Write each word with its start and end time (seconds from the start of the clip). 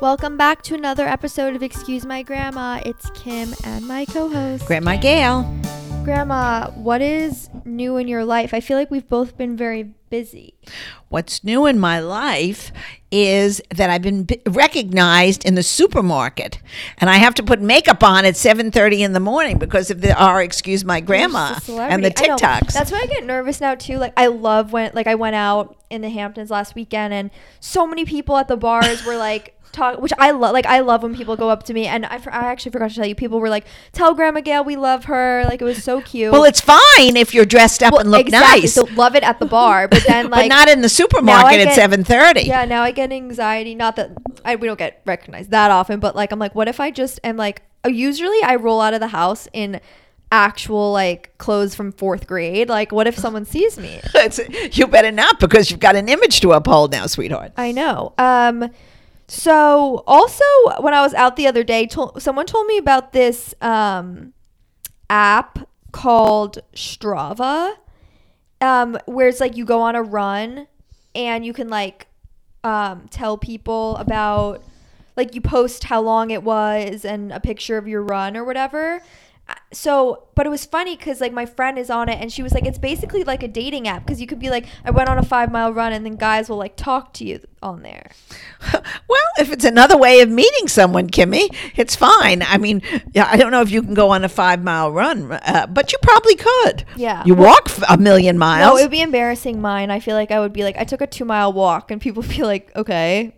Welcome 0.00 0.36
back 0.36 0.60
to 0.64 0.74
another 0.74 1.06
episode 1.06 1.56
of 1.56 1.62
Excuse 1.62 2.04
My 2.04 2.22
Grandma. 2.22 2.80
It's 2.84 3.08
Kim 3.10 3.54
and 3.64 3.88
my 3.88 4.04
co 4.04 4.28
host. 4.28 4.66
Grandma 4.66 4.96
Gail. 4.96 5.42
Grandma, 6.04 6.70
what 6.72 7.00
is 7.00 7.48
new 7.64 7.96
in 7.96 8.06
your 8.06 8.24
life? 8.24 8.52
I 8.52 8.60
feel 8.60 8.76
like 8.76 8.90
we've 8.90 9.08
both 9.08 9.38
been 9.38 9.56
very 9.56 9.94
busy. 10.10 10.54
What's 11.08 11.42
new 11.42 11.66
in 11.66 11.78
my 11.80 11.98
life 11.98 12.70
is 13.10 13.62
that 13.74 13.88
I've 13.88 14.02
been 14.02 14.24
b- 14.24 14.40
recognized 14.46 15.44
in 15.46 15.54
the 15.54 15.62
supermarket, 15.62 16.60
and 16.98 17.08
I 17.08 17.14
have 17.16 17.34
to 17.36 17.42
put 17.42 17.60
makeup 17.60 18.04
on 18.04 18.24
at 18.26 18.36
seven 18.36 18.70
thirty 18.70 19.02
in 19.02 19.14
the 19.14 19.20
morning 19.20 19.58
because 19.58 19.90
of 19.90 20.02
the 20.02 20.14
our 20.14 20.42
excuse 20.42 20.84
my 20.84 21.00
grandma 21.00 21.48
and 21.48 21.56
the 21.56 21.60
celebrity. 21.62 22.16
I 22.18 22.26
know. 22.26 22.36
TikToks. 22.36 22.72
That's 22.74 22.92
why 22.92 23.00
I 23.02 23.06
get 23.06 23.24
nervous 23.24 23.60
now 23.62 23.74
too. 23.74 23.96
Like 23.96 24.12
I 24.16 24.26
love 24.26 24.72
when 24.72 24.92
like 24.94 25.06
I 25.06 25.14
went 25.14 25.36
out 25.36 25.76
in 25.88 26.02
the 26.02 26.10
Hamptons 26.10 26.50
last 26.50 26.74
weekend 26.74 27.14
and 27.14 27.30
so 27.60 27.86
many 27.86 28.04
people 28.04 28.36
at 28.36 28.46
the 28.48 28.56
bars 28.56 29.04
were 29.04 29.16
like 29.16 29.55
talk 29.76 30.00
which 30.00 30.12
I 30.18 30.30
love 30.32 30.52
like 30.52 30.66
I 30.66 30.80
love 30.80 31.02
when 31.02 31.14
people 31.14 31.36
go 31.36 31.48
up 31.50 31.62
to 31.64 31.74
me 31.74 31.86
and 31.86 32.04
I, 32.06 32.18
for- 32.18 32.32
I 32.32 32.50
actually 32.50 32.72
forgot 32.72 32.90
to 32.90 32.96
tell 32.96 33.06
you 33.06 33.14
people 33.14 33.38
were 33.40 33.48
like 33.48 33.64
tell 33.92 34.14
Grandma 34.14 34.40
Gail 34.40 34.64
we 34.64 34.74
love 34.76 35.04
her 35.04 35.44
like 35.44 35.60
it 35.60 35.64
was 35.64 35.84
so 35.84 36.00
cute. 36.00 36.32
well, 36.32 36.44
it's 36.44 36.60
fine 36.60 37.16
if 37.16 37.32
you're 37.34 37.44
dressed 37.44 37.82
up 37.82 37.92
Well, 37.92 38.00
and 38.00 38.10
look 38.10 38.22
exactly. 38.22 38.62
nice, 38.62 38.72
So 38.74 38.84
love 38.94 39.14
it 39.14 39.22
at 39.22 39.38
the 39.38 39.46
bar, 39.46 39.86
but 39.88 40.02
then 40.06 40.30
like 40.30 40.50
but 40.50 40.54
not 40.56 40.68
in 40.68 40.80
the 40.80 40.88
supermarket 40.88 41.60
at 41.66 41.74
seven 41.74 42.02
thirty. 42.04 42.42
Yeah, 42.42 42.64
now 42.64 42.82
I 42.82 42.90
get 42.90 43.12
anxiety. 43.12 43.74
Not 43.74 43.96
that 43.96 44.10
I, 44.44 44.56
we 44.56 44.66
don't 44.66 44.78
get 44.78 45.02
recognized 45.04 45.50
that 45.50 45.70
often, 45.70 46.00
but 46.00 46.16
like 46.16 46.32
I'm 46.32 46.38
like, 46.38 46.54
what 46.54 46.68
if 46.68 46.80
I 46.80 46.90
just 46.90 47.20
am 47.22 47.36
like? 47.36 47.62
uh, 47.84 47.88
Usually 47.88 48.42
I 48.42 48.56
roll 48.56 48.80
out 48.80 48.94
of 48.94 49.00
the 49.00 49.08
house 49.08 49.46
in 49.52 49.80
actual 50.32 50.92
like 50.92 51.36
clothes 51.38 51.74
from 51.74 51.92
fourth 51.92 52.26
grade. 52.26 52.68
Like, 52.68 52.92
what 52.92 53.06
if 53.06 53.16
someone 53.16 53.44
sees 53.44 53.78
me? 53.78 54.00
you 54.72 54.86
better 54.86 55.10
not 55.12 55.38
because 55.40 55.70
you've 55.70 55.80
got 55.80 55.96
an 55.96 56.08
image 56.08 56.40
to 56.40 56.50
uphold 56.52 56.92
now, 56.92 57.06
sweetheart. 57.06 57.52
I 57.56 57.72
know. 57.72 58.12
Um, 58.18 58.70
so 59.28 60.04
also 60.06 60.44
when 60.80 60.94
I 60.94 61.02
was 61.02 61.14
out 61.14 61.36
the 61.36 61.46
other 61.46 61.64
day, 61.64 61.86
told, 61.86 62.22
someone 62.22 62.46
told 62.46 62.66
me 62.66 62.78
about 62.78 63.12
this 63.12 63.54
um 63.60 64.32
app 65.10 65.68
called 65.92 66.58
Strava, 66.74 67.74
um, 68.60 68.98
where 69.06 69.28
it's 69.28 69.40
like 69.40 69.56
you 69.56 69.64
go 69.64 69.80
on 69.80 69.96
a 69.96 70.02
run 70.02 70.66
and 71.14 71.44
you 71.44 71.52
can 71.52 71.68
like 71.68 72.06
um 72.64 73.06
tell 73.10 73.36
people 73.38 73.96
about 73.96 74.62
like 75.16 75.34
you 75.34 75.40
post 75.40 75.84
how 75.84 76.00
long 76.00 76.30
it 76.30 76.42
was 76.42 77.04
and 77.04 77.32
a 77.32 77.40
picture 77.40 77.78
of 77.78 77.88
your 77.88 78.02
run 78.02 78.36
or 78.36 78.44
whatever. 78.44 79.02
So, 79.72 80.28
but 80.36 80.46
it 80.46 80.50
was 80.50 80.64
funny 80.64 80.96
because 80.96 81.20
like 81.20 81.32
my 81.32 81.44
friend 81.44 81.76
is 81.76 81.90
on 81.90 82.08
it 82.08 82.20
and 82.20 82.32
she 82.32 82.42
was 82.42 82.52
like, 82.52 82.64
it's 82.64 82.78
basically 82.78 83.24
like 83.24 83.42
a 83.42 83.48
dating 83.48 83.88
app 83.88 84.06
because 84.06 84.20
you 84.20 84.26
could 84.26 84.38
be 84.38 84.48
like, 84.48 84.66
I 84.84 84.90
went 84.92 85.08
on 85.08 85.18
a 85.18 85.24
five 85.24 85.50
mile 85.50 85.72
run 85.72 85.92
and 85.92 86.06
then 86.06 86.16
guys 86.16 86.48
will 86.48 86.56
like 86.56 86.76
talk 86.76 87.12
to 87.14 87.24
you 87.24 87.40
on 87.62 87.82
there. 87.82 88.10
Well, 89.08 89.20
if 89.38 89.52
it's 89.52 89.64
another 89.64 89.96
way 89.96 90.20
of 90.20 90.28
meeting 90.28 90.66
someone, 90.66 91.08
Kimmy, 91.08 91.54
it's 91.76 91.94
fine. 91.94 92.42
I 92.42 92.58
mean, 92.58 92.82
yeah, 93.12 93.28
I 93.30 93.36
don't 93.36 93.52
know 93.52 93.60
if 93.60 93.70
you 93.70 93.82
can 93.82 93.94
go 93.94 94.10
on 94.10 94.24
a 94.24 94.28
five 94.28 94.62
mile 94.64 94.90
run, 94.90 95.30
uh, 95.30 95.66
but 95.68 95.92
you 95.92 95.98
probably 96.02 96.34
could. 96.34 96.84
Yeah. 96.96 97.22
You 97.24 97.34
walk 97.34 97.70
a 97.88 97.96
million 97.96 98.38
miles 98.38 98.72
No, 98.72 98.76
it 98.78 98.82
would 98.82 98.90
be 98.90 99.02
embarrassing 99.02 99.60
mine. 99.60 99.90
I 99.90 100.00
feel 100.00 100.16
like 100.16 100.30
I 100.30 100.40
would 100.40 100.52
be 100.52 100.64
like, 100.64 100.76
I 100.76 100.84
took 100.84 101.00
a 101.00 101.06
two 101.06 101.24
mile 101.24 101.52
walk 101.52 101.90
and 101.90 102.00
people 102.00 102.22
feel 102.22 102.46
like, 102.46 102.74
okay. 102.74 103.34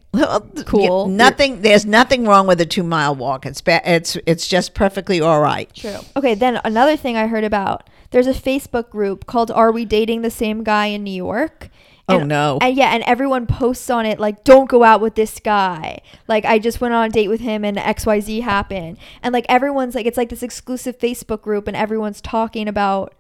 Cool. 0.65 1.07
nothing. 1.09 1.61
There's 1.61 1.85
nothing 1.85 2.25
wrong 2.25 2.47
with 2.47 2.61
a 2.61 2.67
two 2.67 2.83
mile 2.83 3.15
walk. 3.15 3.45
It's 3.45 3.61
ba- 3.61 3.83
it's 3.85 4.17
it's 4.27 4.49
just 4.49 4.73
perfectly 4.75 5.21
all 5.21 5.41
right. 5.41 5.73
True. 5.75 5.99
Okay, 6.19 6.35
then 6.35 6.61
another 6.65 6.97
thing 6.97 7.17
I 7.17 7.29
heard 7.29 7.45
about 7.45 7.89
there's 8.11 8.27
a 8.27 8.33
Facebook 8.33 8.91
group 8.91 9.27
called 9.27 9.53
Are 9.53 9.71
We 9.71 9.85
Dating 9.85 10.23
the 10.23 10.33
Same 10.33 10.65
Guy 10.65 10.87
in 10.87 11.05
New 11.05 11.13
York? 11.13 11.69
Oh, 12.09 12.25
no. 12.25 12.59
And 12.61 12.77
yeah, 12.77 12.93
and 12.93 13.05
everyone 13.05 13.47
posts 13.47 13.89
on 13.89 14.05
it 14.05 14.19
like, 14.19 14.43
don't 14.43 14.69
go 14.69 14.83
out 14.83 15.01
with 15.01 15.15
this 15.15 15.39
guy. 15.39 16.01
Like, 16.27 16.45
I 16.45 16.59
just 16.59 16.81
went 16.81 16.93
on 16.93 17.07
a 17.07 17.09
date 17.09 17.29
with 17.29 17.39
him 17.41 17.65
and 17.65 17.77
XYZ 17.77 18.43
happened. 18.43 18.99
And 19.23 19.33
like, 19.33 19.47
everyone's 19.49 19.95
like, 19.95 20.07
it's 20.07 20.17
like 20.17 20.31
this 20.31 20.43
exclusive 20.43 20.99
Facebook 20.99 21.41
group 21.41 21.69
and 21.69 21.77
everyone's 21.77 22.21
talking 22.21 22.67
about. 22.67 23.15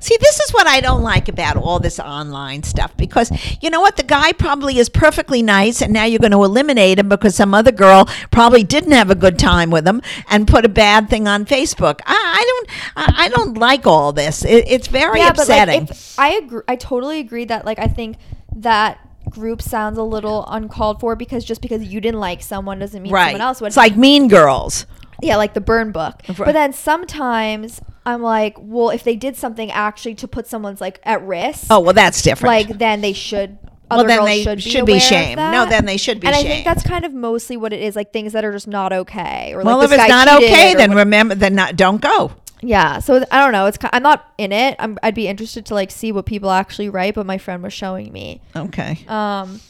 See, 0.00 0.16
this 0.20 0.38
is 0.40 0.50
what 0.50 0.66
I 0.66 0.80
don't 0.80 1.02
like 1.02 1.28
about 1.28 1.56
all 1.56 1.80
this 1.80 1.98
online 1.98 2.62
stuff 2.62 2.96
because 2.96 3.32
you 3.60 3.70
know 3.70 3.80
what? 3.80 3.96
The 3.96 4.02
guy 4.02 4.32
probably 4.32 4.78
is 4.78 4.88
perfectly 4.88 5.42
nice, 5.42 5.82
and 5.82 5.92
now 5.92 6.04
you're 6.04 6.20
going 6.20 6.32
to 6.32 6.44
eliminate 6.44 6.98
him 6.98 7.08
because 7.08 7.34
some 7.34 7.54
other 7.54 7.72
girl 7.72 8.08
probably 8.30 8.62
didn't 8.62 8.92
have 8.92 9.10
a 9.10 9.14
good 9.14 9.38
time 9.38 9.70
with 9.70 9.86
him 9.86 10.00
and 10.28 10.46
put 10.46 10.64
a 10.64 10.68
bad 10.68 11.10
thing 11.10 11.26
on 11.26 11.44
Facebook. 11.44 12.00
I, 12.06 12.14
I 12.14 12.44
don't, 12.46 12.70
I, 12.96 13.24
I 13.24 13.28
don't 13.28 13.58
like 13.58 13.86
all 13.86 14.12
this. 14.12 14.44
It, 14.44 14.68
it's 14.68 14.88
very 14.88 15.20
upsetting. 15.20 15.80
But 15.80 15.90
like, 15.90 15.98
if, 15.98 16.18
I 16.18 16.28
agree. 16.34 16.62
I 16.68 16.76
totally 16.76 17.20
agree 17.20 17.44
that 17.46 17.64
like, 17.64 17.78
I 17.78 17.88
think 17.88 18.18
that 18.56 19.00
group 19.28 19.60
sounds 19.60 19.98
a 19.98 20.02
little 20.02 20.46
uncalled 20.48 21.00
for 21.00 21.16
because 21.16 21.44
just 21.44 21.60
because 21.60 21.84
you 21.84 22.00
didn't 22.00 22.20
like 22.20 22.42
someone 22.42 22.78
doesn't 22.78 23.02
mean 23.02 23.12
right? 23.12 23.26
someone 23.26 23.40
else 23.40 23.60
would. 23.60 23.68
It's 23.68 23.76
like 23.76 23.96
Mean 23.96 24.28
Girls. 24.28 24.86
Yeah, 25.20 25.36
like 25.36 25.54
the 25.54 25.60
burn 25.60 25.90
book. 25.90 26.22
Right. 26.28 26.38
But 26.38 26.52
then 26.52 26.72
sometimes 26.72 27.80
I'm 28.08 28.22
like, 28.22 28.56
well, 28.58 28.90
if 28.90 29.04
they 29.04 29.16
did 29.16 29.36
something 29.36 29.70
actually 29.70 30.14
to 30.16 30.28
put 30.28 30.46
someone's 30.46 30.80
like 30.80 31.00
at 31.04 31.22
risk, 31.22 31.66
Oh 31.70 31.80
well, 31.80 31.92
that's 31.92 32.22
different. 32.22 32.48
like 32.68 32.78
then 32.78 33.00
they 33.00 33.12
should. 33.12 33.58
Well, 33.90 34.04
then 34.04 34.24
they 34.24 34.42
should 34.42 34.56
be, 34.58 34.70
should 34.70 34.86
be 34.86 34.98
shamed. 34.98 35.36
No, 35.36 35.64
then 35.66 35.86
they 35.86 35.96
should 35.96 36.20
be 36.20 36.26
and 36.26 36.36
I 36.36 36.42
think 36.42 36.64
that's 36.64 36.82
kind 36.82 37.06
of 37.06 37.14
mostly 37.14 37.56
what 37.56 37.72
it 37.72 37.80
is, 37.80 37.96
like 37.96 38.12
things 38.12 38.34
that 38.34 38.44
are 38.44 38.52
just 38.52 38.68
not 38.68 38.92
okay. 38.92 39.54
Or 39.54 39.62
well, 39.62 39.78
like 39.78 39.84
if 39.86 39.90
this 39.92 40.00
it's 40.00 40.08
not 40.10 40.28
okay, 40.42 40.74
then 40.74 40.94
remember, 40.94 41.34
then 41.34 41.54
not 41.54 41.74
don't 41.76 42.00
go. 42.02 42.32
yeah. 42.60 42.98
So 42.98 43.24
I 43.30 43.42
don't 43.42 43.52
know. 43.52 43.64
It's 43.66 43.78
I'm 43.92 44.02
not 44.02 44.32
in 44.36 44.52
it. 44.52 44.76
I'm, 44.78 44.98
I'd 45.02 45.14
be 45.14 45.26
interested 45.26 45.64
to 45.66 45.74
like 45.74 45.90
see 45.90 46.12
what 46.12 46.26
people 46.26 46.50
actually 46.50 46.90
write, 46.90 47.14
but 47.14 47.24
my 47.24 47.38
friend 47.38 47.62
was 47.62 47.72
showing 47.72 48.12
me. 48.12 48.42
Okay. 48.54 48.98
Um, 49.08 49.60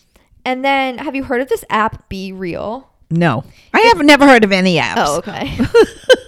and 0.45 0.65
then 0.65 0.99
have 0.99 1.15
you 1.15 1.23
heard 1.23 1.41
of 1.41 1.49
this 1.49 1.65
app? 1.71 2.09
BeReal. 2.11 2.87
No, 3.11 3.45
I 3.73 3.81
have 3.83 4.05
never 4.05 4.27
heard 4.27 4.43
of 4.43 4.51
any 4.51 4.79
apps. 4.79 4.95
Oh, 4.99 5.19
okay. 5.19 5.57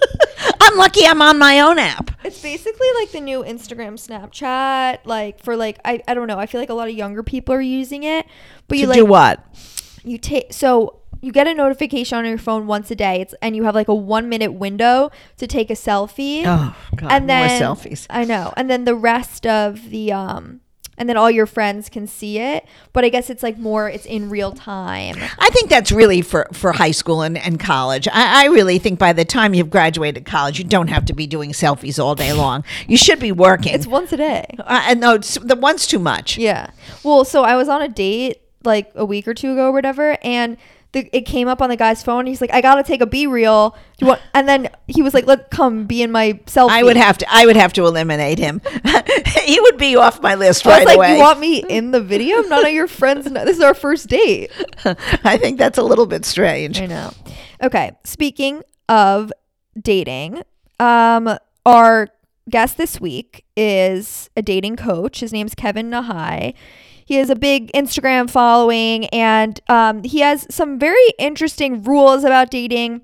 I'm 0.71 0.77
lucky 0.77 1.05
I'm 1.05 1.21
on 1.21 1.37
my 1.37 1.59
own 1.59 1.79
app. 1.79 2.11
It's 2.23 2.41
basically 2.41 2.87
like 2.95 3.11
the 3.11 3.19
new 3.19 3.43
Instagram 3.43 3.93
Snapchat, 3.93 4.99
like 5.05 5.43
for 5.43 5.55
like 5.57 5.79
I, 5.83 6.01
I 6.07 6.13
don't 6.13 6.27
know. 6.27 6.39
I 6.39 6.45
feel 6.45 6.61
like 6.61 6.69
a 6.69 6.73
lot 6.73 6.87
of 6.87 6.95
younger 6.95 7.23
people 7.23 7.53
are 7.53 7.61
using 7.61 8.03
it. 8.03 8.25
But 8.67 8.77
you 8.77 8.85
to 8.85 8.89
like 8.89 8.97
do 8.97 9.05
what? 9.05 9.45
you 10.03 10.17
take 10.17 10.53
so 10.53 10.99
you 11.21 11.31
get 11.31 11.47
a 11.47 11.53
notification 11.53 12.17
on 12.17 12.25
your 12.25 12.37
phone 12.37 12.67
once 12.67 12.89
a 12.89 12.95
day. 12.95 13.21
It's 13.21 13.35
and 13.41 13.55
you 13.55 13.63
have 13.63 13.75
like 13.75 13.87
a 13.87 13.93
one 13.95 14.29
minute 14.29 14.53
window 14.53 15.11
to 15.37 15.47
take 15.47 15.69
a 15.69 15.75
selfie. 15.75 16.43
Oh 16.45 16.75
God, 16.95 17.11
and 17.11 17.29
then 17.29 17.61
more 17.61 17.75
selfies. 17.75 18.07
I 18.09 18.23
know. 18.23 18.53
And 18.55 18.69
then 18.69 18.85
the 18.85 18.95
rest 18.95 19.45
of 19.45 19.89
the 19.89 20.13
um 20.13 20.61
and 21.01 21.09
then 21.09 21.17
all 21.17 21.31
your 21.31 21.47
friends 21.47 21.89
can 21.89 22.05
see 22.05 22.37
it. 22.37 22.63
But 22.93 23.03
I 23.03 23.09
guess 23.09 23.31
it's 23.31 23.41
like 23.41 23.57
more 23.57 23.89
it's 23.89 24.05
in 24.05 24.29
real 24.29 24.51
time. 24.51 25.15
I 25.39 25.49
think 25.49 25.67
that's 25.67 25.91
really 25.91 26.21
for, 26.21 26.47
for 26.53 26.73
high 26.73 26.91
school 26.91 27.23
and, 27.23 27.39
and 27.39 27.59
college. 27.59 28.07
I, 28.07 28.43
I 28.43 28.45
really 28.49 28.77
think 28.77 28.99
by 28.99 29.11
the 29.11 29.25
time 29.25 29.55
you've 29.55 29.71
graduated 29.71 30.25
college, 30.25 30.59
you 30.59 30.63
don't 30.63 30.89
have 30.89 31.05
to 31.05 31.13
be 31.13 31.25
doing 31.25 31.53
selfies 31.53 31.97
all 31.97 32.13
day 32.13 32.33
long. 32.33 32.63
You 32.87 32.97
should 32.97 33.19
be 33.19 33.31
working. 33.31 33.73
It's 33.73 33.87
once 33.87 34.13
a 34.13 34.17
day. 34.17 34.45
uh, 34.59 34.83
and 34.85 34.99
no, 34.99 35.15
it's, 35.15 35.39
the 35.39 35.55
once 35.55 35.87
too 35.87 35.97
much. 35.97 36.37
Yeah. 36.37 36.69
Well, 37.03 37.25
so 37.25 37.41
I 37.41 37.55
was 37.55 37.67
on 37.67 37.81
a 37.81 37.89
date 37.89 38.43
like 38.63 38.91
a 38.93 39.03
week 39.03 39.27
or 39.27 39.33
two 39.33 39.53
ago 39.53 39.69
or 39.69 39.71
whatever, 39.71 40.19
and 40.21 40.55
the, 40.93 41.09
it 41.15 41.21
came 41.21 41.47
up 41.47 41.61
on 41.61 41.69
the 41.69 41.77
guy's 41.77 42.03
phone. 42.03 42.25
He's 42.25 42.41
like, 42.41 42.53
"I 42.53 42.59
gotta 42.59 42.83
take 42.83 43.01
a 43.01 43.05
BeReal." 43.05 43.73
Do 43.73 43.79
you 43.99 44.07
want? 44.07 44.21
And 44.33 44.47
then 44.47 44.69
he 44.87 45.01
was 45.01 45.13
like, 45.13 45.25
"Let 45.25 45.49
come 45.49 45.85
be 45.85 46.01
in 46.01 46.11
my 46.11 46.33
selfie." 46.45 46.69
I 46.69 46.83
would 46.83 46.97
have 46.97 47.17
to. 47.19 47.25
I 47.29 47.45
would 47.45 47.55
have 47.55 47.71
to 47.73 47.85
eliminate 47.85 48.39
him. 48.39 48.61
he 49.43 49.59
would 49.61 49.77
be 49.77 49.95
off 49.95 50.21
my 50.21 50.35
list 50.35 50.65
right 50.65 50.85
like, 50.85 50.97
away. 50.97 51.13
"You 51.13 51.19
want 51.19 51.39
me 51.39 51.63
in 51.69 51.91
the 51.91 52.01
video? 52.01 52.41
None 52.41 52.65
of 52.65 52.73
your 52.73 52.87
friends. 52.87 53.29
Know. 53.29 53.45
This 53.45 53.57
is 53.57 53.63
our 53.63 53.73
first 53.73 54.07
date." 54.07 54.51
I 55.23 55.37
think 55.37 55.57
that's 55.57 55.77
a 55.77 55.83
little 55.83 56.07
bit 56.07 56.25
strange. 56.25 56.81
I 56.81 56.87
know. 56.87 57.11
Okay. 57.63 57.91
Speaking 58.03 58.61
of 58.89 59.31
dating, 59.79 60.43
um, 60.79 61.37
our 61.65 62.09
guest 62.49 62.77
this 62.77 62.99
week 62.99 63.45
is 63.55 64.29
a 64.35 64.41
dating 64.41 64.75
coach. 64.75 65.21
His 65.21 65.31
name's 65.31 65.55
Kevin 65.55 65.89
Nahai. 65.89 66.53
He 67.11 67.17
has 67.17 67.29
a 67.29 67.35
big 67.35 67.73
Instagram 67.73 68.29
following 68.29 69.07
and 69.07 69.59
um, 69.67 70.01
he 70.03 70.21
has 70.21 70.47
some 70.49 70.79
very 70.79 71.09
interesting 71.19 71.83
rules 71.83 72.23
about 72.23 72.49
dating 72.49 73.01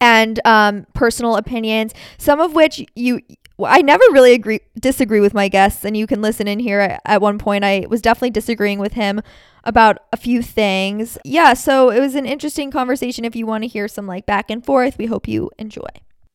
and 0.00 0.38
um, 0.44 0.86
personal 0.94 1.34
opinions, 1.34 1.94
some 2.16 2.38
of 2.38 2.54
which 2.54 2.86
you. 2.94 3.22
I 3.58 3.82
never 3.82 4.04
really 4.12 4.34
agree 4.34 4.60
disagree 4.78 5.18
with 5.18 5.34
my 5.34 5.48
guests, 5.48 5.84
and 5.84 5.96
you 5.96 6.06
can 6.06 6.22
listen 6.22 6.46
in 6.46 6.60
here. 6.60 6.78
At, 6.78 7.00
at 7.04 7.20
one 7.20 7.38
point, 7.38 7.64
I 7.64 7.86
was 7.88 8.00
definitely 8.00 8.30
disagreeing 8.30 8.78
with 8.78 8.92
him 8.92 9.20
about 9.64 9.98
a 10.12 10.16
few 10.16 10.40
things. 10.40 11.18
Yeah, 11.24 11.54
so 11.54 11.90
it 11.90 11.98
was 11.98 12.14
an 12.14 12.26
interesting 12.26 12.70
conversation. 12.70 13.24
If 13.24 13.34
you 13.34 13.46
want 13.46 13.64
to 13.64 13.68
hear 13.68 13.88
some 13.88 14.06
like 14.06 14.26
back 14.26 14.48
and 14.48 14.64
forth, 14.64 14.96
we 14.96 15.06
hope 15.06 15.26
you 15.26 15.50
enjoy. 15.58 15.90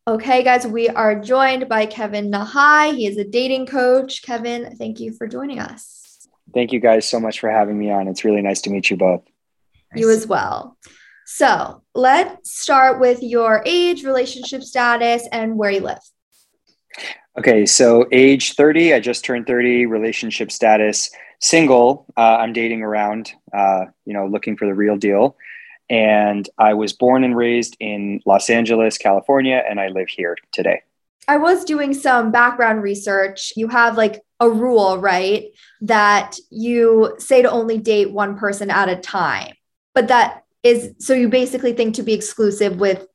Okay, 0.05 0.43
guys, 0.43 0.67
we 0.67 0.89
are 0.89 1.17
joined 1.17 1.69
by 1.69 1.85
Kevin 1.85 2.29
Nahai. 2.29 2.93
He 2.93 3.07
is 3.07 3.15
a 3.15 3.23
dating 3.23 3.67
coach. 3.67 4.21
Kevin, 4.21 4.75
thank 4.75 4.99
you 4.99 5.13
for 5.13 5.27
joining 5.27 5.59
us. 5.59 5.98
Thank 6.53 6.71
you 6.71 6.79
guys 6.79 7.09
so 7.09 7.19
much 7.19 7.39
for 7.39 7.49
having 7.49 7.77
me 7.77 7.91
on. 7.91 8.07
It's 8.07 8.23
really 8.23 8.41
nice 8.41 8.61
to 8.61 8.69
meet 8.69 8.89
you 8.89 8.97
both. 8.97 9.23
You 9.95 10.09
as 10.09 10.27
well. 10.27 10.77
So 11.25 11.83
let's 11.93 12.59
start 12.59 12.99
with 12.99 13.21
your 13.21 13.61
age, 13.65 14.03
relationship 14.03 14.63
status, 14.63 15.27
and 15.31 15.57
where 15.57 15.71
you 15.71 15.81
live. 15.81 15.99
Okay, 17.37 17.65
so 17.65 18.07
age 18.11 18.53
30, 18.53 18.93
I 18.95 18.99
just 18.99 19.23
turned 19.23 19.45
30, 19.47 19.85
relationship 19.85 20.51
status, 20.51 21.11
single. 21.39 22.05
Uh, 22.17 22.37
I'm 22.37 22.51
dating 22.51 22.81
around, 22.81 23.31
uh, 23.53 23.85
you 24.05 24.13
know, 24.13 24.25
looking 24.27 24.57
for 24.57 24.65
the 24.65 24.73
real 24.73 24.97
deal. 24.97 25.37
and 25.89 26.47
I 26.57 26.75
was 26.75 26.93
born 26.93 27.23
and 27.23 27.35
raised 27.35 27.75
in 27.79 28.21
Los 28.25 28.49
Angeles, 28.49 28.97
California, 28.97 29.63
and 29.67 29.79
I 29.79 29.87
live 29.87 30.07
here 30.07 30.37
today. 30.51 30.83
I 31.27 31.37
was 31.37 31.63
doing 31.63 31.93
some 31.93 32.31
background 32.31 32.81
research. 32.81 33.53
You 33.55 33.67
have 33.67 33.97
like 33.97 34.21
a 34.39 34.49
rule, 34.49 34.97
right? 34.97 35.45
That 35.81 36.37
you 36.49 37.15
say 37.19 37.41
to 37.41 37.51
only 37.51 37.77
date 37.77 38.11
one 38.11 38.37
person 38.37 38.69
at 38.69 38.89
a 38.89 38.95
time. 38.95 39.53
But 39.93 40.07
that 40.07 40.43
is 40.63 40.95
so 40.99 41.13
you 41.13 41.29
basically 41.29 41.73
think 41.73 41.95
to 41.95 42.03
be 42.03 42.13
exclusive 42.13 42.79
with 42.79 43.05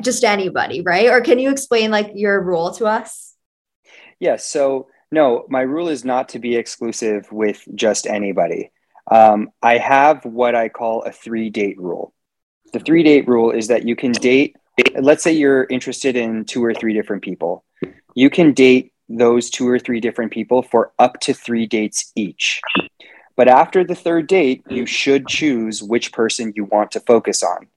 just 0.00 0.24
anybody, 0.24 0.80
right? 0.80 1.08
Or 1.08 1.20
can 1.20 1.38
you 1.38 1.50
explain 1.50 1.90
like 1.90 2.12
your 2.14 2.42
rule 2.42 2.72
to 2.74 2.86
us? 2.86 3.34
Yes. 4.18 4.44
So, 4.44 4.88
no, 5.10 5.44
my 5.48 5.60
rule 5.60 5.88
is 5.88 6.04
not 6.04 6.30
to 6.30 6.38
be 6.38 6.56
exclusive 6.56 7.30
with 7.30 7.62
just 7.74 8.06
anybody. 8.06 8.70
Um, 9.10 9.50
I 9.62 9.78
have 9.78 10.24
what 10.24 10.54
I 10.54 10.68
call 10.68 11.02
a 11.02 11.12
three 11.12 11.50
date 11.50 11.78
rule. 11.78 12.14
The 12.72 12.80
three 12.80 13.02
date 13.02 13.28
rule 13.28 13.50
is 13.50 13.68
that 13.68 13.86
you 13.86 13.94
can 13.96 14.12
date, 14.12 14.56
let's 15.00 15.22
say 15.22 15.32
you're 15.32 15.64
interested 15.64 16.16
in 16.16 16.44
two 16.44 16.64
or 16.64 16.74
three 16.74 16.94
different 16.94 17.22
people. 17.22 17.64
You 18.14 18.30
can 18.30 18.52
date 18.52 18.92
those 19.08 19.50
two 19.50 19.68
or 19.68 19.78
three 19.78 20.00
different 20.00 20.32
people 20.32 20.62
for 20.62 20.92
up 20.98 21.20
to 21.20 21.34
three 21.34 21.66
dates 21.66 22.12
each. 22.14 22.60
But 23.36 23.48
after 23.48 23.84
the 23.84 23.94
third 23.94 24.26
date, 24.26 24.62
you 24.68 24.86
should 24.86 25.26
choose 25.26 25.82
which 25.82 26.12
person 26.12 26.52
you 26.54 26.64
want 26.64 26.92
to 26.92 27.00
focus 27.00 27.42
on. 27.42 27.68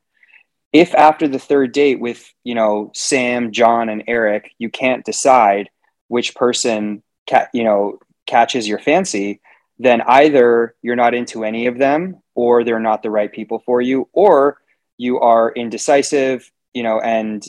If 0.72 0.94
after 0.94 1.28
the 1.28 1.40
third 1.40 1.72
date 1.72 2.00
with, 2.00 2.32
you 2.44 2.54
know, 2.54 2.92
Sam, 2.94 3.52
John, 3.52 3.90
and 3.90 4.04
Eric, 4.08 4.52
you 4.60 4.70
can't 4.70 5.06
decide 5.06 5.70
which 6.08 6.36
person, 6.36 7.02
ca- 7.28 7.48
you 7.54 7.64
know, 7.64 8.00
catches 8.28 8.68
your 8.68 8.80
fancy, 8.80 9.42
then 9.80 10.02
either 10.02 10.76
you're 10.82 10.96
not 10.96 11.14
into 11.14 11.44
any 11.44 11.68
of 11.68 11.78
them 11.78 12.22
or 12.36 12.64
they're 12.64 12.80
not 12.80 13.02
the 13.02 13.10
right 13.10 13.32
people 13.32 13.62
for 13.66 13.82
you 13.82 14.10
or 14.14 14.60
you 14.98 15.20
are 15.20 15.52
indecisive 15.52 16.52
you 16.78 16.84
know 16.84 17.00
and 17.00 17.46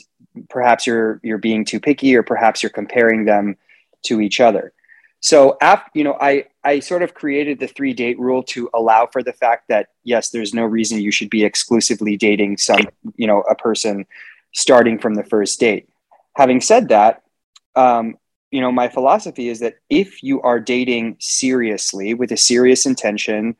perhaps 0.49 0.87
you're 0.87 1.19
you're 1.23 1.45
being 1.49 1.63
too 1.65 1.79
picky 1.79 2.15
or 2.15 2.23
perhaps 2.23 2.61
you're 2.61 2.77
comparing 2.81 3.25
them 3.25 3.45
to 4.03 4.21
each 4.21 4.39
other. 4.39 4.73
So 5.21 5.57
after 5.61 5.89
you 5.93 6.03
know 6.05 6.17
i 6.29 6.45
i 6.63 6.79
sort 6.79 7.03
of 7.03 7.13
created 7.13 7.59
the 7.59 7.67
three 7.67 7.93
date 7.93 8.17
rule 8.19 8.43
to 8.53 8.69
allow 8.73 9.01
for 9.13 9.21
the 9.21 9.33
fact 9.33 9.67
that 9.67 9.89
yes 10.03 10.29
there's 10.29 10.53
no 10.53 10.65
reason 10.77 11.01
you 11.01 11.11
should 11.11 11.29
be 11.29 11.43
exclusively 11.43 12.15
dating 12.27 12.57
some 12.57 12.83
you 13.15 13.27
know 13.27 13.41
a 13.41 13.55
person 13.55 14.05
starting 14.53 14.97
from 14.97 15.13
the 15.15 15.27
first 15.33 15.59
date. 15.59 15.89
Having 16.35 16.61
said 16.61 16.89
that 16.89 17.23
um, 17.75 18.15
you 18.51 18.61
know, 18.61 18.71
my 18.71 18.87
philosophy 18.89 19.49
is 19.49 19.59
that 19.59 19.75
if 19.89 20.23
you 20.23 20.41
are 20.41 20.59
dating 20.59 21.17
seriously 21.19 22.13
with 22.13 22.31
a 22.31 22.37
serious 22.37 22.85
intention, 22.85 23.55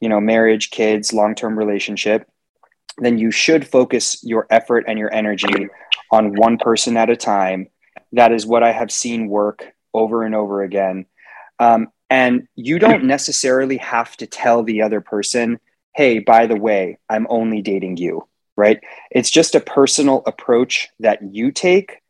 you 0.00 0.08
know, 0.08 0.20
marriage, 0.20 0.70
kids, 0.70 1.12
long 1.12 1.34
term 1.34 1.58
relationship, 1.58 2.28
then 3.00 3.18
you 3.18 3.30
should 3.30 3.66
focus 3.66 4.22
your 4.24 4.46
effort 4.50 4.84
and 4.88 4.98
your 4.98 5.12
energy 5.12 5.68
on 6.10 6.34
one 6.34 6.58
person 6.58 6.96
at 6.96 7.10
a 7.10 7.16
time. 7.16 7.68
That 8.12 8.32
is 8.32 8.46
what 8.46 8.62
I 8.62 8.72
have 8.72 8.90
seen 8.90 9.28
work 9.28 9.64
over 9.94 10.22
and 10.22 10.34
over 10.34 10.62
again. 10.62 11.06
Um, 11.58 11.88
and 12.10 12.48
you 12.54 12.78
don't 12.78 13.04
necessarily 13.16 13.76
have 13.78 14.16
to 14.18 14.26
tell 14.26 14.62
the 14.62 14.82
other 14.82 15.00
person, 15.00 15.60
hey, 15.94 16.18
by 16.18 16.46
the 16.46 16.56
way, 16.56 16.98
I'm 17.08 17.26
only 17.28 17.62
dating 17.62 17.96
you, 17.96 18.26
right? 18.56 18.80
It's 19.10 19.30
just 19.30 19.54
a 19.54 19.60
personal 19.60 20.22
approach 20.26 20.88
that 21.00 21.20
you 21.22 21.52
take 21.52 22.00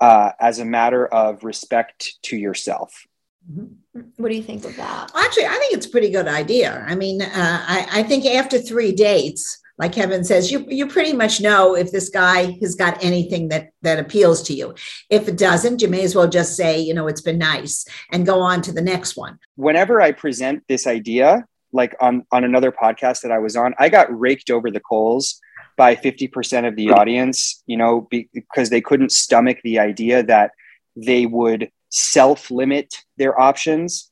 uh, 0.00 0.32
as 0.40 0.58
a 0.58 0.64
matter 0.64 1.06
of 1.06 1.44
respect 1.44 2.18
to 2.22 2.36
yourself. 2.36 3.06
Mm-hmm. 3.50 4.00
What 4.16 4.28
do 4.28 4.34
you 4.34 4.42
think 4.42 4.64
of 4.64 4.76
that? 4.76 5.12
Actually, 5.14 5.46
I 5.46 5.56
think 5.58 5.74
it's 5.74 5.86
a 5.86 5.90
pretty 5.90 6.10
good 6.10 6.28
idea. 6.28 6.84
I 6.86 6.94
mean, 6.94 7.22
uh, 7.22 7.28
I, 7.34 7.86
I 7.92 8.02
think 8.02 8.26
after 8.26 8.58
three 8.58 8.92
dates, 8.92 9.62
like 9.78 9.92
Kevin 9.92 10.24
says, 10.24 10.50
you 10.50 10.66
you 10.68 10.86
pretty 10.86 11.12
much 11.12 11.40
know 11.40 11.76
if 11.76 11.92
this 11.92 12.08
guy 12.08 12.56
has 12.62 12.74
got 12.74 13.02
anything 13.04 13.48
that 13.48 13.70
that 13.82 13.98
appeals 13.98 14.42
to 14.44 14.54
you. 14.54 14.74
If 15.10 15.28
it 15.28 15.36
doesn't, 15.36 15.82
you 15.82 15.88
may 15.88 16.02
as 16.02 16.14
well 16.14 16.28
just 16.28 16.56
say, 16.56 16.80
you 16.80 16.94
know, 16.94 17.06
it's 17.08 17.20
been 17.20 17.38
nice 17.38 17.86
and 18.10 18.24
go 18.24 18.40
on 18.40 18.62
to 18.62 18.72
the 18.72 18.82
next 18.82 19.16
one. 19.16 19.38
Whenever 19.56 20.00
I 20.00 20.12
present 20.12 20.64
this 20.68 20.86
idea, 20.86 21.44
like 21.72 21.94
on 22.00 22.24
on 22.32 22.44
another 22.44 22.72
podcast 22.72 23.22
that 23.22 23.32
I 23.32 23.38
was 23.38 23.54
on, 23.54 23.74
I 23.78 23.88
got 23.88 24.18
raked 24.18 24.50
over 24.50 24.70
the 24.70 24.80
coals 24.80 25.40
by 25.76 25.94
50% 25.94 26.66
of 26.66 26.74
the 26.74 26.90
audience, 26.90 27.62
you 27.66 27.76
know, 27.76 28.08
because 28.10 28.70
they 28.70 28.80
couldn't 28.80 29.12
stomach 29.12 29.58
the 29.62 29.78
idea 29.78 30.22
that 30.22 30.52
they 30.96 31.26
would 31.26 31.70
self 31.90 32.50
limit 32.50 32.94
their 33.18 33.38
options. 33.38 34.10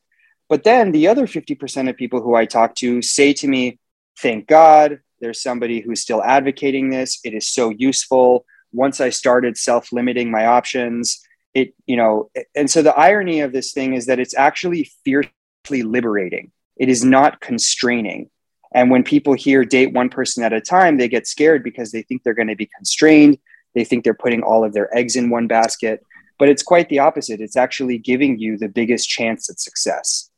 But 0.51 0.65
then 0.65 0.93
the 0.93 1.09
other 1.09 1.27
50% 1.27 1.89
of 1.89 1.97
people 1.97 2.21
who 2.21 2.35
I 2.35 2.45
talk 2.45 2.75
to 2.77 3.01
say 3.01 3.33
to 3.33 3.49
me, 3.49 3.79
thank 4.19 4.47
God 4.47 5.01
there's 5.21 5.43
somebody 5.43 5.81
who's 5.81 6.01
still 6.01 6.23
advocating 6.23 6.91
this. 6.91 7.21
It 7.25 7.35
is 7.35 7.49
so 7.49 7.71
useful. 7.71 8.45
Once 8.73 9.01
I 9.01 9.11
started 9.11 9.57
self 9.57 9.93
limiting 9.93 10.31
my 10.31 10.47
options, 10.47 11.21
it, 11.55 11.75
you 11.87 11.97
know, 11.97 12.31
and 12.55 12.71
so 12.71 12.83
the 12.83 12.95
irony 12.95 13.41
of 13.41 13.53
this 13.53 13.73
thing 13.73 13.95
is 13.95 14.07
that 14.07 14.19
it's 14.19 14.37
actually 14.37 14.91
fiercely 15.05 15.83
liberating. 15.83 16.51
It 16.77 16.89
is 16.89 17.05
not 17.05 17.41
constraining. 17.41 18.31
And 18.75 18.91
when 18.91 19.05
people 19.05 19.35
hear 19.35 19.65
date 19.65 19.93
one 19.93 20.09
person 20.09 20.43
at 20.43 20.53
a 20.53 20.61
time, 20.61 20.97
they 20.99 21.09
get 21.09 21.29
scared 21.29 21.63
because 21.63 21.93
they 21.93 22.03
think 22.03 22.23
they're 22.23 22.35
going 22.35 22.49
to 22.49 22.57
be 22.57 22.69
constrained. 22.77 23.39
They 23.75 23.85
think 23.85 24.03
they're 24.03 24.15
putting 24.15 24.43
all 24.43 24.65
of 24.65 24.73
their 24.73 24.95
eggs 24.97 25.15
in 25.15 25.31
one 25.31 25.47
basket. 25.47 26.03
But 26.39 26.49
it's 26.49 26.65
quite 26.65 26.89
the 26.89 26.99
opposite. 26.99 27.41
It's 27.41 27.57
actually 27.57 27.99
giving 27.99 28.39
you 28.39 28.59
the 28.59 28.69
biggest 28.69 29.09
chance 29.09 29.49
at 29.49 29.61
success. 29.61 30.31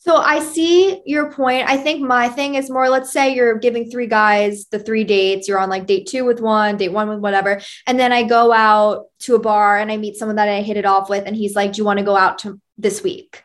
So 0.00 0.16
I 0.16 0.40
see 0.40 1.02
your 1.04 1.30
point. 1.30 1.68
I 1.68 1.76
think 1.76 2.00
my 2.00 2.28
thing 2.28 2.54
is 2.54 2.70
more 2.70 2.88
let's 2.88 3.12
say 3.12 3.34
you're 3.34 3.58
giving 3.58 3.90
three 3.90 4.06
guys 4.06 4.64
the 4.70 4.78
three 4.78 5.04
dates, 5.04 5.46
you're 5.46 5.58
on 5.58 5.68
like 5.68 5.86
date 5.86 6.06
2 6.06 6.24
with 6.24 6.40
one, 6.40 6.78
date 6.78 6.88
1 6.88 7.08
with 7.08 7.18
whatever, 7.18 7.60
and 7.86 8.00
then 8.00 8.10
I 8.10 8.22
go 8.22 8.50
out 8.50 9.06
to 9.20 9.34
a 9.34 9.38
bar 9.38 9.76
and 9.76 9.92
I 9.92 9.98
meet 9.98 10.16
someone 10.16 10.36
that 10.36 10.48
I 10.48 10.62
hit 10.62 10.78
it 10.78 10.86
off 10.86 11.10
with 11.10 11.26
and 11.26 11.36
he's 11.36 11.54
like, 11.54 11.74
"Do 11.74 11.78
you 11.78 11.84
want 11.84 11.98
to 11.98 12.04
go 12.04 12.16
out 12.16 12.38
to 12.40 12.58
this 12.78 13.02
week?" 13.02 13.44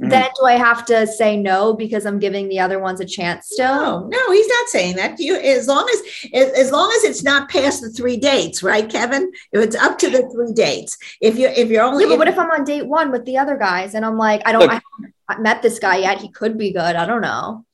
Mm-hmm. 0.00 0.10
Then 0.10 0.28
do 0.38 0.46
I 0.46 0.52
have 0.52 0.86
to 0.86 1.06
say 1.06 1.36
no 1.36 1.74
because 1.74 2.06
I'm 2.06 2.18
giving 2.18 2.48
the 2.48 2.60
other 2.60 2.78
ones 2.78 3.00
a 3.00 3.04
chance 3.04 3.48
still? 3.50 4.08
No, 4.08 4.08
no, 4.08 4.32
he's 4.32 4.48
not 4.48 4.68
saying 4.68 4.96
that. 4.96 5.18
You 5.18 5.36
as 5.36 5.66
long 5.66 5.86
as 5.92 6.30
as 6.32 6.70
long 6.70 6.90
as 6.96 7.04
it's 7.04 7.22
not 7.22 7.50
past 7.50 7.82
the 7.82 7.90
three 7.90 8.16
dates, 8.16 8.62
right, 8.62 8.88
Kevin? 8.88 9.30
If 9.52 9.62
it's 9.62 9.76
up 9.76 9.98
to 9.98 10.08
the 10.08 10.30
three 10.32 10.52
dates. 10.54 10.96
If 11.20 11.36
you 11.36 11.48
if 11.48 11.68
you're 11.68 11.82
only 11.82 12.04
yeah, 12.04 12.10
but 12.10 12.18
what 12.20 12.28
if 12.28 12.38
I'm 12.38 12.50
on 12.50 12.64
date 12.64 12.86
one 12.86 13.10
with 13.10 13.26
the 13.26 13.36
other 13.36 13.56
guys 13.58 13.94
and 13.94 14.06
I'm 14.06 14.16
like, 14.16 14.40
I 14.46 14.52
don't 14.52 14.62
Look, 14.62 14.70
I 14.70 14.80
met 15.38 15.62
this 15.62 15.78
guy 15.78 15.98
yet. 15.98 16.20
He 16.20 16.28
could 16.28 16.58
be 16.58 16.72
good. 16.72 16.96
I 16.96 17.06
don't 17.06 17.20
know. 17.20 17.64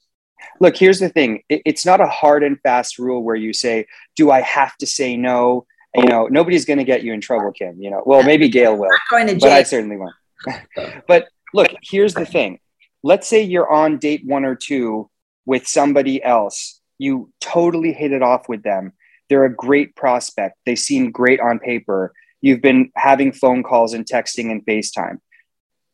Look, 0.60 0.76
here's 0.76 1.00
the 1.00 1.08
thing. 1.08 1.42
It's 1.48 1.86
not 1.86 2.00
a 2.00 2.06
hard 2.06 2.42
and 2.42 2.60
fast 2.60 2.98
rule 2.98 3.22
where 3.22 3.36
you 3.36 3.52
say, 3.52 3.86
"Do 4.16 4.30
I 4.30 4.40
have 4.42 4.76
to 4.78 4.86
say 4.86 5.16
no?" 5.16 5.66
You 5.94 6.04
know, 6.04 6.26
nobody's 6.26 6.66
going 6.66 6.78
to 6.78 6.84
get 6.84 7.02
you 7.02 7.12
in 7.14 7.20
trouble, 7.20 7.52
Kim. 7.52 7.80
You 7.80 7.90
know, 7.90 8.02
well, 8.04 8.22
maybe 8.22 8.48
Gail 8.48 8.76
will, 8.76 8.90
but 9.10 9.44
I 9.44 9.62
certainly 9.62 9.96
won't. 9.96 10.14
but 11.08 11.28
look, 11.54 11.70
here's 11.82 12.14
the 12.14 12.26
thing. 12.26 12.58
Let's 13.02 13.26
say 13.26 13.42
you're 13.42 13.70
on 13.70 13.98
date 13.98 14.22
one 14.26 14.44
or 14.44 14.54
two 14.54 15.10
with 15.46 15.66
somebody 15.66 16.22
else. 16.22 16.80
You 16.98 17.32
totally 17.40 17.92
hit 17.92 18.12
it 18.12 18.22
off 18.22 18.48
with 18.48 18.62
them. 18.62 18.92
They're 19.28 19.44
a 19.44 19.54
great 19.54 19.96
prospect. 19.96 20.56
They 20.66 20.76
seem 20.76 21.10
great 21.10 21.40
on 21.40 21.58
paper. 21.58 22.12
You've 22.40 22.62
been 22.62 22.90
having 22.94 23.32
phone 23.32 23.62
calls 23.62 23.92
and 23.94 24.04
texting 24.04 24.50
and 24.50 24.64
FaceTime. 24.64 25.18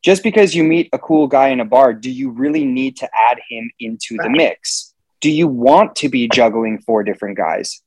Just 0.03 0.21
because 0.21 0.53
you 0.53 0.63
meet 0.63 0.89
a 0.91 0.99
cool 0.99 1.27
guy 1.27 1.49
in 1.49 1.59
a 1.59 1.65
bar, 1.65 1.93
do 1.93 2.11
you 2.11 2.29
really 2.29 2.65
need 2.65 2.97
to 2.97 3.09
add 3.13 3.39
him 3.49 3.71
into 3.79 4.17
the 4.17 4.29
mix? 4.29 4.93
Do 5.21 5.31
you 5.31 5.47
want 5.47 5.95
to 5.97 6.09
be 6.09 6.27
juggling 6.27 6.79
four 6.79 7.03
different 7.03 7.37
guys? 7.37 7.81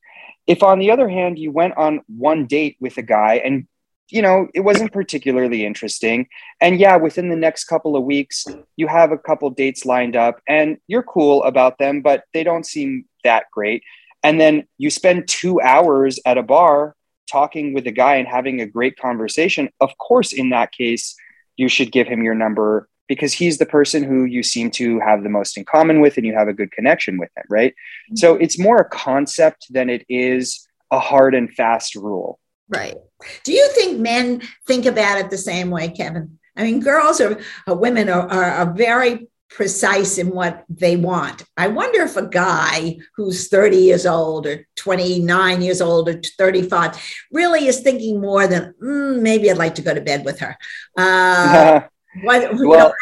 If, 0.47 0.63
on 0.63 0.79
the 0.79 0.89
other 0.89 1.07
hand, 1.07 1.37
you 1.37 1.51
went 1.51 1.77
on 1.77 2.01
one 2.07 2.47
date 2.47 2.77
with 2.79 2.97
a 2.97 3.03
guy 3.03 3.35
and 3.35 3.67
you 4.09 4.21
know, 4.21 4.47
it 4.53 4.61
wasn't 4.61 4.93
particularly 4.93 5.65
interesting. 5.65 6.27
And 6.61 6.79
yeah, 6.79 6.95
within 6.95 7.29
the 7.29 7.35
next 7.35 7.65
couple 7.65 7.95
of 7.95 8.03
weeks, 8.03 8.45
you 8.77 8.87
have 8.87 9.11
a 9.11 9.17
couple 9.17 9.49
dates 9.49 9.85
lined 9.85 10.15
up 10.15 10.39
and 10.47 10.77
you're 10.87 11.03
cool 11.03 11.43
about 11.43 11.77
them, 11.77 12.01
but 12.01 12.23
they 12.33 12.43
don't 12.43 12.65
seem 12.65 13.05
that 13.23 13.45
great. 13.51 13.83
And 14.23 14.39
then 14.39 14.65
you 14.77 14.89
spend 14.89 15.27
two 15.27 15.59
hours 15.61 16.19
at 16.25 16.37
a 16.37 16.43
bar 16.43 16.95
talking 17.29 17.73
with 17.73 17.85
a 17.87 17.91
guy 17.91 18.15
and 18.15 18.27
having 18.27 18.61
a 18.61 18.65
great 18.65 18.97
conversation. 18.97 19.69
Of 19.81 19.97
course, 19.97 20.31
in 20.31 20.51
that 20.51 20.71
case, 20.71 21.15
you 21.57 21.67
should 21.67 21.91
give 21.91 22.07
him 22.07 22.23
your 22.23 22.35
number 22.35 22.87
because 23.07 23.33
he's 23.33 23.57
the 23.57 23.65
person 23.65 24.03
who 24.03 24.25
you 24.25 24.43
seem 24.43 24.69
to 24.69 24.99
have 24.99 25.23
the 25.23 25.29
most 25.29 25.57
in 25.57 25.65
common 25.65 26.01
with 26.01 26.17
and 26.17 26.25
you 26.25 26.33
have 26.33 26.47
a 26.47 26.53
good 26.53 26.71
connection 26.71 27.17
with 27.17 27.29
him, 27.35 27.43
right? 27.49 27.71
Mm-hmm. 27.73 28.15
So 28.15 28.35
it's 28.35 28.59
more 28.59 28.77
a 28.77 28.89
concept 28.89 29.67
than 29.69 29.89
it 29.89 30.05
is 30.09 30.67
a 30.91 30.99
hard 30.99 31.33
and 31.35 31.53
fast 31.53 31.95
rule. 31.95 32.39
Right. 32.69 32.95
Do 33.43 33.53
you 33.53 33.67
think 33.71 33.99
men 33.99 34.41
think 34.65 34.85
about 34.85 35.19
it 35.19 35.29
the 35.29 35.37
same 35.37 35.69
way, 35.69 35.89
Kevin? 35.89 36.37
I 36.55 36.63
mean, 36.63 36.79
girls 36.81 37.21
or, 37.21 37.39
or 37.65 37.75
women 37.75 38.09
are, 38.09 38.27
are, 38.29 38.51
are 38.51 38.73
very 38.73 39.27
precise 39.49 40.17
in 40.17 40.29
what 40.31 40.63
they 40.69 40.95
want. 40.95 41.43
I 41.55 41.67
wonder 41.67 42.01
if 42.01 42.17
a 42.17 42.27
guy 42.27 42.97
who's 43.15 43.47
30 43.47 43.77
years 43.77 44.05
old 44.05 44.45
or 44.45 44.67
29 44.75 45.61
years 45.61 45.81
old 45.81 46.09
or 46.09 46.21
35 46.37 47.01
really 47.31 47.67
is 47.67 47.79
thinking 47.81 48.19
more 48.21 48.47
than 48.47 48.73
mm, 48.81 49.21
maybe 49.21 49.49
I'd 49.49 49.57
like 49.57 49.75
to 49.75 49.81
go 49.81 49.93
to 49.93 50.01
bed 50.01 50.25
with 50.25 50.39
her. 50.39 50.57
Uh, 50.97 51.81
What, 52.23 52.51
you 52.55 52.67
Well, 52.67 52.87
know, 52.87 52.93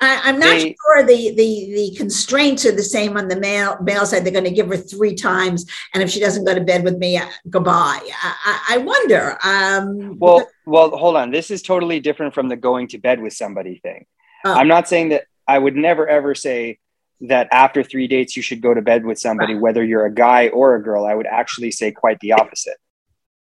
I, 0.00 0.20
I'm 0.24 0.38
not 0.38 0.50
they- 0.58 0.74
sure 0.80 1.02
the, 1.02 1.34
the, 1.34 1.72
the 1.74 1.94
constraints 1.96 2.64
are 2.64 2.72
the 2.74 2.82
same 2.82 3.18
on 3.18 3.28
the 3.28 3.38
male, 3.38 3.76
male 3.82 4.06
side. 4.06 4.24
They're 4.24 4.32
going 4.32 4.44
to 4.44 4.50
give 4.50 4.68
her 4.68 4.78
three 4.78 5.14
times. 5.14 5.66
And 5.92 6.02
if 6.02 6.08
she 6.08 6.20
doesn't 6.20 6.46
go 6.46 6.54
to 6.54 6.60
bed 6.62 6.82
with 6.82 6.96
me, 6.96 7.18
uh, 7.18 7.26
goodbye. 7.50 8.00
I, 8.00 8.34
I, 8.44 8.74
I 8.74 8.78
wonder. 8.78 9.36
Um, 9.44 10.18
Well, 10.18 10.48
well, 10.64 10.96
hold 10.96 11.16
on. 11.16 11.30
This 11.30 11.50
is 11.50 11.60
totally 11.60 12.00
different 12.00 12.32
from 12.32 12.48
the 12.48 12.56
going 12.56 12.88
to 12.88 12.98
bed 12.98 13.20
with 13.20 13.34
somebody 13.34 13.78
thing. 13.82 14.06
Oh. 14.46 14.54
I'm 14.54 14.68
not 14.68 14.88
saying 14.88 15.10
that 15.10 15.24
I 15.46 15.58
would 15.58 15.76
never 15.76 16.08
ever 16.08 16.34
say 16.34 16.78
that 17.22 17.48
after 17.52 17.82
three 17.82 18.08
dates 18.08 18.36
you 18.36 18.42
should 18.42 18.60
go 18.60 18.74
to 18.74 18.82
bed 18.82 19.04
with 19.04 19.18
somebody, 19.18 19.54
whether 19.54 19.84
you're 19.84 20.06
a 20.06 20.14
guy 20.14 20.48
or 20.48 20.74
a 20.74 20.82
girl. 20.82 21.04
I 21.06 21.14
would 21.14 21.26
actually 21.26 21.70
say 21.70 21.92
quite 21.92 22.18
the 22.20 22.32
opposite. 22.32 22.76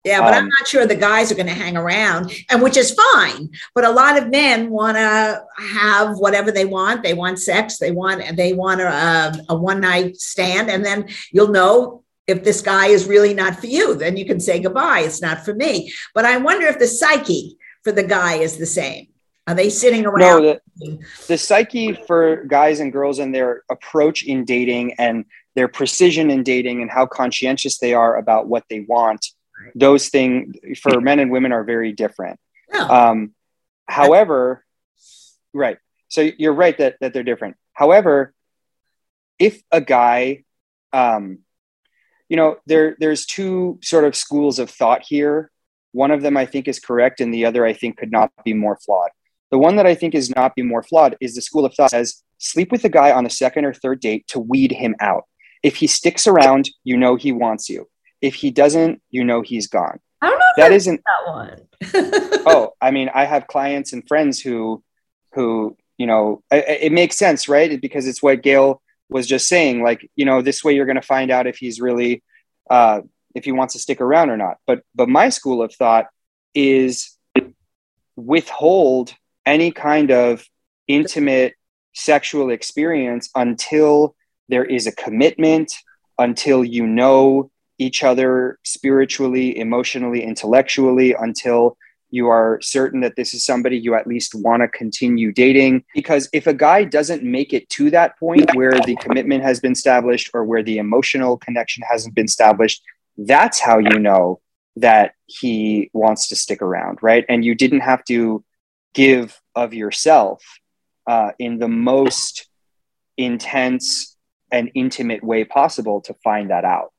Yeah, 0.03 0.19
but 0.19 0.33
I'm 0.33 0.43
Um, 0.43 0.49
not 0.49 0.67
sure 0.67 0.85
the 0.85 0.95
guys 0.95 1.31
are 1.31 1.35
going 1.35 1.47
to 1.47 1.53
hang 1.53 1.77
around, 1.77 2.33
and 2.49 2.61
which 2.61 2.75
is 2.75 2.93
fine. 3.13 3.49
But 3.73 3.85
a 3.85 3.89
lot 3.89 4.17
of 4.17 4.29
men 4.29 4.69
want 4.69 4.97
to 4.97 5.43
have 5.57 6.17
whatever 6.17 6.51
they 6.51 6.65
want. 6.65 7.03
They 7.03 7.13
want 7.13 7.39
sex. 7.39 7.77
They 7.77 7.91
want 7.91 8.35
they 8.35 8.51
want 8.51 8.81
a, 8.81 8.87
a, 8.89 9.45
a 9.49 9.55
one 9.55 9.79
night 9.79 10.17
stand, 10.17 10.69
and 10.69 10.83
then 10.85 11.07
you'll 11.31 11.47
know 11.47 12.03
if 12.27 12.43
this 12.43 12.61
guy 12.61 12.87
is 12.87 13.07
really 13.07 13.33
not 13.33 13.59
for 13.59 13.67
you. 13.67 13.95
Then 13.95 14.17
you 14.17 14.25
can 14.25 14.41
say 14.41 14.59
goodbye. 14.59 15.01
It's 15.05 15.21
not 15.21 15.45
for 15.45 15.53
me. 15.53 15.93
But 16.13 16.25
I 16.25 16.35
wonder 16.37 16.67
if 16.67 16.79
the 16.79 16.87
psyche 16.87 17.57
for 17.83 17.93
the 17.93 18.03
guy 18.03 18.35
is 18.35 18.57
the 18.57 18.65
same. 18.65 19.07
Are 19.47 19.55
they 19.55 19.69
sitting 19.69 20.03
No, 20.03 20.09
around? 20.09 20.59
the, 20.77 20.99
the 21.27 21.37
psyche 21.37 21.93
for 21.93 22.43
guys 22.45 22.79
and 22.79 22.93
girls 22.93 23.19
and 23.19 23.35
their 23.35 23.63
approach 23.69 24.23
in 24.23 24.45
dating 24.45 24.93
and 24.93 25.25
their 25.55 25.67
precision 25.67 26.29
in 26.31 26.43
dating 26.43 26.81
and 26.81 26.89
how 26.89 27.05
conscientious 27.05 27.77
they 27.77 27.93
are 27.93 28.15
about 28.17 28.47
what 28.47 28.63
they 28.69 28.79
want, 28.79 29.25
those 29.75 30.09
things 30.09 30.55
for 30.81 31.01
men 31.01 31.19
and 31.19 31.29
women 31.29 31.51
are 31.51 31.63
very 31.63 31.91
different. 31.91 32.39
Yeah. 32.73 32.85
Um, 32.85 33.33
however, 33.87 34.63
right. 35.53 35.77
So 36.07 36.21
you're 36.21 36.53
right 36.53 36.77
that, 36.77 36.97
that 37.01 37.13
they're 37.13 37.23
different. 37.23 37.57
However, 37.73 38.33
if 39.39 39.61
a 39.71 39.81
guy, 39.81 40.43
um, 40.93 41.39
you 42.29 42.37
know, 42.37 42.57
there 42.65 42.95
there's 42.99 43.25
two 43.25 43.79
sort 43.83 44.05
of 44.05 44.15
schools 44.15 44.57
of 44.57 44.69
thought 44.69 45.03
here. 45.03 45.51
One 45.91 46.11
of 46.11 46.21
them 46.21 46.37
I 46.37 46.45
think 46.45 46.67
is 46.67 46.79
correct, 46.79 47.19
and 47.19 47.33
the 47.33 47.45
other 47.45 47.65
I 47.65 47.73
think 47.73 47.97
could 47.97 48.11
not 48.11 48.31
be 48.43 48.53
more 48.53 48.77
flawed. 48.77 49.09
The 49.53 49.59
one 49.59 49.75
that 49.75 49.85
I 49.85 49.93
think 49.93 50.15
is 50.15 50.35
not 50.35 50.55
be 50.55 50.63
more 50.63 50.81
flawed 50.81 51.15
is 51.21 51.35
the 51.35 51.41
school 51.41 51.63
of 51.63 51.75
thought 51.75 51.91
says 51.91 52.23
sleep 52.39 52.71
with 52.71 52.83
a 52.85 52.89
guy 52.89 53.11
on 53.11 53.23
the 53.23 53.29
second 53.29 53.65
or 53.65 53.73
third 53.73 53.99
date 53.99 54.25
to 54.29 54.39
weed 54.39 54.71
him 54.71 54.95
out. 54.99 55.25
If 55.61 55.75
he 55.75 55.85
sticks 55.85 56.25
around, 56.25 56.71
you 56.83 56.97
know 56.97 57.15
he 57.17 57.31
wants 57.31 57.69
you. 57.69 57.87
If 58.19 58.33
he 58.33 58.49
doesn't, 58.49 58.99
you 59.11 59.23
know 59.23 59.41
he's 59.41 59.67
gone. 59.67 59.99
I 60.23 60.29
don't 60.31 60.39
know 60.39 60.45
if 60.49 60.55
That 60.57 60.69
that's 60.69 60.83
isn't 60.87 61.01
that 61.05 61.23
one. 61.31 62.43
oh 62.47 62.73
i 62.81 62.89
mean 62.91 63.09
i 63.13 63.25
have 63.25 63.45
clients 63.45 63.93
and 63.93 64.07
friends 64.07 64.39
who 64.39 64.81
who 65.33 65.77
you 65.99 66.07
know 66.07 66.41
I- 66.51 66.61
I- 66.71 66.79
it 66.87 66.91
makes 66.91 67.15
sense 67.17 67.47
right 67.47 67.79
because 67.79 68.07
it's 68.07 68.23
what 68.23 68.41
gail 68.41 68.81
was 69.09 69.27
just 69.27 69.47
saying 69.47 69.83
like 69.83 70.09
you 70.15 70.25
know 70.25 70.41
this 70.41 70.63
way 70.63 70.73
you're 70.75 70.85
going 70.91 71.03
to 71.03 71.11
find 71.15 71.29
out 71.29 71.45
if 71.45 71.57
he's 71.57 71.79
really 71.79 72.23
uh 72.71 73.01
if 73.35 73.43
he 73.45 73.51
wants 73.51 73.73
to 73.73 73.79
stick 73.79 73.99
around 74.01 74.29
or 74.31 74.37
not 74.37 74.57
but 74.65 74.81
but 74.95 75.09
my 75.09 75.29
school 75.29 75.61
of 75.61 75.71
thought 75.75 76.07
is 76.55 77.17
withhold 78.15 79.13
any 79.45 79.71
kind 79.71 80.11
of 80.11 80.45
intimate 80.87 81.53
sexual 81.93 82.49
experience 82.49 83.29
until 83.35 84.15
there 84.49 84.65
is 84.65 84.87
a 84.87 84.91
commitment 84.91 85.73
until 86.19 86.63
you 86.63 86.85
know 86.85 87.49
each 87.79 88.03
other 88.03 88.59
spiritually, 88.63 89.57
emotionally, 89.57 90.23
intellectually, 90.23 91.13
until 91.13 91.77
you 92.11 92.27
are 92.27 92.59
certain 92.61 93.01
that 93.01 93.15
this 93.15 93.33
is 93.33 93.43
somebody 93.43 93.75
you 93.75 93.95
at 93.95 94.05
least 94.05 94.35
want 94.35 94.61
to 94.61 94.67
continue 94.67 95.31
dating. 95.31 95.83
Because 95.95 96.29
if 96.31 96.45
a 96.45 96.53
guy 96.53 96.83
doesn't 96.83 97.23
make 97.23 97.53
it 97.53 97.67
to 97.69 97.89
that 97.89 98.17
point 98.19 98.53
where 98.53 98.79
the 98.81 98.95
commitment 98.97 99.43
has 99.43 99.59
been 99.59 99.71
established 99.71 100.29
or 100.33 100.43
where 100.43 100.61
the 100.61 100.77
emotional 100.77 101.37
connection 101.37 101.83
hasn't 101.89 102.13
been 102.13 102.25
established, 102.25 102.83
that's 103.17 103.59
how 103.59 103.79
you 103.79 103.97
know 103.97 104.39
that 104.75 105.13
he 105.25 105.89
wants 105.93 106.27
to 106.27 106.35
stick 106.35 106.61
around, 106.61 106.99
right? 107.01 107.25
And 107.27 107.43
you 107.43 107.55
didn't 107.55 107.81
have 107.81 108.03
to 108.05 108.43
give 108.93 109.39
of 109.55 109.73
yourself 109.73 110.43
uh, 111.07 111.31
in 111.39 111.59
the 111.59 111.67
most 111.67 112.47
intense 113.17 114.15
and 114.51 114.71
intimate 114.75 115.23
way 115.23 115.43
possible 115.43 116.01
to 116.01 116.13
find 116.23 116.49
that 116.49 116.65
out. 116.65 116.91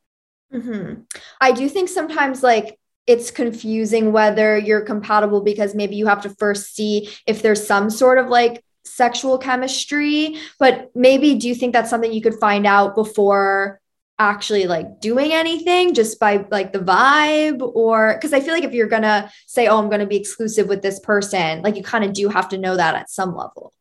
hmm 0.53 0.95
I 1.41 1.53
do 1.53 1.69
think 1.69 1.89
sometimes 1.89 2.43
like 2.43 2.79
it's 3.07 3.31
confusing 3.31 4.13
whether 4.13 4.57
you're 4.57 4.81
compatible 4.81 5.43
because 5.43 5.75
maybe 5.75 5.95
you 5.97 6.07
have 6.07 6.23
to 6.23 6.31
first 6.31 6.75
see 6.75 7.11
if 7.27 7.43
there's 7.43 7.67
some 7.67 7.91
sort 7.91 8.19
of 8.19 8.29
like 8.29 8.65
sexual 8.85 9.39
chemistry. 9.39 10.37
But 10.59 10.91
maybe 10.95 11.35
do 11.35 11.49
you 11.49 11.55
think 11.55 11.73
that's 11.73 11.91
something 11.91 12.13
you 12.13 12.23
could 12.23 12.41
find 12.41 12.67
out 12.67 12.95
before 12.95 13.81
actually 14.19 14.67
like 14.67 15.01
doing 15.01 15.33
anything 15.33 15.93
just 15.93 16.21
by 16.21 16.47
like 16.51 16.73
the 16.73 16.79
vibe 16.79 17.61
or 17.75 18.15
because 18.15 18.33
I 18.33 18.41
feel 18.41 18.55
like 18.55 18.65
if 18.65 18.73
you're 18.73 18.89
gonna 18.89 19.31
say, 19.47 19.67
oh, 19.67 19.79
I'm 19.79 19.91
gonna 19.91 20.07
be 20.07 20.17
exclusive 20.17 20.69
with 20.69 20.83
this 20.83 21.01
person, 21.01 21.63
like 21.63 21.77
you 21.77 21.83
kind 21.83 22.05
of 22.05 22.13
do 22.13 22.29
have 22.29 22.49
to 22.51 22.59
know 22.59 22.77
that 22.77 22.95
at 22.95 23.11
some 23.11 23.35
level. 23.35 23.73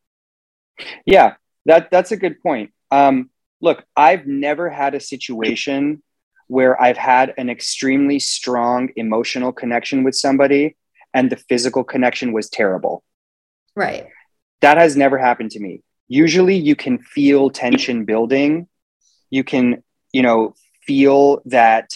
Yeah, 1.06 1.36
that 1.66 1.92
that's 1.92 2.12
a 2.12 2.18
good 2.18 2.42
point. 2.42 2.72
Um, 2.92 3.30
look, 3.62 3.84
I've 3.96 4.26
never 4.26 4.70
had 4.70 4.96
a 4.96 5.00
situation 5.00 6.02
where 6.48 6.80
I've 6.82 6.98
had 6.98 7.34
an 7.38 7.50
extremely 7.50 8.20
strong 8.20 8.90
emotional 8.96 9.52
connection 9.52 10.04
with 10.04 10.16
somebody 10.16 10.76
and 11.14 11.32
the 11.32 11.38
physical 11.38 11.84
connection 11.84 12.34
was 12.34 12.50
terrible. 12.50 13.04
Right. 13.76 14.08
That 14.62 14.78
has 14.78 14.96
never 14.96 15.18
happened 15.18 15.52
to 15.52 15.60
me. 15.60 15.82
Usually 16.08 16.56
you 16.56 16.76
can 16.76 17.00
feel 17.00 17.50
tension 17.50 18.06
building. 18.06 18.68
You 19.30 19.44
can, 19.44 19.84
you 20.14 20.22
know, 20.22 20.56
feel 20.88 21.42
that 21.46 21.90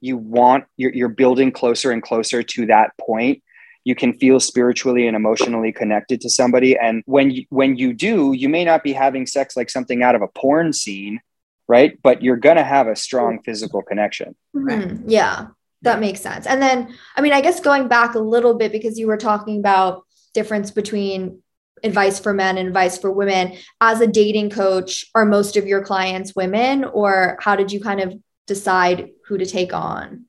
you 0.00 0.16
want 0.16 0.64
you're, 0.76 0.92
you're 0.92 1.08
building 1.08 1.50
closer 1.50 1.90
and 1.90 2.02
closer 2.02 2.42
to 2.42 2.66
that 2.66 2.90
point 2.98 3.42
you 3.84 3.94
can 3.94 4.14
feel 4.14 4.40
spiritually 4.40 5.06
and 5.06 5.14
emotionally 5.14 5.72
connected 5.72 6.20
to 6.20 6.28
somebody 6.28 6.76
and 6.76 7.02
when 7.06 7.30
you, 7.30 7.46
when 7.48 7.76
you 7.76 7.94
do 7.94 8.34
you 8.34 8.48
may 8.50 8.64
not 8.66 8.82
be 8.82 8.92
having 8.92 9.26
sex 9.26 9.56
like 9.56 9.70
something 9.70 10.02
out 10.02 10.14
of 10.14 10.20
a 10.20 10.28
porn 10.28 10.74
scene 10.74 11.20
right 11.68 11.98
but 12.02 12.22
you're 12.22 12.36
going 12.36 12.56
to 12.56 12.64
have 12.64 12.86
a 12.86 12.94
strong 12.94 13.40
physical 13.44 13.80
connection 13.80 14.34
Right. 14.54 14.88
Mhm. 14.88 15.04
Yeah, 15.08 15.48
that 15.82 16.00
makes 16.00 16.20
sense. 16.20 16.46
And 16.46 16.62
then, 16.62 16.94
I 17.16 17.20
mean, 17.20 17.32
I 17.32 17.40
guess 17.40 17.60
going 17.60 17.88
back 17.88 18.14
a 18.14 18.20
little 18.20 18.54
bit 18.54 18.70
because 18.70 18.98
you 18.98 19.08
were 19.08 19.16
talking 19.16 19.58
about 19.58 20.04
difference 20.32 20.70
between 20.70 21.42
advice 21.84 22.18
for 22.18 22.32
men 22.32 22.58
and 22.58 22.66
advice 22.66 22.98
for 22.98 23.12
women. 23.12 23.56
As 23.80 24.00
a 24.00 24.06
dating 24.06 24.50
coach, 24.50 25.04
are 25.14 25.24
most 25.24 25.56
of 25.56 25.66
your 25.66 25.84
clients 25.84 26.34
women, 26.34 26.84
or 26.84 27.36
how 27.40 27.54
did 27.54 27.70
you 27.70 27.80
kind 27.80 28.00
of 28.00 28.14
decide 28.46 29.10
who 29.26 29.38
to 29.38 29.46
take 29.46 29.72
on? 29.72 30.24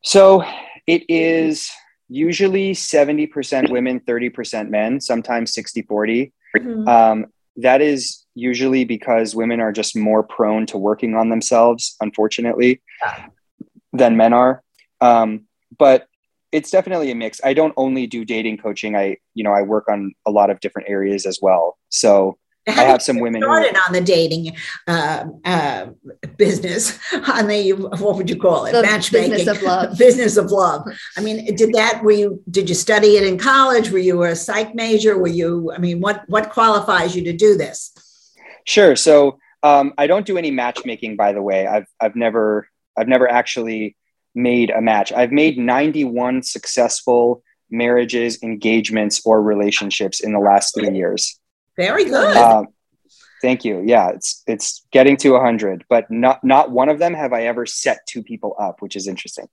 so 0.00 0.44
it 0.86 1.02
is 1.08 1.70
usually 2.08 2.72
70% 2.72 3.68
women 3.70 3.98
30% 4.00 4.70
men 4.70 5.00
sometimes 5.00 5.52
60 5.52 5.82
40 5.82 6.32
Mhm. 6.56 6.88
um, 6.88 7.26
that 7.56 7.82
is 7.82 8.24
usually 8.34 8.84
because 8.84 9.34
women 9.34 9.60
are 9.60 9.72
just 9.72 9.96
more 9.96 10.22
prone 10.22 10.66
to 10.66 10.78
working 10.78 11.16
on 11.16 11.28
themselves 11.30 11.96
unfortunately 12.00 12.80
than 13.92 14.16
men 14.16 14.32
are 14.32 14.62
um, 15.00 15.46
but 15.76 16.06
it's 16.52 16.70
definitely 16.70 17.10
a 17.10 17.14
mix. 17.14 17.40
I 17.44 17.54
don't 17.54 17.74
only 17.76 18.06
do 18.06 18.24
dating 18.24 18.58
coaching. 18.58 18.96
I 18.96 19.18
you 19.34 19.44
know 19.44 19.52
i 19.52 19.62
work 19.62 19.88
on 19.88 20.12
a 20.26 20.30
lot 20.30 20.50
of 20.50 20.60
different 20.60 20.88
areas 20.88 21.26
as 21.26 21.38
well. 21.40 21.78
So 21.88 22.38
i 22.66 22.72
have 22.72 23.00
some 23.00 23.16
you 23.16 23.22
women 23.22 23.40
who, 23.40 23.48
started 23.48 23.76
on 23.86 23.92
the 23.94 24.00
dating 24.00 24.54
uh, 24.86 25.24
uh, 25.44 25.86
business? 26.36 26.98
On 27.12 27.48
the 27.48 27.72
what 27.72 28.16
would 28.16 28.28
you 28.28 28.36
call 28.36 28.66
it? 28.66 28.72
Matchmaking. 28.72 29.30
business 29.30 29.56
of 29.56 29.62
love. 29.62 29.98
business 30.06 30.36
of 30.36 30.50
love. 30.50 30.86
I 31.16 31.20
mean 31.20 31.54
did 31.54 31.72
that 31.74 32.02
were 32.02 32.12
you 32.12 32.42
did 32.50 32.68
you 32.68 32.74
study 32.74 33.16
it 33.16 33.24
in 33.24 33.38
college? 33.38 33.90
Were 33.90 33.98
you 33.98 34.22
a 34.22 34.36
psych 34.36 34.74
major? 34.74 35.18
Were 35.18 35.28
you 35.28 35.72
i 35.72 35.78
mean 35.78 36.00
what 36.00 36.24
what 36.28 36.50
qualifies 36.50 37.16
you 37.16 37.24
to 37.24 37.32
do 37.32 37.56
this? 37.56 37.92
Sure. 38.64 38.96
So 38.96 39.38
um, 39.62 39.94
I 39.98 40.06
don't 40.06 40.26
do 40.26 40.36
any 40.38 40.50
matchmaking, 40.50 41.16
by 41.16 41.32
the 41.32 41.42
way. 41.42 41.66
I've 41.66 41.86
I've 42.00 42.16
never 42.16 42.68
I've 42.96 43.08
never 43.08 43.30
actually 43.30 43.96
made 44.38 44.70
a 44.70 44.80
match. 44.80 45.12
I've 45.12 45.32
made 45.32 45.58
91 45.58 46.42
successful 46.42 47.42
marriages, 47.70 48.42
engagements, 48.42 49.20
or 49.24 49.42
relationships 49.42 50.20
in 50.20 50.32
the 50.32 50.38
last 50.38 50.74
three 50.74 50.96
years. 50.96 51.38
very 51.76 52.04
good 52.04 52.36
Um, 52.36 52.68
thank 53.42 53.64
you. 53.64 53.82
Yeah, 53.84 54.08
it's 54.10 54.42
it's 54.46 54.86
getting 54.90 55.16
to 55.18 55.32
100, 55.32 55.84
but 55.88 56.10
not 56.10 56.42
not 56.42 56.70
one 56.70 56.88
of 56.88 56.98
them 56.98 57.14
have 57.14 57.32
I 57.32 57.42
ever 57.44 57.66
set 57.66 57.98
two 58.06 58.22
people 58.22 58.54
up, 58.58 58.80
which 58.80 58.96
is 58.96 59.06
interesting. 59.06 59.48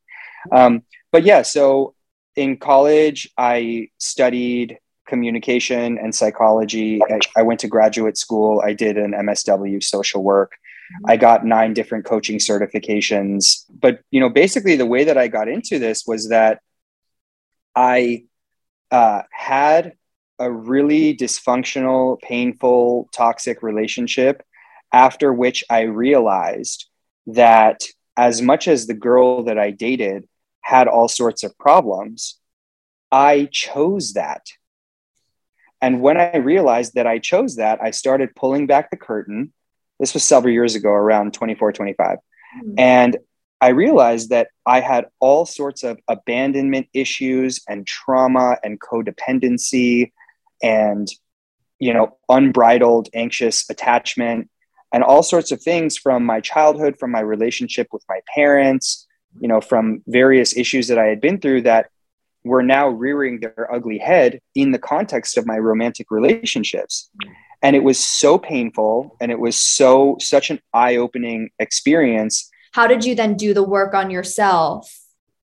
Um, 0.51 0.83
but 1.11 1.23
yeah, 1.23 1.41
so 1.41 1.95
in 2.35 2.57
college, 2.57 3.29
I 3.37 3.89
studied 3.97 4.77
communication 5.07 5.97
and 5.97 6.13
psychology. 6.13 7.01
I, 7.03 7.19
I 7.37 7.41
went 7.43 7.59
to 7.61 7.67
graduate 7.67 8.17
school. 8.17 8.61
I 8.63 8.73
did 8.73 8.97
an 8.97 9.11
MSW 9.11 9.83
social 9.83 10.23
work. 10.23 10.53
I 11.05 11.17
got 11.17 11.45
nine 11.45 11.73
different 11.73 12.05
coaching 12.05 12.39
certifications. 12.39 13.65
But 13.69 13.99
you 14.11 14.19
know, 14.19 14.29
basically, 14.29 14.75
the 14.75 14.85
way 14.85 15.05
that 15.05 15.17
I 15.17 15.27
got 15.27 15.47
into 15.47 15.79
this 15.79 16.05
was 16.05 16.29
that 16.29 16.61
I 17.75 18.25
uh, 18.91 19.23
had 19.31 19.93
a 20.39 20.51
really 20.51 21.15
dysfunctional, 21.15 22.21
painful, 22.21 23.09
toxic 23.13 23.63
relationship 23.63 24.43
after 24.91 25.33
which 25.33 25.63
I 25.69 25.81
realized 25.81 26.85
that 27.27 27.83
as 28.17 28.41
much 28.41 28.67
as 28.67 28.87
the 28.87 28.93
girl 28.93 29.43
that 29.43 29.59
I 29.59 29.71
dated 29.71 30.27
had 30.61 30.87
all 30.87 31.07
sorts 31.07 31.43
of 31.43 31.57
problems, 31.57 32.39
I 33.11 33.49
chose 33.51 34.13
that. 34.13 34.45
And 35.81 36.01
when 36.01 36.17
I 36.17 36.37
realized 36.37 36.95
that 36.95 37.07
I 37.07 37.19
chose 37.19 37.57
that, 37.57 37.81
I 37.81 37.91
started 37.91 38.35
pulling 38.35 38.67
back 38.67 38.89
the 38.89 38.97
curtain. 38.97 39.53
This 39.99 40.13
was 40.13 40.23
several 40.23 40.53
years 40.53 40.75
ago, 40.75 40.89
around 40.89 41.33
24, 41.33 41.73
25. 41.73 42.17
Mm-hmm. 42.17 42.73
And 42.77 43.17
I 43.61 43.69
realized 43.69 44.29
that 44.29 44.49
I 44.65 44.81
had 44.81 45.05
all 45.19 45.45
sorts 45.45 45.83
of 45.83 45.97
abandonment 46.07 46.87
issues 46.93 47.61
and 47.67 47.87
trauma 47.87 48.57
and 48.63 48.79
codependency 48.79 50.11
and, 50.61 51.07
you 51.79 51.93
know, 51.93 52.17
unbridled 52.29 53.09
anxious 53.13 53.69
attachment 53.69 54.49
and 54.91 55.03
all 55.03 55.23
sorts 55.23 55.51
of 55.51 55.61
things 55.61 55.97
from 55.97 56.25
my 56.25 56.41
childhood, 56.41 56.97
from 56.99 57.11
my 57.11 57.21
relationship 57.21 57.87
with 57.91 58.03
my 58.07 58.19
parents, 58.33 59.07
you 59.39 59.47
know, 59.47 59.61
from 59.61 60.03
various 60.07 60.55
issues 60.55 60.87
that 60.87 60.99
I 60.99 61.05
had 61.05 61.21
been 61.21 61.39
through 61.39 61.63
that 61.63 61.89
were 62.43 62.63
now 62.63 62.87
rearing 62.87 63.39
their 63.39 63.73
ugly 63.73 63.97
head 63.97 64.39
in 64.53 64.71
the 64.71 64.79
context 64.79 65.37
of 65.37 65.47
my 65.47 65.57
romantic 65.57 66.11
relationships. 66.11 67.09
And 67.65 67.75
it 67.75 67.83
was 67.83 67.97
so 67.97 68.37
painful 68.37 69.17
and 69.19 69.31
it 69.31 69.39
was 69.39 69.57
so, 69.57 70.17
such 70.19 70.51
an 70.51 70.59
eye 70.71 70.97
opening 70.97 71.49
experience. 71.57 72.47
How 72.73 72.85
did 72.85 73.03
you 73.03 73.15
then 73.15 73.37
do 73.37 73.55
the 73.55 73.63
work 73.63 73.95
on 73.95 74.11
yourself? 74.11 74.87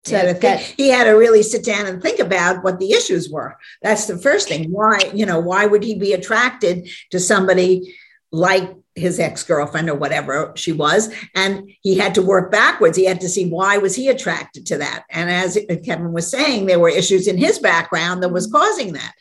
to 0.04 0.12
yeah, 0.12 0.32
get 0.34 0.60
he 0.60 0.90
had 0.90 1.04
to 1.04 1.12
really 1.12 1.42
sit 1.42 1.64
down 1.64 1.86
and 1.86 2.02
think 2.02 2.20
about 2.20 2.62
what 2.62 2.78
the 2.78 2.92
issues 2.92 3.30
were. 3.30 3.56
That's 3.80 4.06
the 4.06 4.18
first 4.18 4.48
thing. 4.48 4.70
Why 4.70 5.10
you 5.14 5.24
know 5.24 5.40
why 5.40 5.64
would 5.64 5.82
he 5.82 5.94
be 5.94 6.12
attracted 6.12 6.90
to 7.10 7.18
somebody 7.18 7.96
like 8.30 8.70
his 8.94 9.18
ex-girlfriend 9.18 9.88
or 9.88 9.94
whatever 9.94 10.52
she 10.56 10.72
was? 10.72 11.10
And 11.34 11.72
he 11.80 11.96
had 11.96 12.14
to 12.16 12.22
work 12.22 12.52
backwards. 12.52 12.98
He 12.98 13.06
had 13.06 13.22
to 13.22 13.30
see 13.30 13.48
why 13.48 13.78
was 13.78 13.96
he 13.96 14.08
attracted 14.08 14.66
to 14.66 14.76
that? 14.76 15.04
And 15.08 15.30
as 15.30 15.58
kevin 15.86 16.12
was 16.12 16.30
saying 16.30 16.66
there 16.66 16.78
were 16.78 16.90
issues 16.90 17.26
in 17.26 17.38
his 17.38 17.58
background 17.58 18.22
that 18.22 18.28
was 18.28 18.46
mm-hmm. 18.46 18.58
causing 18.58 18.92
that 18.92 19.14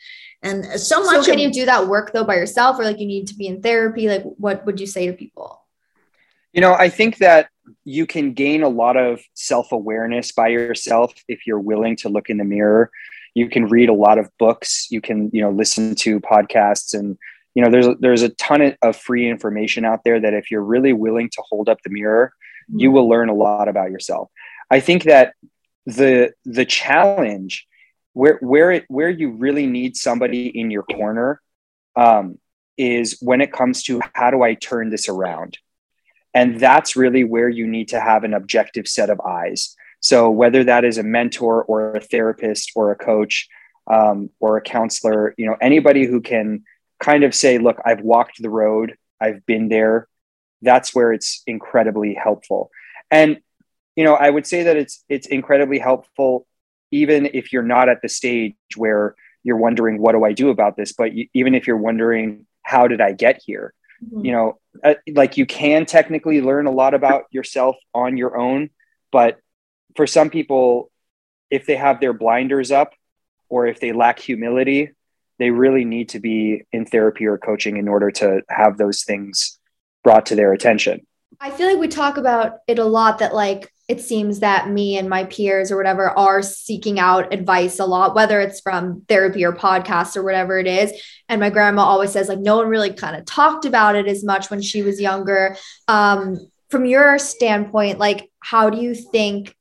and 0.44 0.64
so 0.80 1.02
much 1.02 1.24
so 1.24 1.32
can 1.32 1.34
of, 1.34 1.40
you 1.40 1.52
do 1.52 1.66
that 1.66 1.88
work 1.88 2.12
though 2.12 2.24
by 2.24 2.36
yourself 2.36 2.78
or 2.78 2.84
like 2.84 3.00
you 3.00 3.06
need 3.06 3.26
to 3.28 3.34
be 3.34 3.46
in 3.46 3.62
therapy? 3.62 4.08
Like 4.08 4.22
what 4.22 4.64
would 4.66 4.78
you 4.78 4.86
say 4.86 5.06
to 5.06 5.12
people? 5.12 5.62
You 6.52 6.60
know 6.60 6.74
i 6.74 6.88
think 6.88 7.18
that 7.18 7.48
you 7.84 8.06
can 8.06 8.32
gain 8.32 8.62
a 8.62 8.68
lot 8.68 8.96
of 8.96 9.20
self-awareness 9.34 10.32
by 10.32 10.48
yourself 10.48 11.12
if 11.28 11.46
you're 11.46 11.60
willing 11.60 11.96
to 11.96 12.08
look 12.08 12.30
in 12.30 12.36
the 12.36 12.44
mirror. 12.44 12.90
You 13.34 13.48
can 13.48 13.66
read 13.66 13.88
a 13.88 13.94
lot 13.94 14.18
of 14.18 14.30
books. 14.38 14.88
You 14.90 15.00
can 15.00 15.30
you 15.32 15.40
know 15.40 15.50
listen 15.50 15.94
to 15.96 16.20
podcasts. 16.20 16.94
And 16.94 17.18
you 17.54 17.62
know 17.62 17.70
there's 17.70 17.86
there's 18.00 18.22
a 18.22 18.28
ton 18.30 18.76
of 18.82 18.96
free 18.96 19.28
information 19.28 19.84
out 19.84 20.04
there 20.04 20.20
that 20.20 20.34
if 20.34 20.50
you're 20.50 20.62
really 20.62 20.92
willing 20.92 21.30
to 21.30 21.42
hold 21.42 21.68
up 21.68 21.82
the 21.82 21.90
mirror 21.90 22.32
mm-hmm. 22.70 22.80
you 22.80 22.90
will 22.90 23.08
learn 23.08 23.28
a 23.28 23.34
lot 23.34 23.68
about 23.68 23.90
yourself. 23.90 24.30
I 24.70 24.80
think 24.80 25.04
that 25.04 25.34
the 25.86 26.32
the 26.44 26.64
challenge 26.64 27.66
where 28.14 28.38
where 28.40 28.70
it 28.70 28.84
where 28.88 29.10
you 29.10 29.30
really 29.30 29.66
need 29.66 29.96
somebody 29.96 30.46
in 30.48 30.70
your 30.70 30.84
corner 30.84 31.40
um, 31.96 32.38
is 32.78 33.18
when 33.20 33.40
it 33.40 33.52
comes 33.52 33.82
to 33.84 34.00
how 34.14 34.30
do 34.30 34.42
i 34.42 34.54
turn 34.54 34.88
this 34.90 35.08
around? 35.08 35.58
And 36.32 36.58
that's 36.58 36.96
really 36.96 37.22
where 37.22 37.48
you 37.48 37.66
need 37.66 37.88
to 37.88 38.00
have 38.00 38.24
an 38.24 38.34
objective 38.34 38.88
set 38.88 39.10
of 39.10 39.20
eyes. 39.20 39.76
So 40.00 40.30
whether 40.30 40.64
that 40.64 40.84
is 40.84 40.98
a 40.98 41.04
mentor 41.04 41.62
or 41.64 41.94
a 41.94 42.00
therapist 42.00 42.72
or 42.74 42.90
a 42.90 42.96
coach 42.96 43.48
um, 43.86 44.30
or 44.40 44.56
a 44.56 44.62
counselor 44.62 45.34
you 45.36 45.46
know 45.46 45.56
anybody 45.60 46.06
who 46.06 46.20
can 46.20 46.64
kind 47.00 47.24
of 47.24 47.34
say, 47.34 47.58
look, 47.58 47.80
I've 47.84 48.00
walked 48.00 48.40
the 48.40 48.50
road, 48.50 48.96
I've 49.20 49.44
been 49.44 49.68
there, 49.68 50.08
that's 50.62 50.94
where 50.94 51.12
it's 51.12 51.42
incredibly 51.46 52.14
helpful. 52.14 52.70
And 53.10 53.40
you 53.96 54.04
know, 54.04 54.14
I 54.14 54.28
would 54.28 54.46
say 54.46 54.64
that 54.64 54.76
it's 54.76 55.04
it's 55.08 55.26
incredibly 55.26 55.78
helpful 55.78 56.46
even 56.94 57.28
if 57.34 57.52
you're 57.52 57.62
not 57.62 57.88
at 57.88 58.02
the 58.02 58.08
stage 58.08 58.54
where 58.76 59.14
you're 59.42 59.56
wondering 59.56 59.98
what 59.98 60.12
do 60.12 60.24
I 60.24 60.32
do 60.32 60.50
about 60.50 60.76
this, 60.76 60.92
but 60.92 61.12
you, 61.12 61.28
even 61.34 61.54
if 61.54 61.66
you're 61.66 61.76
wondering 61.76 62.46
how 62.62 62.88
did 62.88 63.00
I 63.00 63.12
get 63.12 63.42
here? 63.44 63.74
Mm-hmm. 64.02 64.24
You 64.24 64.32
know, 64.32 64.58
uh, 64.82 64.94
like 65.12 65.36
you 65.36 65.46
can 65.46 65.86
technically 65.86 66.40
learn 66.40 66.66
a 66.66 66.70
lot 66.70 66.94
about 66.94 67.24
yourself 67.30 67.76
on 67.92 68.16
your 68.16 68.36
own, 68.36 68.70
but 69.12 69.38
for 69.96 70.06
some 70.06 70.30
people 70.30 70.90
if 71.50 71.66
they 71.66 71.76
have 71.76 72.00
their 72.00 72.12
blinders 72.12 72.72
up 72.72 72.94
or 73.48 73.66
if 73.66 73.78
they 73.78 73.92
lack 73.92 74.18
humility 74.18 74.90
they 75.38 75.50
really 75.50 75.84
need 75.84 76.08
to 76.10 76.20
be 76.20 76.64
in 76.72 76.86
therapy 76.86 77.26
or 77.26 77.38
coaching 77.38 77.76
in 77.76 77.88
order 77.88 78.10
to 78.10 78.42
have 78.48 78.78
those 78.78 79.02
things 79.02 79.58
brought 80.02 80.26
to 80.26 80.36
their 80.36 80.52
attention. 80.52 81.04
I 81.40 81.50
feel 81.50 81.68
like 81.68 81.78
we 81.78 81.88
talk 81.88 82.16
about 82.16 82.58
it 82.68 82.78
a 82.78 82.84
lot 82.84 83.18
that 83.18 83.34
like 83.34 83.72
it 83.86 84.00
seems 84.00 84.40
that 84.40 84.70
me 84.70 84.96
and 84.96 85.10
my 85.10 85.24
peers 85.24 85.70
or 85.70 85.76
whatever 85.76 86.08
are 86.10 86.42
seeking 86.42 86.98
out 86.98 87.34
advice 87.34 87.78
a 87.78 87.84
lot, 87.84 88.14
whether 88.14 88.40
it's 88.40 88.60
from 88.60 89.02
therapy 89.08 89.44
or 89.44 89.52
podcasts 89.52 90.16
or 90.16 90.22
whatever 90.22 90.58
it 90.58 90.66
is. 90.66 90.92
And 91.28 91.40
my 91.40 91.50
grandma 91.50 91.82
always 91.82 92.12
says, 92.12 92.28
like, 92.28 92.38
no 92.38 92.56
one 92.56 92.68
really 92.68 92.92
kind 92.92 93.14
of 93.14 93.26
talked 93.26 93.66
about 93.66 93.94
it 93.94 94.06
as 94.06 94.24
much 94.24 94.50
when 94.50 94.62
she 94.62 94.82
was 94.82 95.00
younger. 95.00 95.56
Um, 95.86 96.38
from 96.70 96.86
your 96.86 97.18
standpoint, 97.18 97.98
like, 97.98 98.30
how 98.40 98.70
do 98.70 98.78
you 98.78 98.94
think 98.94 99.54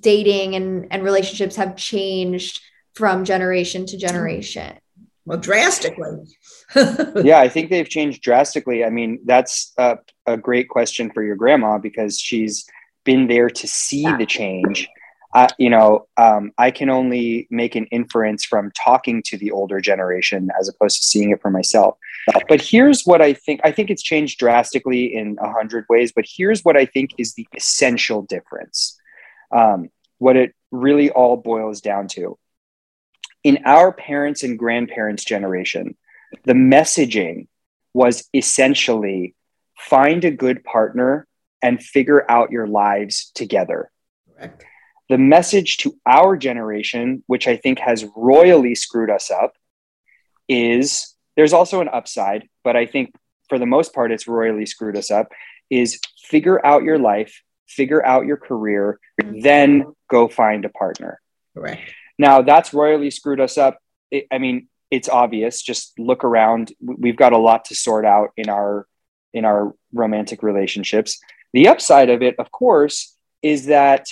dating 0.00 0.56
and, 0.56 0.88
and 0.90 1.04
relationships 1.04 1.56
have 1.56 1.76
changed 1.76 2.60
from 2.94 3.24
generation 3.24 3.86
to 3.86 3.96
generation? 3.96 4.76
Well, 5.26 5.38
drastically. 5.38 6.26
yeah, 7.22 7.38
I 7.38 7.48
think 7.48 7.70
they've 7.70 7.88
changed 7.88 8.22
drastically. 8.22 8.84
I 8.84 8.90
mean, 8.90 9.20
that's 9.24 9.72
a, 9.78 9.98
a, 10.26 10.36
great 10.36 10.68
question 10.68 11.10
for 11.10 11.22
your 11.22 11.36
grandma 11.36 11.78
because 11.78 12.20
she's 12.20 12.66
been 13.04 13.26
there 13.26 13.50
to 13.50 13.66
see 13.66 14.04
the 14.16 14.26
change. 14.26 14.88
Uh, 15.34 15.48
you 15.58 15.68
know, 15.68 16.06
um, 16.16 16.52
I 16.58 16.70
can 16.70 16.90
only 16.90 17.48
make 17.50 17.74
an 17.74 17.86
inference 17.86 18.44
from 18.44 18.70
talking 18.70 19.20
to 19.24 19.36
the 19.36 19.50
older 19.50 19.80
generation 19.80 20.48
as 20.58 20.68
opposed 20.68 20.98
to 20.98 21.06
seeing 21.06 21.30
it 21.30 21.42
for 21.42 21.50
myself. 21.50 21.98
But 22.48 22.60
here's 22.60 23.02
what 23.02 23.20
I 23.20 23.32
think 23.32 23.60
I 23.64 23.72
think 23.72 23.90
it's 23.90 24.02
changed 24.02 24.38
drastically 24.38 25.14
in 25.14 25.36
a 25.40 25.50
hundred 25.50 25.86
ways, 25.88 26.12
but 26.14 26.24
here's 26.26 26.62
what 26.62 26.76
I 26.76 26.86
think 26.86 27.10
is 27.18 27.34
the 27.34 27.48
essential 27.54 28.22
difference. 28.22 28.96
Um, 29.50 29.90
what 30.18 30.36
it 30.36 30.54
really 30.70 31.10
all 31.10 31.36
boils 31.36 31.80
down 31.80 32.06
to 32.08 32.38
in 33.44 33.58
our 33.66 33.92
parents 33.92 34.42
and 34.42 34.58
grandparents' 34.58 35.24
generation, 35.24 35.96
the 36.44 36.54
messaging 36.54 37.46
was 37.92 38.28
essentially 38.34 39.34
find 39.76 40.24
a 40.24 40.30
good 40.30 40.64
partner 40.64 41.28
and 41.64 41.82
figure 41.82 42.30
out 42.30 42.50
your 42.50 42.66
lives 42.66 43.32
together. 43.34 43.90
Correct. 44.36 44.64
The 45.08 45.18
message 45.18 45.78
to 45.78 45.96
our 46.06 46.36
generation, 46.36 47.24
which 47.26 47.48
I 47.48 47.56
think 47.56 47.78
has 47.78 48.06
royally 48.14 48.74
screwed 48.74 49.10
us 49.10 49.30
up, 49.30 49.54
is 50.48 51.14
there's 51.36 51.54
also 51.54 51.80
an 51.80 51.88
upside, 51.88 52.48
but 52.62 52.76
I 52.76 52.86
think 52.86 53.14
for 53.48 53.58
the 53.58 53.66
most 53.66 53.94
part, 53.94 54.12
it's 54.12 54.28
royally 54.28 54.66
screwed 54.66 54.96
us 54.96 55.10
up 55.10 55.32
is 55.70 55.98
figure 56.18 56.64
out 56.64 56.82
your 56.82 56.98
life, 56.98 57.42
figure 57.66 58.04
out 58.04 58.26
your 58.26 58.36
career, 58.36 59.00
mm-hmm. 59.20 59.40
then 59.40 59.84
go 60.10 60.28
find 60.28 60.64
a 60.64 60.68
partner. 60.68 61.20
Correct. 61.56 61.80
Now 62.18 62.42
that's 62.42 62.74
royally 62.74 63.10
screwed 63.10 63.40
us 63.40 63.56
up. 63.56 63.78
It, 64.10 64.26
I 64.30 64.38
mean, 64.38 64.68
it's 64.90 65.08
obvious. 65.08 65.62
Just 65.62 65.98
look 65.98 66.24
around. 66.24 66.72
We've 66.80 67.16
got 67.16 67.32
a 67.32 67.38
lot 67.38 67.66
to 67.66 67.74
sort 67.74 68.04
out 68.04 68.30
in 68.36 68.48
our 68.48 68.86
in 69.32 69.44
our 69.44 69.74
romantic 69.92 70.42
relationships. 70.42 71.18
The 71.54 71.68
upside 71.68 72.10
of 72.10 72.20
it, 72.20 72.34
of 72.40 72.50
course, 72.50 73.16
is 73.40 73.66
that 73.66 74.08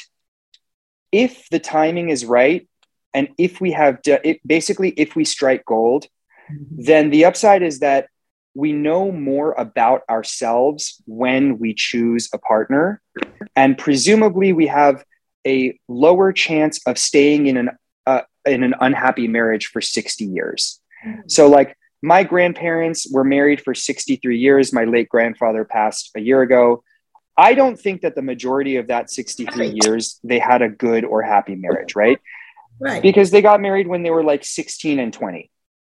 if 1.10 1.48
the 1.50 1.58
timing 1.58 2.08
is 2.08 2.24
right, 2.24 2.68
and 3.12 3.28
if 3.36 3.60
we 3.60 3.72
have 3.72 3.98
it, 4.06 4.40
basically 4.46 4.90
if 4.90 5.16
we 5.16 5.24
strike 5.24 5.64
gold, 5.64 6.06
mm-hmm. 6.50 6.82
then 6.82 7.10
the 7.10 7.24
upside 7.24 7.62
is 7.62 7.80
that 7.80 8.06
we 8.54 8.72
know 8.72 9.10
more 9.10 9.52
about 9.52 10.02
ourselves 10.08 11.02
when 11.06 11.58
we 11.58 11.74
choose 11.74 12.30
a 12.32 12.38
partner, 12.38 13.02
and 13.56 13.76
presumably 13.76 14.52
we 14.52 14.68
have 14.68 15.04
a 15.44 15.76
lower 15.88 16.32
chance 16.32 16.80
of 16.86 16.96
staying 16.96 17.48
in 17.48 17.56
an 17.56 17.70
uh, 18.06 18.22
in 18.46 18.62
an 18.62 18.74
unhappy 18.80 19.26
marriage 19.26 19.66
for 19.66 19.80
60 19.80 20.24
years. 20.24 20.80
Mm-hmm. 21.04 21.22
So, 21.26 21.48
like, 21.48 21.76
my 22.02 22.22
grandparents 22.22 23.10
were 23.12 23.24
married 23.24 23.60
for 23.60 23.74
63 23.74 24.38
years. 24.38 24.72
My 24.72 24.84
late 24.84 25.08
grandfather 25.08 25.64
passed 25.64 26.10
a 26.16 26.20
year 26.20 26.42
ago. 26.42 26.84
I 27.36 27.54
don't 27.54 27.78
think 27.78 28.02
that 28.02 28.14
the 28.14 28.22
majority 28.22 28.76
of 28.76 28.88
that 28.88 29.10
63 29.10 29.54
right. 29.54 29.78
years 29.82 30.20
they 30.22 30.38
had 30.38 30.62
a 30.62 30.68
good 30.68 31.04
or 31.04 31.22
happy 31.22 31.54
marriage, 31.54 31.96
right? 31.96 32.18
Right. 32.80 33.02
Because 33.02 33.30
they 33.30 33.42
got 33.42 33.60
married 33.60 33.86
when 33.86 34.02
they 34.02 34.10
were 34.10 34.24
like 34.24 34.44
16 34.44 34.98
and 34.98 35.12
20. 35.12 35.50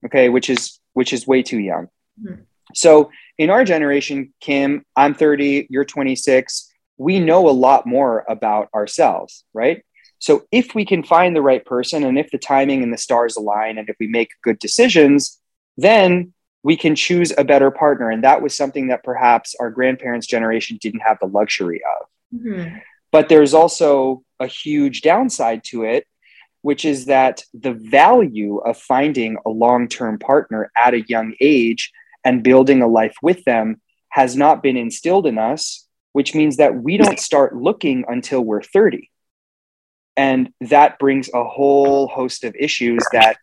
Okay, 0.06 0.28
which 0.28 0.48
is 0.48 0.80
which 0.94 1.12
is 1.12 1.26
way 1.26 1.42
too 1.42 1.58
young. 1.58 1.88
Mm-hmm. 2.22 2.42
So, 2.74 3.10
in 3.36 3.50
our 3.50 3.64
generation, 3.64 4.32
Kim, 4.40 4.84
I'm 4.96 5.14
30, 5.14 5.68
you're 5.70 5.84
26. 5.84 6.72
We 6.98 7.20
know 7.20 7.48
a 7.48 7.50
lot 7.50 7.86
more 7.86 8.24
about 8.28 8.68
ourselves, 8.74 9.44
right? 9.54 9.82
So 10.18 10.44
if 10.50 10.74
we 10.74 10.84
can 10.84 11.02
find 11.02 11.34
the 11.34 11.42
right 11.42 11.64
person 11.64 12.04
and 12.04 12.18
if 12.18 12.30
the 12.30 12.38
timing 12.38 12.82
and 12.82 12.92
the 12.92 12.98
stars 12.98 13.36
align 13.36 13.78
and 13.78 13.88
if 13.88 13.96
we 14.00 14.08
make 14.08 14.30
good 14.42 14.58
decisions, 14.58 15.40
then 15.76 16.32
we 16.62 16.76
can 16.76 16.94
choose 16.94 17.32
a 17.36 17.44
better 17.44 17.70
partner. 17.70 18.10
And 18.10 18.24
that 18.24 18.42
was 18.42 18.56
something 18.56 18.88
that 18.88 19.04
perhaps 19.04 19.54
our 19.60 19.70
grandparents' 19.70 20.26
generation 20.26 20.78
didn't 20.80 21.00
have 21.00 21.18
the 21.20 21.26
luxury 21.26 21.80
of. 22.00 22.40
Mm-hmm. 22.40 22.78
But 23.10 23.28
there's 23.28 23.54
also 23.54 24.22
a 24.40 24.46
huge 24.46 25.02
downside 25.02 25.64
to 25.64 25.84
it, 25.84 26.06
which 26.62 26.84
is 26.84 27.06
that 27.06 27.42
the 27.54 27.72
value 27.72 28.58
of 28.58 28.76
finding 28.76 29.38
a 29.46 29.50
long 29.50 29.88
term 29.88 30.18
partner 30.18 30.70
at 30.76 30.94
a 30.94 31.02
young 31.02 31.34
age 31.40 31.92
and 32.24 32.42
building 32.42 32.82
a 32.82 32.88
life 32.88 33.16
with 33.22 33.44
them 33.44 33.80
has 34.10 34.36
not 34.36 34.62
been 34.62 34.76
instilled 34.76 35.26
in 35.26 35.38
us, 35.38 35.86
which 36.12 36.34
means 36.34 36.56
that 36.56 36.74
we 36.74 36.96
don't 36.96 37.20
start 37.20 37.56
looking 37.56 38.04
until 38.08 38.42
we're 38.42 38.62
30. 38.62 39.10
And 40.16 40.52
that 40.62 40.98
brings 40.98 41.30
a 41.32 41.44
whole 41.44 42.08
host 42.08 42.42
of 42.42 42.54
issues 42.58 43.02
that 43.12 43.36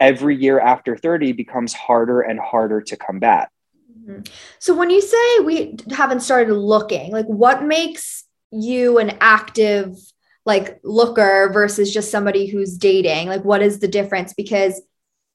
every 0.00 0.36
year 0.36 0.60
after 0.60 0.96
30 0.96 1.32
becomes 1.32 1.72
harder 1.72 2.20
and 2.20 2.38
harder 2.38 2.80
to 2.82 2.96
combat. 2.96 3.50
Mm-hmm. 3.98 4.22
So 4.58 4.74
when 4.74 4.90
you 4.90 5.00
say 5.00 5.40
we 5.40 5.76
haven't 5.90 6.20
started 6.20 6.54
looking, 6.54 7.12
like 7.12 7.26
what 7.26 7.64
makes 7.64 8.24
you 8.50 8.98
an 8.98 9.16
active 9.20 9.96
like 10.44 10.78
looker 10.84 11.50
versus 11.52 11.92
just 11.92 12.10
somebody 12.10 12.46
who's 12.46 12.76
dating? 12.76 13.28
Like 13.28 13.44
what 13.44 13.62
is 13.62 13.80
the 13.80 13.88
difference? 13.88 14.32
Because 14.34 14.80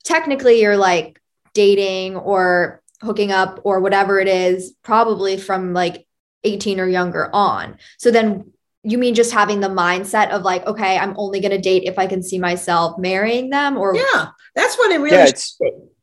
technically 0.03 0.61
you're 0.61 0.77
like 0.77 1.19
dating 1.53 2.15
or 2.15 2.81
hooking 3.01 3.31
up 3.31 3.59
or 3.63 3.79
whatever 3.79 4.19
it 4.19 4.27
is 4.27 4.73
probably 4.83 5.37
from 5.37 5.73
like 5.73 6.07
18 6.43 6.79
or 6.79 6.87
younger 6.87 7.29
on. 7.33 7.77
So 7.97 8.11
then 8.11 8.51
you 8.83 8.97
mean 8.97 9.13
just 9.13 9.31
having 9.31 9.59
the 9.59 9.69
mindset 9.69 10.29
of 10.29 10.43
like 10.43 10.65
okay 10.65 10.97
i'm 10.97 11.13
only 11.17 11.39
going 11.39 11.51
to 11.51 11.59
date 11.59 11.83
if 11.83 11.99
i 11.99 12.07
can 12.07 12.23
see 12.23 12.39
myself 12.39 12.97
marrying 12.97 13.49
them 13.49 13.77
or 13.77 13.95
yeah 13.95 14.27
that's 14.55 14.77
what 14.77 14.91
it 14.91 14.99
really 14.99 15.15
yeah, 15.15 15.27
it's, 15.27 15.57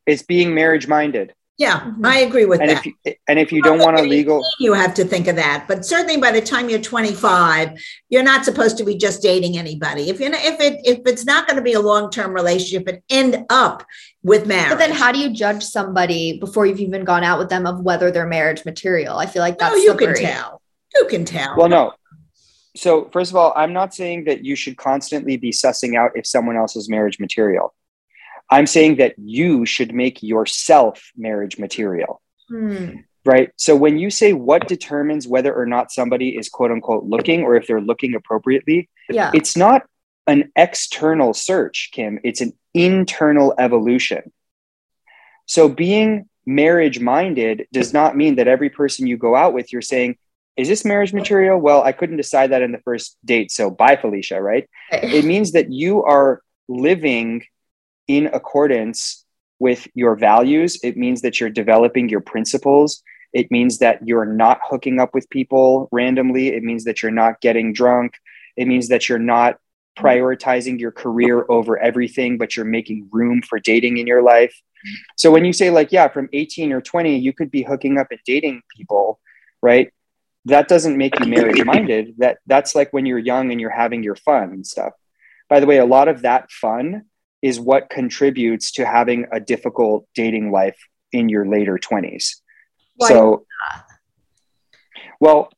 it's 0.05 0.23
being 0.23 0.53
marriage 0.53 0.87
minded. 0.87 1.33
Yeah 1.57 1.81
mm-hmm. 1.81 2.05
i 2.05 2.19
agree 2.19 2.45
with 2.45 2.61
and 2.61 2.69
that. 2.69 2.77
if 2.77 2.85
you, 2.85 3.15
and 3.27 3.37
if 3.37 3.51
you 3.51 3.61
don't 3.61 3.79
want 3.79 3.99
a 3.99 4.01
legal 4.01 4.41
you 4.59 4.73
have 4.73 4.93
to 4.93 5.03
think 5.03 5.27
of 5.27 5.35
that 5.35 5.65
but 5.67 5.85
certainly 5.85 6.15
by 6.15 6.31
the 6.31 6.41
time 6.41 6.69
you're 6.69 6.79
25 6.79 7.77
you're 8.07 8.23
not 8.23 8.45
supposed 8.45 8.77
to 8.77 8.85
be 8.85 8.95
just 8.95 9.21
dating 9.21 9.57
anybody. 9.57 10.09
If 10.09 10.21
you 10.21 10.29
know 10.29 10.39
if 10.39 10.61
it 10.61 10.79
if 10.85 10.99
it's 11.05 11.25
not 11.25 11.47
going 11.47 11.57
to 11.57 11.61
be 11.61 11.73
a 11.73 11.81
long-term 11.81 12.33
relationship 12.33 12.87
and 12.87 13.01
end 13.09 13.45
up 13.49 13.85
with 14.23 14.47
marriage. 14.47 14.69
But 14.69 14.79
then 14.79 14.91
how 14.91 15.11
do 15.11 15.19
you 15.19 15.33
judge 15.33 15.63
somebody 15.63 16.39
before 16.39 16.65
you've 16.65 16.79
even 16.79 17.03
gone 17.03 17.23
out 17.23 17.39
with 17.39 17.49
them 17.49 17.67
of 17.67 17.81
whether 17.81 18.09
they're 18.09 18.25
marriage 18.25 18.63
material? 18.63 19.17
I 19.17 19.25
feel 19.25 19.41
like 19.41 19.57
that's 19.57 19.75
no, 19.75 19.81
you 19.81 19.91
slippery. 19.91 20.15
can 20.15 20.23
tell. 20.23 20.61
You 20.95 21.07
can 21.07 21.25
tell. 21.25 21.57
Well 21.57 21.69
no 21.69 21.93
so 22.79 23.09
first 23.11 23.31
of 23.31 23.35
all, 23.35 23.53
I'm 23.55 23.73
not 23.73 23.93
saying 23.93 24.23
that 24.25 24.45
you 24.45 24.55
should 24.55 24.77
constantly 24.77 25.37
be 25.37 25.51
sussing 25.51 25.97
out 25.97 26.11
if 26.15 26.25
someone 26.25 26.55
else 26.55 26.75
is 26.75 26.89
marriage 26.89 27.19
material. 27.19 27.73
I'm 28.49 28.65
saying 28.65 28.95
that 28.95 29.15
you 29.17 29.65
should 29.65 29.93
make 29.93 30.23
yourself 30.23 31.11
marriage 31.15 31.59
material. 31.59 32.21
Hmm. 32.47 33.01
Right. 33.25 33.51
So 33.57 33.75
when 33.75 33.99
you 33.99 34.09
say 34.09 34.33
what 34.33 34.67
determines 34.67 35.27
whether 35.27 35.53
or 35.53 35.65
not 35.65 35.91
somebody 35.91 36.29
is 36.37 36.47
quote 36.49 36.71
unquote 36.71 37.03
looking 37.03 37.43
or 37.43 37.55
if 37.55 37.67
they're 37.67 37.81
looking 37.81 38.15
appropriately, 38.15 38.89
yeah. 39.09 39.31
it's 39.33 39.57
not 39.57 39.85
an 40.25 40.51
external 40.55 41.33
search, 41.33 41.89
Kim. 41.91 42.19
It's 42.23 42.41
an 42.41 42.53
internal 42.73 43.53
evolution. 43.59 44.31
So 45.45 45.67
being 45.67 46.29
marriage 46.45 46.99
minded 46.99 47.67
does 47.73 47.93
not 47.93 48.15
mean 48.15 48.35
that 48.35 48.47
every 48.47 48.69
person 48.69 49.05
you 49.05 49.17
go 49.17 49.35
out 49.35 49.53
with, 49.53 49.73
you're 49.73 49.81
saying, 49.81 50.17
is 50.59 50.67
this 50.67 50.83
marriage 50.83 51.13
material? 51.13 51.57
Well, 51.57 51.83
I 51.83 51.93
couldn't 51.93 52.17
decide 52.17 52.51
that 52.51 52.61
in 52.61 52.73
the 52.73 52.79
first 52.79 53.17
date. 53.23 53.49
So 53.49 53.71
bye, 53.71 53.95
Felicia, 53.95 54.41
right? 54.41 54.69
it 54.91 55.23
means 55.23 55.53
that 55.53 55.71
you 55.71 56.03
are 56.03 56.41
living 56.67 57.43
in 58.09 58.27
accordance 58.27 59.23
with 59.59 59.87
your 59.93 60.17
values. 60.17 60.77
It 60.83 60.97
means 60.97 61.21
that 61.21 61.39
you're 61.39 61.49
developing 61.49 62.09
your 62.09 62.19
principles. 62.19 63.01
It 63.31 63.49
means 63.51 63.77
that 63.77 64.05
you're 64.05 64.25
not 64.25 64.59
hooking 64.61 64.99
up 64.99 65.13
with 65.13 65.29
people 65.29 65.87
randomly. 65.93 66.49
It 66.49 66.63
means 66.63 66.83
that 66.83 67.01
you're 67.01 67.11
not 67.11 67.39
getting 67.39 67.71
drunk. 67.71 68.15
It 68.57 68.67
means 68.67 68.89
that 68.89 69.07
you're 69.07 69.17
not 69.17 69.59
prioritizing 69.97 70.77
your 70.77 70.91
career 70.91 71.45
over 71.47 71.77
everything, 71.77 72.37
but 72.37 72.57
you're 72.57 72.65
making 72.65 73.07
room 73.13 73.41
for 73.41 73.59
dating 73.59 73.97
in 73.97 74.07
your 74.07 74.21
life. 74.21 74.59
So 75.15 75.31
when 75.31 75.45
you 75.45 75.53
say, 75.53 75.69
like, 75.69 75.93
yeah, 75.93 76.09
from 76.09 76.27
18 76.33 76.73
or 76.73 76.81
20, 76.81 77.17
you 77.17 77.31
could 77.31 77.49
be 77.49 77.63
hooking 77.63 77.97
up 77.97 78.07
and 78.11 78.19
dating 78.25 78.61
people, 78.75 79.21
right? 79.61 79.93
That 80.49 80.67
doesn't 80.67 80.97
make 80.97 81.19
you 81.19 81.25
marriage 81.37 81.63
minded 81.65 82.15
that 82.17 82.39
that's 82.45 82.75
like 82.75 82.91
when 82.91 83.05
you're 83.05 83.19
young 83.19 83.51
and 83.51 83.59
you're 83.59 83.69
having 83.69 84.03
your 84.03 84.15
fun 84.15 84.51
and 84.51 84.65
stuff. 84.65 84.93
By 85.47 85.59
the 85.59 85.65
way 85.65 85.77
a 85.77 85.85
lot 85.85 86.07
of 86.07 86.21
that 86.21 86.51
fun 86.51 87.03
is 87.41 87.59
what 87.59 87.89
contributes 87.89 88.71
to 88.73 88.85
having 88.85 89.25
a 89.31 89.39
difficult 89.39 90.05
dating 90.13 90.51
life 90.51 90.77
in 91.11 91.29
your 91.29 91.47
later 91.47 91.79
20s 91.79 92.35
Why 92.97 93.07
so 93.07 93.45
well 95.19 95.49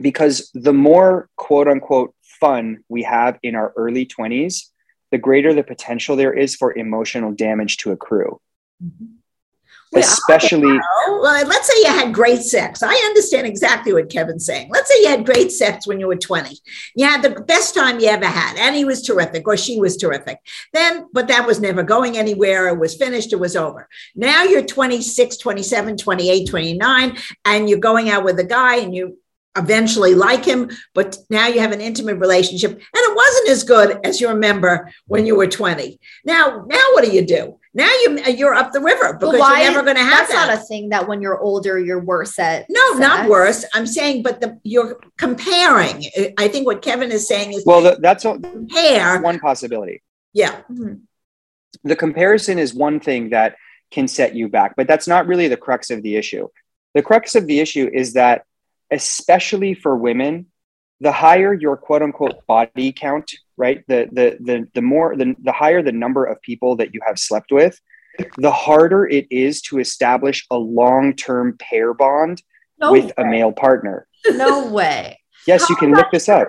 because 0.00 0.50
the 0.54 0.72
more 0.72 1.28
quote 1.36 1.68
unquote 1.68 2.14
fun 2.40 2.78
we 2.88 3.02
have 3.02 3.38
in 3.42 3.54
our 3.54 3.72
early 3.76 4.06
20s 4.06 4.64
the 5.10 5.18
greater 5.18 5.54
the 5.54 5.62
potential 5.62 6.16
there 6.16 6.32
is 6.32 6.54
for 6.56 6.76
emotional 6.76 7.32
damage 7.32 7.78
to 7.78 7.92
accrue. 7.92 8.40
Mm-hmm 8.82 9.17
especially 9.94 10.78
well, 11.08 11.46
let's 11.46 11.66
say 11.66 11.80
you 11.80 11.86
had 11.86 12.12
great 12.14 12.42
sex. 12.42 12.82
I 12.82 12.94
understand 12.94 13.46
exactly 13.46 13.92
what 13.92 14.10
kevin's 14.10 14.46
saying. 14.46 14.68
Let's 14.70 14.88
say 14.88 15.00
you 15.02 15.08
had 15.08 15.26
great 15.26 15.50
sex 15.50 15.86
when 15.86 16.00
you 16.00 16.06
were 16.06 16.16
20 16.16 16.58
you 16.94 17.06
had 17.06 17.22
the 17.22 17.40
best 17.42 17.74
time 17.74 18.00
you 18.00 18.08
ever 18.08 18.26
had 18.26 18.56
and 18.58 18.74
he 18.74 18.84
was 18.84 19.02
terrific 19.02 19.46
or 19.46 19.56
she 19.56 19.80
was 19.80 19.96
terrific. 19.96 20.38
Then 20.72 21.08
but 21.12 21.28
that 21.28 21.46
was 21.46 21.60
never 21.60 21.82
going 21.82 22.16
anywhere. 22.16 22.68
It 22.68 22.78
was 22.78 22.96
finished. 22.96 23.32
It 23.32 23.40
was 23.40 23.56
over. 23.56 23.88
Now 24.14 24.44
you're 24.44 24.64
26 24.64 25.36
27 25.36 25.96
28 25.96 26.48
29 26.48 27.16
and 27.44 27.68
you're 27.68 27.78
going 27.78 28.10
out 28.10 28.24
with 28.24 28.38
a 28.38 28.44
guy 28.44 28.76
and 28.76 28.94
you 28.94 29.18
eventually 29.56 30.14
like 30.14 30.44
him, 30.44 30.70
but 30.94 31.16
now 31.30 31.48
you 31.48 31.60
have 31.60 31.72
an 31.72 31.80
intimate 31.80 32.18
relationship 32.18 32.70
and 32.70 32.80
it 32.92 33.16
wasn't 33.16 33.48
as 33.48 33.64
good 33.64 33.98
as 34.04 34.20
you 34.20 34.28
remember 34.28 34.90
when 35.06 35.26
you 35.26 35.36
were 35.36 35.48
20. 35.48 35.98
Now, 36.24 36.64
now 36.68 36.84
what 36.92 37.04
do 37.04 37.10
you 37.10 37.26
do? 37.26 37.58
Now 37.74 37.86
you 37.86 38.18
you're 38.36 38.54
up 38.54 38.72
the 38.72 38.80
river 38.80 39.14
because 39.14 39.34
you're 39.34 39.58
never 39.58 39.82
going 39.82 39.96
to 39.96 40.02
have 40.02 40.26
that's 40.26 40.32
that. 40.32 40.46
not 40.48 40.58
a 40.58 40.60
thing 40.60 40.88
that 40.88 41.06
when 41.06 41.20
you're 41.20 41.38
older 41.38 41.78
you're 41.78 42.02
worse 42.02 42.38
at. 42.38 42.66
No, 42.68 42.92
sex. 42.92 43.00
not 43.00 43.28
worse. 43.28 43.64
I'm 43.74 43.86
saying, 43.86 44.22
but 44.22 44.40
the 44.40 44.58
you're 44.62 44.98
comparing. 45.18 46.04
I 46.38 46.48
think 46.48 46.66
what 46.66 46.82
Kevin 46.82 47.12
is 47.12 47.28
saying 47.28 47.52
is 47.52 47.64
well, 47.66 47.82
the, 47.82 47.98
that's 48.00 48.24
a, 48.24 48.38
compare 48.38 49.20
one 49.20 49.38
possibility. 49.38 50.02
Yeah, 50.32 50.62
mm-hmm. 50.70 50.94
the 51.84 51.96
comparison 51.96 52.58
is 52.58 52.74
one 52.74 53.00
thing 53.00 53.30
that 53.30 53.56
can 53.90 54.08
set 54.08 54.34
you 54.34 54.48
back, 54.48 54.74
but 54.76 54.86
that's 54.86 55.08
not 55.08 55.26
really 55.26 55.48
the 55.48 55.56
crux 55.56 55.90
of 55.90 56.02
the 56.02 56.16
issue. 56.16 56.48
The 56.94 57.02
crux 57.02 57.34
of 57.34 57.46
the 57.46 57.60
issue 57.60 57.90
is 57.92 58.14
that, 58.14 58.44
especially 58.90 59.74
for 59.74 59.96
women, 59.96 60.46
the 61.00 61.12
higher 61.12 61.54
your 61.54 61.76
quote 61.76 62.02
unquote 62.02 62.46
body 62.46 62.92
count 62.92 63.32
right 63.56 63.84
the 63.88 64.08
the 64.12 64.36
the, 64.40 64.68
the 64.74 64.82
more 64.82 65.16
the, 65.16 65.34
the 65.42 65.52
higher 65.52 65.82
the 65.82 65.92
number 65.92 66.24
of 66.24 66.40
people 66.42 66.76
that 66.76 66.92
you 66.94 67.00
have 67.06 67.18
slept 67.18 67.52
with 67.52 67.80
the 68.36 68.50
harder 68.50 69.06
it 69.06 69.26
is 69.30 69.62
to 69.62 69.78
establish 69.78 70.46
a 70.50 70.56
long-term 70.56 71.56
pair 71.58 71.94
bond 71.94 72.42
no 72.80 72.92
with 72.92 73.06
way. 73.06 73.12
a 73.18 73.24
male 73.24 73.52
partner. 73.52 74.06
No 74.30 74.68
way. 74.70 75.18
Yes 75.46 75.62
How 75.62 75.66
you 75.70 75.76
can 75.76 75.92
look 75.92 76.10
this 76.10 76.28
up. 76.28 76.48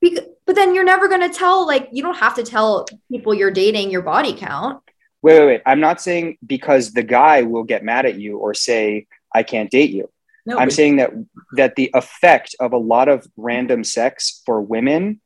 Because, 0.00 0.24
but 0.46 0.56
then 0.56 0.74
you're 0.74 0.84
never 0.84 1.08
going 1.08 1.20
to 1.20 1.36
tell 1.36 1.66
like 1.66 1.88
you 1.92 2.02
don't 2.02 2.16
have 2.16 2.34
to 2.36 2.42
tell 2.42 2.86
people 3.10 3.34
you're 3.34 3.50
dating 3.50 3.90
your 3.90 4.02
body 4.02 4.34
count. 4.34 4.82
Wait 5.22 5.38
wait 5.38 5.46
wait. 5.46 5.62
I'm 5.66 5.80
not 5.80 6.00
saying 6.00 6.38
because 6.44 6.92
the 6.92 7.02
guy 7.02 7.42
will 7.42 7.64
get 7.64 7.84
mad 7.84 8.06
at 8.06 8.18
you 8.18 8.38
or 8.38 8.54
say 8.54 9.06
i 9.34 9.42
can't 9.42 9.70
date 9.70 9.90
you 9.90 10.10
no, 10.44 10.58
i'm 10.58 10.70
saying 10.70 10.96
that 10.96 11.10
that 11.56 11.76
the 11.76 11.90
effect 11.94 12.54
of 12.60 12.72
a 12.72 12.78
lot 12.78 13.08
of 13.08 13.26
random 13.36 13.84
sex 13.84 14.42
for 14.44 14.60
women 14.60 15.20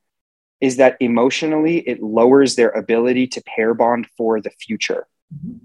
is 0.60 0.76
that 0.76 0.96
emotionally 1.00 1.78
it 1.78 2.02
lowers 2.02 2.54
their 2.54 2.70
ability 2.70 3.26
to 3.26 3.42
pair 3.42 3.74
bond 3.74 4.06
for 4.16 4.40
the 4.40 4.50
future. 4.50 5.06
Mm-hmm. 5.34 5.58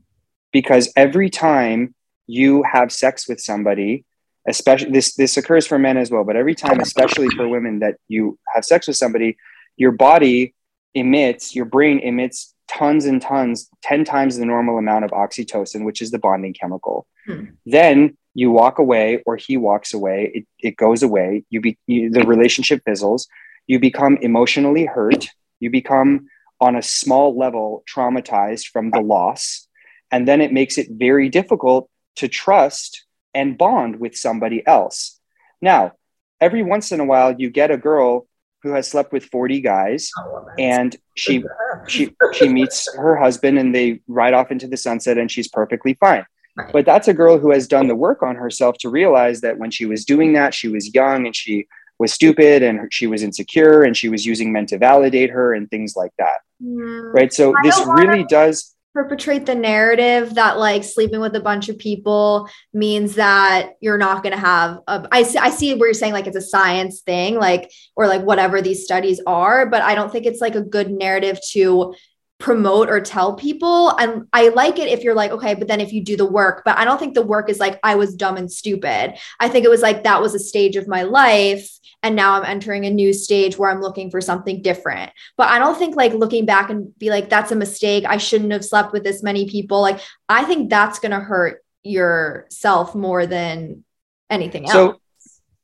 Because 0.52 0.92
every 0.96 1.30
time 1.30 1.96
you 2.28 2.64
have 2.64 2.92
sex 2.92 3.28
with 3.28 3.40
somebody, 3.40 4.06
especially 4.48 4.92
this 4.92 5.16
this 5.16 5.38
occurs 5.38 5.66
for 5.66 5.80
men 5.80 5.98
as 5.98 6.12
well, 6.12 6.26
but 6.26 6.36
every 6.36 6.56
time, 6.56 6.80
especially 6.82 7.30
for 7.30 7.48
women, 7.48 7.80
that 7.80 7.96
you 8.10 8.38
have 8.54 8.66
sex 8.66 8.88
with 8.88 8.98
somebody, 8.98 9.38
your 9.78 9.92
body 9.92 10.54
emits, 10.94 11.56
your 11.56 11.66
brain 11.66 12.00
emits 12.00 12.54
tons 12.68 13.06
and 13.06 13.22
tons, 13.22 13.70
10 13.84 14.04
times 14.04 14.38
the 14.38 14.46
normal 14.46 14.78
amount 14.78 15.06
of 15.06 15.12
oxytocin, 15.12 15.86
which 15.86 16.02
is 16.02 16.12
the 16.12 16.20
bonding 16.20 16.54
chemical. 16.54 17.06
Hmm. 17.26 17.46
Then 17.66 18.18
you 18.34 18.52
walk 18.52 18.80
away 18.80 19.22
or 19.26 19.36
he 19.38 19.58
walks 19.58 19.94
away, 19.94 20.32
it, 20.34 20.46
it 20.60 20.76
goes 20.78 21.04
away, 21.04 21.44
you 21.50 21.62
be 21.62 21.78
you, 21.88 22.10
the 22.10 22.24
relationship 22.24 22.82
fizzles. 22.86 23.28
You 23.68 23.80
become 23.80 24.18
emotionally 24.22 24.86
hurt, 24.86 25.28
you 25.60 25.70
become 25.70 26.28
on 26.60 26.76
a 26.76 26.82
small 26.82 27.38
level 27.38 27.84
traumatized 27.94 28.68
from 28.68 28.92
the 28.92 29.00
loss, 29.02 29.68
and 30.12 30.28
then 30.28 30.42
it 30.42 30.52
makes 30.54 30.78
it 30.78 30.88
very 30.92 31.30
difficult 31.30 31.90
to 32.18 32.28
trust 32.28 33.06
and 33.34 33.58
bond 33.58 34.00
with 34.00 34.16
somebody 34.16 34.66
else. 34.68 35.20
Now, 35.62 35.94
every 36.40 36.64
once 36.64 36.92
in 36.92 37.00
a 37.00 37.06
while, 37.06 37.34
you 37.38 37.50
get 37.50 37.72
a 37.72 37.78
girl 37.78 38.28
who 38.64 38.74
has 38.74 38.88
slept 38.88 39.12
with 39.12 39.26
40 39.26 39.62
guys 39.62 40.12
Oh, 40.20 40.30
well, 40.34 40.48
and 40.60 40.96
she 41.16 41.40
good 41.40 41.48
for 41.48 41.78
her. 41.80 41.86
she 41.88 42.12
she 42.34 42.48
meets 42.50 42.94
her 42.96 43.16
husband 43.16 43.58
and 43.58 43.74
they 43.74 44.02
ride 44.08 44.34
off 44.36 44.52
into 44.52 44.68
the 44.68 44.78
sunset 44.78 45.18
and 45.18 45.32
she's 45.32 45.48
perfectly 45.48 45.96
fine 45.96 46.26
Right. 46.58 46.74
but 46.74 46.86
that's 46.86 47.08
a 47.08 47.14
girl 47.14 47.38
who 47.38 47.52
has 47.52 47.68
done 47.68 47.88
the 47.88 47.96
work 47.96 48.22
on 48.22 48.36
herself 48.36 48.78
to 48.80 48.90
realize 48.90 49.40
that 49.42 49.58
when 49.58 49.72
she 49.72 49.86
was 49.86 50.04
doing 50.04 50.34
that 50.34 50.54
she 50.54 50.68
was 50.68 50.94
young 50.94 51.26
and 51.26 51.36
she 51.36 51.68
was 52.02 52.12
stupid 52.12 52.64
and 52.64 52.92
she 52.92 53.08
was 53.08 53.24
insecure 53.24 53.84
and 53.84 53.96
she 53.96 54.10
was 54.10 54.26
using 54.26 54.52
men 54.52 54.66
to 54.66 54.78
validate 54.78 55.30
her 55.30 55.54
and 55.54 55.70
things 55.70 55.96
like 55.96 56.12
that. 56.18 56.40
Mm, 56.62 57.14
right? 57.14 57.32
So 57.32 57.54
I 57.56 57.62
this 57.64 57.80
really 57.86 58.26
does 58.26 58.76
perpetrate 58.94 59.46
the 59.46 59.56
narrative 59.56 60.36
that 60.36 60.58
like 60.58 60.84
sleeping 60.84 61.22
with 61.22 61.36
a 61.36 61.40
bunch 61.40 61.70
of 61.70 61.78
people 61.78 62.50
means 62.74 63.16
that 63.16 63.74
you're 63.80 63.98
not 63.98 64.22
going 64.22 64.34
to 64.34 64.40
have 64.40 64.80
a, 64.88 65.08
I, 65.12 65.24
see, 65.24 65.38
I 65.38 65.50
see 65.50 65.74
where 65.76 65.88
you're 65.88 65.94
saying 65.94 66.12
like 66.12 66.28
it's 66.28 66.36
a 66.36 66.42
science 66.42 67.02
thing 67.02 67.36
like 67.36 67.72
or 67.96 68.08
like 68.08 68.22
whatever 68.24 68.62
these 68.62 68.84
studies 68.84 69.22
are 69.26 69.66
but 69.66 69.82
i 69.82 69.96
don't 69.96 70.12
think 70.12 70.26
it's 70.26 70.42
like 70.42 70.56
a 70.56 70.62
good 70.62 70.92
narrative 70.92 71.40
to 71.52 71.94
promote 72.42 72.90
or 72.90 73.00
tell 73.00 73.36
people 73.36 73.96
and 73.98 74.28
i 74.34 74.50
like 74.50 74.80
it 74.80 74.88
if 74.88 75.04
you're 75.04 75.14
like 75.14 75.30
okay 75.32 75.54
but 75.54 75.68
then 75.68 75.80
if 75.80 75.94
you 75.94 76.04
do 76.04 76.18
the 76.18 76.26
work 76.26 76.64
but 76.66 76.76
i 76.78 76.84
don't 76.84 76.98
think 76.98 77.14
the 77.14 77.22
work 77.22 77.50
is 77.50 77.60
like 77.60 77.80
i 77.84 77.94
was 77.94 78.16
dumb 78.16 78.36
and 78.36 78.52
stupid. 78.52 79.14
I 79.40 79.48
think 79.48 79.64
it 79.64 79.70
was 79.70 79.82
like 79.82 80.04
that 80.04 80.22
was 80.22 80.34
a 80.34 80.40
stage 80.40 80.76
of 80.76 80.88
my 80.88 81.04
life 81.04 81.70
and 82.02 82.16
now 82.16 82.34
i'm 82.34 82.46
entering 82.46 82.86
a 82.86 82.90
new 82.90 83.14
stage 83.14 83.58
where 83.58 83.70
i'm 83.70 83.82
looking 83.82 84.10
for 84.10 84.22
something 84.22 84.62
different. 84.62 85.12
But 85.38 85.50
i 85.50 85.60
don't 85.60 85.78
think 85.78 85.96
like 85.96 86.14
looking 86.14 86.46
back 86.46 86.70
and 86.72 86.98
be 86.98 87.12
like 87.12 87.30
that's 87.30 87.52
a 87.52 87.56
mistake. 87.56 88.06
I 88.08 88.18
shouldn't 88.18 88.52
have 88.52 88.66
slept 88.66 88.92
with 88.92 89.04
this 89.04 89.22
many 89.22 89.48
people. 89.48 89.82
Like 89.82 90.00
i 90.28 90.44
think 90.44 90.70
that's 90.70 91.00
going 91.00 91.12
to 91.12 91.20
hurt 91.20 91.64
yourself 91.84 92.96
more 92.96 93.26
than 93.26 93.84
anything 94.30 94.70
else. 94.70 94.74
So, 94.74 95.02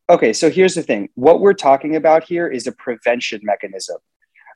okay, 0.09 0.33
so 0.33 0.49
here's 0.49 0.75
the 0.75 0.83
thing. 0.83 1.09
What 1.15 1.39
we're 1.39 1.53
talking 1.53 1.95
about 1.95 2.23
here 2.23 2.47
is 2.47 2.67
a 2.67 2.71
prevention 2.71 3.41
mechanism. 3.43 3.97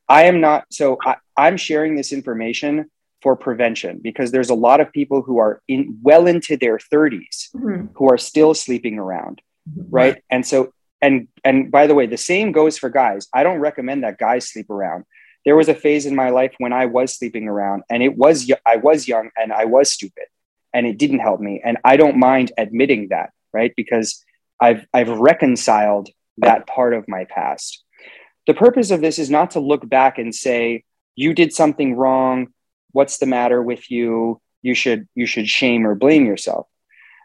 I 0.09 0.23
am 0.23 0.41
not, 0.41 0.65
so 0.71 0.97
I, 1.05 1.15
I'm 1.37 1.57
sharing 1.57 1.95
this 1.95 2.11
information 2.11 2.89
for 3.21 3.35
prevention 3.35 3.99
because 4.01 4.31
there's 4.31 4.49
a 4.49 4.55
lot 4.55 4.81
of 4.81 4.91
people 4.91 5.21
who 5.21 5.37
are 5.37 5.61
in 5.67 5.99
well 6.01 6.27
into 6.27 6.57
their 6.57 6.77
30s 6.77 7.49
Mhm. 7.55 7.89
who 7.95 8.09
are 8.09 8.17
still 8.17 8.53
sleeping 8.53 8.97
around, 8.97 9.41
right? 9.89 10.23
And 10.29 10.45
so, 10.45 10.73
and 11.01 11.27
and 11.43 11.71
by 11.71 11.87
the 11.87 11.95
way, 11.95 12.05
the 12.07 12.17
same 12.17 12.51
goes 12.51 12.77
for 12.77 12.89
guys. 12.89 13.27
I 13.33 13.43
don't 13.43 13.59
recommend 13.59 14.03
that 14.03 14.17
guys 14.17 14.49
sleep 14.51 14.69
around. 14.69 15.05
There 15.45 15.55
was 15.55 15.69
a 15.69 15.75
phase 15.75 16.05
in 16.05 16.15
my 16.15 16.29
life 16.29 16.53
when 16.59 16.73
I 16.73 16.85
was 16.87 17.15
sleeping 17.17 17.47
around, 17.47 17.83
and 17.89 18.03
it 18.03 18.15
was 18.17 18.51
i 18.65 18.75
was 18.77 19.07
young 19.07 19.29
and 19.37 19.51
I 19.51 19.65
was 19.65 19.91
stupid, 19.91 20.25
and 20.73 20.85
it 20.85 20.97
didn't 20.97 21.19
help 21.19 21.39
me. 21.41 21.61
And 21.63 21.77
I 21.83 21.97
don't 21.97 22.17
mind 22.17 22.51
admitting 22.57 23.07
that, 23.09 23.31
right? 23.53 23.73
Because 23.75 24.23
I've 24.59 24.85
I've 24.93 25.09
reconciled 25.09 26.09
that 26.37 26.67
part 26.67 26.93
of 26.93 27.07
my 27.07 27.25
past. 27.25 27.83
The 28.47 28.53
purpose 28.53 28.91
of 28.91 29.01
this 29.01 29.19
is 29.19 29.29
not 29.29 29.51
to 29.51 29.59
look 29.59 29.87
back 29.87 30.17
and 30.17 30.33
say 30.33 30.83
you 31.15 31.33
did 31.33 31.53
something 31.53 31.95
wrong. 31.95 32.47
What's 32.91 33.17
the 33.17 33.25
matter 33.25 33.61
with 33.61 33.89
you? 33.91 34.41
You 34.61 34.75
should 34.75 35.07
you 35.15 35.25
should 35.25 35.47
shame 35.47 35.85
or 35.85 35.95
blame 35.95 36.25
yourself. 36.25 36.67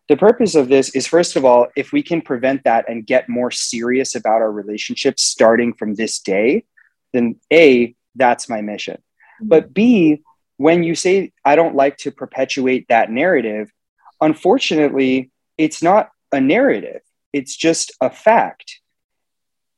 The 0.09 0.17
purpose 0.17 0.55
of 0.55 0.69
this 0.69 0.91
is 0.91 1.07
first 1.07 1.37
of 1.37 1.45
all, 1.45 1.69
if 1.77 1.93
we 1.93 2.03
can 2.03 2.21
prevent 2.21 2.65
that 2.65 2.89
and 2.89 3.07
get 3.07 3.29
more 3.29 3.51
serious 3.51 4.15
about 4.15 4.41
our 4.41 4.53
relationships 4.53 5.23
starting 5.23 5.75
from 5.75 5.95
this 5.95 6.21
day, 6.21 6.65
then 7.13 7.37
A, 7.53 7.95
that's 8.15 8.49
my 8.49 8.61
mission. 8.61 8.97
Mm-hmm. 8.97 9.49
But 9.49 9.75
B, 9.75 10.23
when 10.59 10.85
you 10.85 10.95
say 10.95 11.33
I 11.45 11.57
don't 11.57 11.75
like 11.75 11.97
to 11.99 12.11
perpetuate 12.11 12.87
that 12.89 13.11
narrative, 13.11 13.73
unfortunately, 14.21 15.31
it's 15.59 15.83
not 15.83 16.11
a 16.33 16.41
narrative, 16.41 17.01
it's 17.33 17.57
just 17.57 17.93
a 18.01 18.11
fact. 18.11 18.81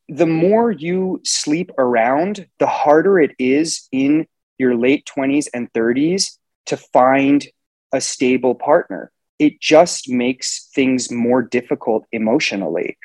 The 0.08 0.26
more 0.26 0.70
you 0.70 1.20
sleep 1.24 1.70
around, 1.78 2.46
the 2.58 2.66
harder 2.66 3.18
it 3.18 3.32
is 3.38 3.88
in 3.92 4.26
your 4.58 4.76
late 4.76 5.06
20s 5.06 5.48
and 5.48 5.72
30s 5.72 6.38
to 6.66 6.76
find 6.76 7.46
a 7.92 8.00
stable 8.00 8.54
partner. 8.54 9.12
It 9.38 9.60
just 9.60 10.08
makes 10.08 10.68
things 10.74 11.10
more 11.10 11.42
difficult 11.42 12.04
emotionally. 12.12 12.96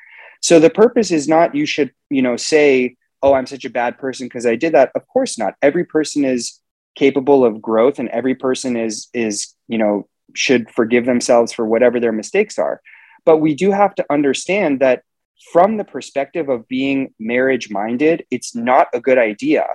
So 0.41 0.59
the 0.59 0.69
purpose 0.69 1.11
is 1.11 1.27
not 1.27 1.55
you 1.55 1.65
should, 1.65 1.91
you 2.09 2.21
know, 2.21 2.35
say, 2.35 2.95
"Oh, 3.21 3.33
I'm 3.33 3.45
such 3.45 3.65
a 3.65 3.69
bad 3.69 3.97
person 3.97 4.27
because 4.27 4.45
I 4.45 4.55
did 4.55 4.73
that." 4.73 4.91
Of 4.95 5.07
course 5.07 5.37
not. 5.37 5.55
Every 5.61 5.85
person 5.85 6.25
is 6.25 6.59
capable 6.95 7.45
of 7.45 7.61
growth 7.61 7.99
and 7.99 8.09
every 8.09 8.35
person 8.35 8.75
is 8.75 9.07
is, 9.13 9.53
you 9.67 9.77
know, 9.77 10.07
should 10.33 10.69
forgive 10.69 11.05
themselves 11.05 11.51
for 11.53 11.65
whatever 11.65 11.99
their 11.99 12.11
mistakes 12.11 12.57
are. 12.57 12.81
But 13.25 13.37
we 13.37 13.55
do 13.55 13.71
have 13.71 13.95
to 13.95 14.05
understand 14.09 14.79
that 14.79 15.03
from 15.51 15.77
the 15.77 15.83
perspective 15.83 16.49
of 16.49 16.67
being 16.67 17.13
marriage 17.19 17.69
minded, 17.69 18.25
it's 18.31 18.55
not 18.55 18.87
a 18.93 18.99
good 18.99 19.17
idea 19.17 19.67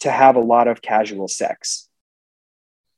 to 0.00 0.10
have 0.10 0.36
a 0.36 0.40
lot 0.40 0.68
of 0.68 0.82
casual 0.82 1.28
sex. 1.28 1.88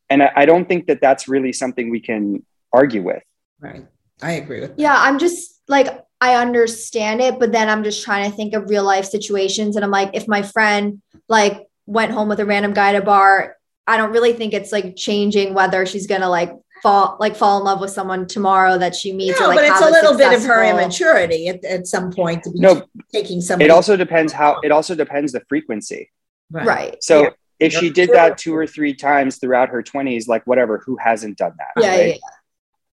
And 0.08 0.22
I, 0.22 0.30
I 0.36 0.46
don't 0.46 0.68
think 0.68 0.86
that 0.86 1.00
that's 1.00 1.28
really 1.28 1.52
something 1.52 1.90
we 1.90 2.00
can 2.00 2.44
argue 2.72 3.02
with. 3.02 3.22
Right. 3.60 3.86
I 4.20 4.32
agree 4.32 4.60
with 4.60 4.70
that. 4.70 4.78
Yeah, 4.78 4.96
I'm 4.96 5.18
just 5.18 5.60
like 5.68 6.04
I 6.20 6.36
understand 6.36 7.20
it, 7.20 7.38
but 7.38 7.50
then 7.50 7.68
I'm 7.68 7.82
just 7.82 8.04
trying 8.04 8.30
to 8.30 8.36
think 8.36 8.54
of 8.54 8.70
real 8.70 8.84
life 8.84 9.04
situations 9.04 9.76
and 9.76 9.84
I'm 9.84 9.90
like 9.90 10.10
if 10.14 10.28
my 10.28 10.42
friend 10.42 11.02
like 11.28 11.66
went 11.86 12.12
home 12.12 12.28
with 12.28 12.40
a 12.40 12.46
random 12.46 12.72
guy 12.72 12.90
at 12.90 13.02
a 13.02 13.04
bar, 13.04 13.56
I 13.86 13.96
don't 13.96 14.12
really 14.12 14.32
think 14.32 14.54
it's 14.54 14.70
like 14.70 14.96
changing 14.96 15.54
whether 15.54 15.84
she's 15.86 16.06
going 16.06 16.20
to 16.20 16.28
like 16.28 16.52
fall 16.82 17.16
like 17.20 17.36
fall 17.36 17.58
in 17.58 17.64
love 17.64 17.80
with 17.80 17.90
someone 17.90 18.26
tomorrow 18.26 18.76
that 18.76 18.94
she 18.94 19.12
meets 19.12 19.38
No, 19.38 19.46
or 19.46 19.48
like 19.50 19.58
but 19.58 19.64
it's 19.64 19.80
a 19.80 19.90
little 19.90 20.16
bit 20.16 20.32
of 20.32 20.42
her 20.44 20.64
immaturity 20.64 21.48
at, 21.48 21.64
at 21.64 21.86
some 21.86 22.12
point 22.12 22.42
to 22.44 22.50
be 22.50 22.58
No, 22.60 22.82
taking 23.12 23.40
somebody. 23.40 23.66
it 23.66 23.70
also 23.70 23.96
depends 23.96 24.32
how 24.32 24.58
it 24.62 24.72
also 24.72 24.94
depends 24.94 25.32
the 25.32 25.42
frequency. 25.48 26.10
Right. 26.50 26.96
So 27.02 27.22
Yeah. 27.22 27.30
if 27.60 27.72
she 27.72 27.88
did 27.90 28.10
that 28.10 28.36
two 28.36 28.54
or 28.54 28.66
three 28.66 28.94
times 28.94 29.38
throughout 29.38 29.68
her 29.70 29.82
20s, 29.82 30.26
like 30.28 30.44
whatever, 30.46 30.82
who 30.84 30.96
hasn't 30.96 31.38
done 31.38 31.54
that? 31.58 31.82
Yeah, 31.82 31.88
right? 31.90 31.98
yeah, 32.00 32.12
yeah. 32.14 32.18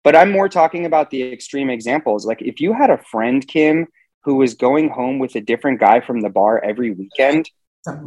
But 0.04 0.16
I'm 0.16 0.32
more 0.32 0.50
talking 0.50 0.86
about 0.86 1.10
the 1.12 1.22
extreme 1.32 1.70
examples. 1.70 2.26
Like 2.26 2.42
if 2.42 2.60
you 2.60 2.74
had 2.74 2.90
a 2.90 2.98
friend, 2.98 3.48
Kim, 3.48 3.88
who 4.24 4.36
was 4.36 4.56
going 4.56 4.90
home 4.90 5.20
with 5.20 5.36
a 5.36 5.42
different 5.42 5.80
guy 5.80 6.02
from 6.02 6.22
the 6.22 6.30
bar 6.30 6.60
every 6.64 6.92
weekend, 6.92 7.46
Something- 7.46 7.52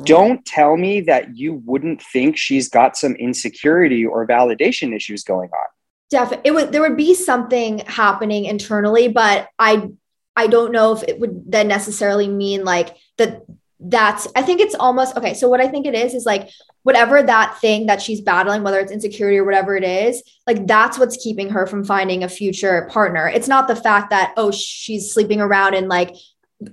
don't 0.05 0.45
tell 0.45 0.77
me 0.77 1.01
that 1.03 1.37
you 1.37 1.55
wouldn't 1.65 2.03
think 2.03 2.37
she's 2.37 2.69
got 2.69 2.97
some 2.97 3.15
insecurity 3.15 4.05
or 4.05 4.27
validation 4.27 4.95
issues 4.95 5.25
going 5.25 5.51
on. 5.51 5.67
Definitely, 6.11 6.49
it 6.49 6.55
would. 6.55 6.73
There 6.73 6.81
would 6.81 6.97
be 6.97 7.15
something 7.15 7.81
happening 7.81 8.47
internally, 8.47 9.09
but 9.09 9.49
I, 9.59 9.89
I 10.35 10.47
don't 10.47 10.73
know 10.73 10.93
if 10.93 11.03
it 11.03 11.21
would 11.21 11.51
then 11.51 11.69
necessarily 11.69 12.29
mean 12.29 12.65
like 12.65 12.97
that. 13.19 13.45
That's. 13.81 14.27
I 14.35 14.43
think 14.43 14.61
it's 14.61 14.75
almost 14.75 15.17
okay. 15.17 15.35
So 15.35 15.49
what 15.49 15.61
I 15.61 15.69
think 15.69 15.87
it 15.87 15.95
is 15.95 16.15
is 16.15 16.25
like 16.27 16.49
whatever 16.83 17.23
that 17.23 17.59
thing 17.61 17.87
that 17.87 18.01
she's 18.01 18.21
battling, 18.23 18.63
whether 18.63 18.81
it's 18.81 18.91
insecurity 18.91 19.39
or 19.39 19.45
whatever 19.45 19.77
it 19.77 19.85
is, 19.85 20.23
like 20.47 20.67
that's 20.67 20.99
what's 20.99 21.23
keeping 21.23 21.51
her 21.51 21.67
from 21.67 21.85
finding 21.85 22.25
a 22.25 22.29
future 22.29 22.89
partner. 22.91 23.29
It's 23.29 23.47
not 23.47 23.69
the 23.69 23.77
fact 23.77 24.11
that 24.11 24.33
oh 24.37 24.51
she's 24.51 25.13
sleeping 25.13 25.41
around 25.41 25.75
and 25.75 25.89
like 25.89 26.17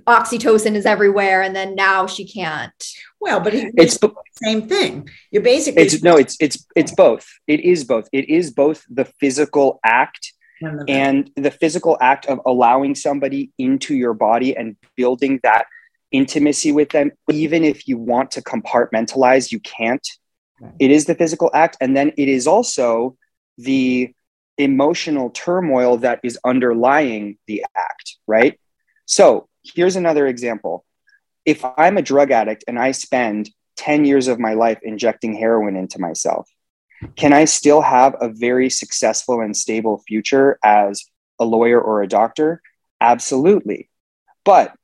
oxytocin 0.06 0.74
is 0.74 0.86
everywhere, 0.86 1.42
and 1.42 1.54
then 1.54 1.74
now 1.74 2.06
she 2.06 2.26
can't. 2.26 2.84
Well, 3.20 3.40
but 3.40 3.54
it- 3.54 3.72
It's 3.76 3.98
the 3.98 4.10
same 4.42 4.68
thing. 4.68 5.08
You're 5.30 5.42
basically 5.42 5.82
it's 5.82 6.02
no, 6.02 6.16
it's 6.16 6.36
it's 6.40 6.66
it's 6.74 6.92
both. 6.94 7.26
It 7.46 7.60
is 7.60 7.84
both. 7.84 8.08
It 8.12 8.28
is 8.28 8.50
both 8.50 8.82
the 8.90 9.04
physical 9.04 9.78
act 9.84 10.32
and 10.88 11.30
the 11.36 11.50
physical 11.50 11.98
act 12.00 12.24
of 12.26 12.40
allowing 12.46 12.94
somebody 12.94 13.50
into 13.58 13.94
your 13.94 14.14
body 14.14 14.56
and 14.56 14.74
building 14.96 15.38
that 15.42 15.66
intimacy 16.12 16.72
with 16.72 16.88
them 16.90 17.10
even 17.30 17.62
if 17.62 17.86
you 17.86 17.98
want 17.98 18.30
to 18.30 18.40
compartmentalize 18.40 19.52
you 19.52 19.60
can't 19.60 20.06
Right. 20.58 20.72
it 20.78 20.90
is 20.90 21.04
the 21.04 21.14
physical 21.14 21.50
act 21.52 21.76
and 21.82 21.94
then 21.94 22.12
it 22.16 22.28
is 22.30 22.46
also 22.46 23.18
the 23.58 24.14
emotional 24.56 25.28
turmoil 25.28 25.98
that 25.98 26.20
is 26.22 26.38
underlying 26.44 27.36
the 27.46 27.62
act 27.76 28.16
right 28.26 28.58
so 29.06 29.48
here's 29.64 29.96
another 29.96 30.26
example 30.26 30.84
if 31.44 31.64
i'm 31.78 31.96
a 31.96 32.02
drug 32.02 32.30
addict 32.30 32.64
and 32.68 32.78
i 32.78 32.90
spend 32.90 33.50
10 33.76 34.04
years 34.04 34.28
of 34.28 34.38
my 34.38 34.54
life 34.54 34.78
injecting 34.82 35.34
heroin 35.34 35.76
into 35.76 35.98
myself 35.98 36.48
can 37.16 37.32
I 37.32 37.44
still 37.44 37.82
have 37.82 38.14
a 38.20 38.28
very 38.28 38.70
successful 38.70 39.40
and 39.40 39.56
stable 39.56 40.02
future 40.06 40.58
as 40.64 41.04
a 41.38 41.44
lawyer 41.44 41.80
or 41.80 42.02
a 42.02 42.08
doctor? 42.08 42.62
Absolutely. 43.00 43.90
But 44.44 44.74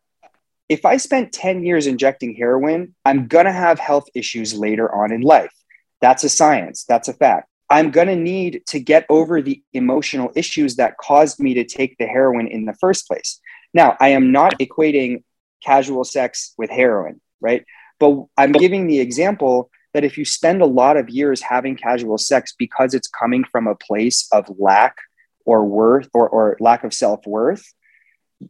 if 0.69 0.85
I 0.85 0.97
spent 0.99 1.33
10 1.33 1.65
years 1.65 1.87
injecting 1.87 2.35
heroin, 2.35 2.95
I'm 3.05 3.29
going 3.29 3.47
to 3.47 3.53
have 3.53 3.79
health 3.79 4.09
issues 4.15 4.55
later 4.55 4.93
on 4.95 5.13
in 5.13 5.23
life. 5.23 5.53
That's 6.01 6.25
a 6.25 6.29
science, 6.29 6.85
that's 6.85 7.09
a 7.09 7.13
fact. 7.15 7.49
I'm 7.71 7.91
going 7.91 8.09
to 8.09 8.17
need 8.17 8.63
to 8.67 8.81
get 8.81 9.07
over 9.09 9.41
the 9.41 9.63
emotional 9.73 10.31
issues 10.37 10.77
that 10.77 10.99
caused 10.99 11.41
me 11.41 11.55
to 11.55 11.65
take 11.65 11.97
the 11.97 12.07
heroin 12.07 12.47
in 12.47 12.67
the 12.67 12.75
first 12.75 13.07
place. 13.07 13.41
Now, 13.75 13.97
I 14.01 14.11
am 14.11 14.33
not 14.33 14.59
equating 14.59 15.23
casual 15.63 16.05
sex 16.05 16.55
with 16.59 16.71
heroin, 16.71 17.21
right? 17.41 17.65
But 17.99 18.25
I'm 18.37 18.53
giving 18.53 18.87
the 18.87 19.01
example 19.01 19.71
that 19.95 20.05
if 20.05 20.17
you 20.19 20.25
spend 20.25 20.63
a 20.63 20.67
lot 20.67 20.97
of 20.97 21.09
years 21.09 21.41
having 21.41 21.77
casual 21.77 22.19
sex 22.19 22.55
because 22.59 22.95
it's 22.95 23.09
coming 23.09 23.45
from 23.45 23.67
a 23.67 23.75
place 23.75 24.29
of 24.33 24.51
lack 24.59 24.97
or 25.45 25.65
worth 25.65 26.09
or, 26.15 26.29
or 26.29 26.57
lack 26.61 26.85
of 26.85 26.95
self-worth 26.95 27.65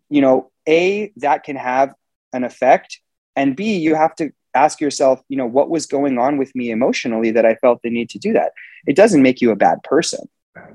you 0.09 0.21
know 0.21 0.51
a 0.69 1.13
that 1.17 1.43
can 1.43 1.57
have 1.57 1.95
an 2.33 2.45
effect 2.45 3.01
and 3.37 3.57
b 3.57 3.77
you 3.77 3.95
have 3.95 4.15
to 4.15 4.31
ask 4.55 4.81
yourself 4.81 5.21
you 5.29 5.37
know 5.37 5.47
what 5.47 5.71
was 5.71 5.87
going 5.87 6.19
on 6.19 6.37
with 6.39 6.55
me 6.55 6.71
emotionally 6.71 7.31
that 7.31 7.47
i 7.47 7.55
felt 7.57 7.81
the 7.83 7.91
need 7.91 8.09
to 8.11 8.19
do 8.19 8.33
that 8.33 8.53
it 8.87 8.97
doesn't 8.97 9.23
make 9.23 9.41
you 9.41 9.51
a 9.51 9.57
bad 9.57 9.83
person 9.83 10.29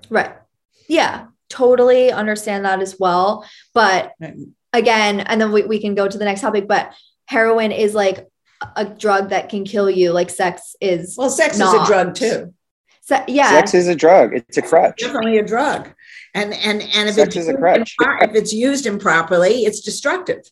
Right. 0.09 0.31
Yeah, 0.87 1.27
totally 1.49 2.11
understand 2.11 2.65
that 2.65 2.81
as 2.81 2.97
well. 2.99 3.47
But 3.73 4.13
again, 4.73 5.21
and 5.21 5.39
then 5.39 5.51
we, 5.51 5.63
we 5.63 5.79
can 5.79 5.95
go 5.95 6.07
to 6.07 6.17
the 6.17 6.25
next 6.25 6.41
topic, 6.41 6.67
but 6.67 6.93
heroin 7.25 7.71
is 7.71 7.93
like 7.93 8.27
a 8.75 8.85
drug 8.85 9.29
that 9.29 9.49
can 9.49 9.65
kill 9.65 9.89
you, 9.89 10.11
like 10.11 10.29
sex 10.29 10.75
is. 10.81 11.15
Well, 11.17 11.29
sex 11.29 11.55
is 11.55 11.73
a 11.73 11.85
drug 11.85 12.15
too. 12.15 12.53
Se- 13.01 13.25
yeah. 13.27 13.51
sex 13.51 13.73
is 13.73 13.87
a 13.87 13.95
drug 13.95 14.33
it's 14.33 14.57
a 14.57 14.61
crutch 14.61 14.99
Definitely 14.99 15.37
a 15.37 15.43
drug. 15.43 15.93
And 16.39 16.53
and 16.67 16.79
and 16.97 17.05
if 17.09 17.15
Sex 17.15 17.35
it's 17.35 17.47
a 17.47 17.49
used 17.51 17.57
crutch. 17.59 17.95
impro- 17.99 18.23
if 18.27 18.35
it's 18.39 18.53
used 18.53 18.85
improperly, 18.85 19.55
it's 19.67 19.81
destructive. 19.89 20.43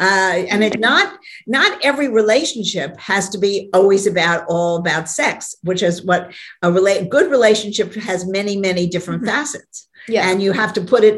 Uh, 0.00 0.36
and 0.52 0.60
it 0.68 0.80
not 0.80 1.06
not 1.46 1.70
every 1.90 2.08
relationship 2.08 2.90
has 3.10 3.24
to 3.32 3.38
be 3.46 3.54
always 3.78 4.04
about 4.14 4.40
all 4.48 4.72
about 4.84 5.08
sex, 5.08 5.54
which 5.68 5.82
is 5.82 6.02
what 6.10 6.22
a 6.62 6.68
rela- 6.76 7.08
good 7.16 7.28
relationship 7.30 7.88
has 8.08 8.20
many 8.38 8.54
many 8.68 8.84
different 8.94 9.22
Mhm. 9.22 9.26
facets. 9.34 9.76
yeah. 10.14 10.28
And 10.28 10.36
you 10.44 10.52
have 10.52 10.72
to 10.78 10.82
put 10.92 11.02
it. 11.10 11.16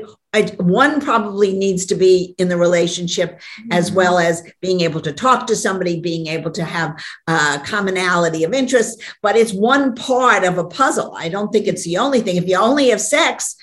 One 0.58 1.00
probably 1.08 1.50
needs 1.64 1.82
to 1.86 1.94
be 2.06 2.14
in 2.40 2.46
the 2.52 2.58
relationship 2.68 3.30
as 3.78 3.86
Mm-hmm. 3.86 3.96
well 4.00 4.16
as 4.28 4.34
being 4.66 4.80
able 4.88 5.00
to 5.08 5.12
talk 5.24 5.40
to 5.46 5.56
somebody, 5.64 5.94
being 6.12 6.26
able 6.36 6.52
to 6.58 6.64
have 6.76 6.90
uh, 7.32 7.56
commonality 7.74 8.44
of 8.44 8.52
interest. 8.62 8.92
But 9.24 9.34
it's 9.40 9.54
one 9.74 9.84
part 9.94 10.42
of 10.50 10.54
a 10.58 10.64
puzzle. 10.80 11.10
I 11.24 11.26
don't 11.34 11.50
think 11.52 11.66
it's 11.66 11.84
the 11.88 11.96
only 12.04 12.20
thing. 12.22 12.36
If 12.36 12.46
you 12.50 12.58
only 12.70 12.86
have 12.92 13.00
sex, 13.00 13.56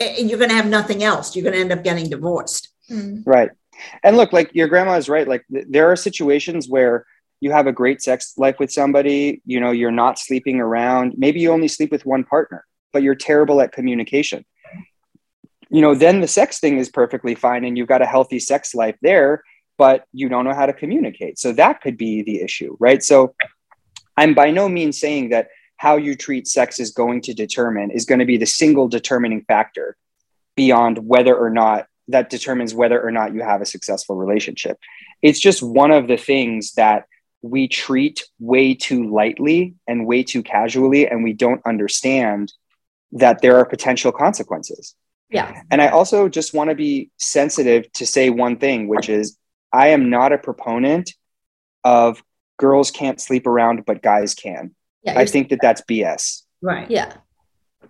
you're 0.00 0.38
going 0.38 0.50
to 0.50 0.56
have 0.56 0.66
nothing 0.66 1.02
else. 1.02 1.34
You're 1.34 1.44
going 1.44 1.54
to 1.54 1.60
end 1.60 1.72
up 1.72 1.84
getting 1.84 2.08
divorced. 2.08 2.68
Mm. 2.90 3.22
Right. 3.26 3.50
And 4.02 4.16
look, 4.16 4.32
like 4.32 4.54
your 4.54 4.68
grandma 4.68 4.94
is 4.94 5.08
right. 5.08 5.26
Like 5.26 5.44
th- 5.52 5.66
there 5.68 5.90
are 5.90 5.96
situations 5.96 6.68
where 6.68 7.06
you 7.40 7.50
have 7.50 7.66
a 7.66 7.72
great 7.72 8.00
sex 8.02 8.34
life 8.36 8.58
with 8.58 8.72
somebody, 8.72 9.42
you 9.44 9.60
know, 9.60 9.70
you're 9.70 9.90
not 9.90 10.18
sleeping 10.18 10.60
around. 10.60 11.14
Maybe 11.16 11.40
you 11.40 11.50
only 11.52 11.68
sleep 11.68 11.90
with 11.90 12.06
one 12.06 12.24
partner, 12.24 12.64
but 12.92 13.02
you're 13.02 13.14
terrible 13.14 13.60
at 13.60 13.72
communication. 13.72 14.44
You 15.68 15.80
know, 15.80 15.94
then 15.94 16.20
the 16.20 16.28
sex 16.28 16.60
thing 16.60 16.78
is 16.78 16.88
perfectly 16.88 17.34
fine 17.34 17.64
and 17.64 17.76
you've 17.76 17.88
got 17.88 18.02
a 18.02 18.06
healthy 18.06 18.38
sex 18.38 18.74
life 18.74 18.96
there, 19.02 19.42
but 19.76 20.04
you 20.12 20.28
don't 20.28 20.44
know 20.44 20.54
how 20.54 20.66
to 20.66 20.72
communicate. 20.72 21.38
So 21.38 21.52
that 21.52 21.80
could 21.80 21.96
be 21.96 22.22
the 22.22 22.40
issue, 22.40 22.76
right? 22.78 23.02
So 23.02 23.34
I'm 24.16 24.34
by 24.34 24.50
no 24.50 24.68
means 24.68 24.98
saying 25.00 25.30
that 25.30 25.48
how 25.84 25.96
you 25.96 26.14
treat 26.16 26.48
sex 26.48 26.80
is 26.80 26.92
going 26.92 27.20
to 27.20 27.34
determine 27.34 27.90
is 27.90 28.06
going 28.06 28.18
to 28.18 28.24
be 28.24 28.38
the 28.38 28.46
single 28.46 28.88
determining 28.88 29.42
factor 29.42 29.98
beyond 30.56 30.96
whether 30.96 31.36
or 31.36 31.50
not 31.50 31.86
that 32.08 32.30
determines 32.30 32.74
whether 32.74 32.98
or 33.06 33.10
not 33.10 33.34
you 33.34 33.42
have 33.42 33.60
a 33.60 33.66
successful 33.66 34.16
relationship. 34.16 34.78
It's 35.20 35.38
just 35.38 35.62
one 35.62 35.90
of 35.90 36.08
the 36.08 36.16
things 36.16 36.72
that 36.72 37.04
we 37.42 37.68
treat 37.68 38.24
way 38.38 38.72
too 38.72 39.10
lightly 39.10 39.74
and 39.86 40.06
way 40.06 40.22
too 40.22 40.42
casually, 40.42 41.06
and 41.06 41.22
we 41.22 41.34
don't 41.34 41.60
understand 41.66 42.50
that 43.12 43.42
there 43.42 43.58
are 43.58 43.66
potential 43.66 44.10
consequences. 44.10 44.94
Yeah. 45.28 45.60
And 45.70 45.82
I 45.82 45.88
also 45.88 46.30
just 46.30 46.54
want 46.54 46.70
to 46.70 46.76
be 46.76 47.10
sensitive 47.18 47.92
to 47.92 48.06
say 48.06 48.30
one 48.30 48.56
thing, 48.56 48.88
which 48.88 49.10
is 49.10 49.36
I 49.70 49.88
am 49.88 50.08
not 50.08 50.32
a 50.32 50.38
proponent 50.38 51.12
of 51.84 52.22
girls 52.56 52.90
can't 52.90 53.20
sleep 53.20 53.46
around, 53.46 53.84
but 53.84 54.00
guys 54.00 54.34
can. 54.34 54.74
Yeah. 55.04 55.18
I 55.18 55.26
think 55.26 55.48
that 55.50 55.60
that's 55.62 55.82
BS. 55.82 56.42
Right. 56.62 56.90
yeah. 56.90 57.14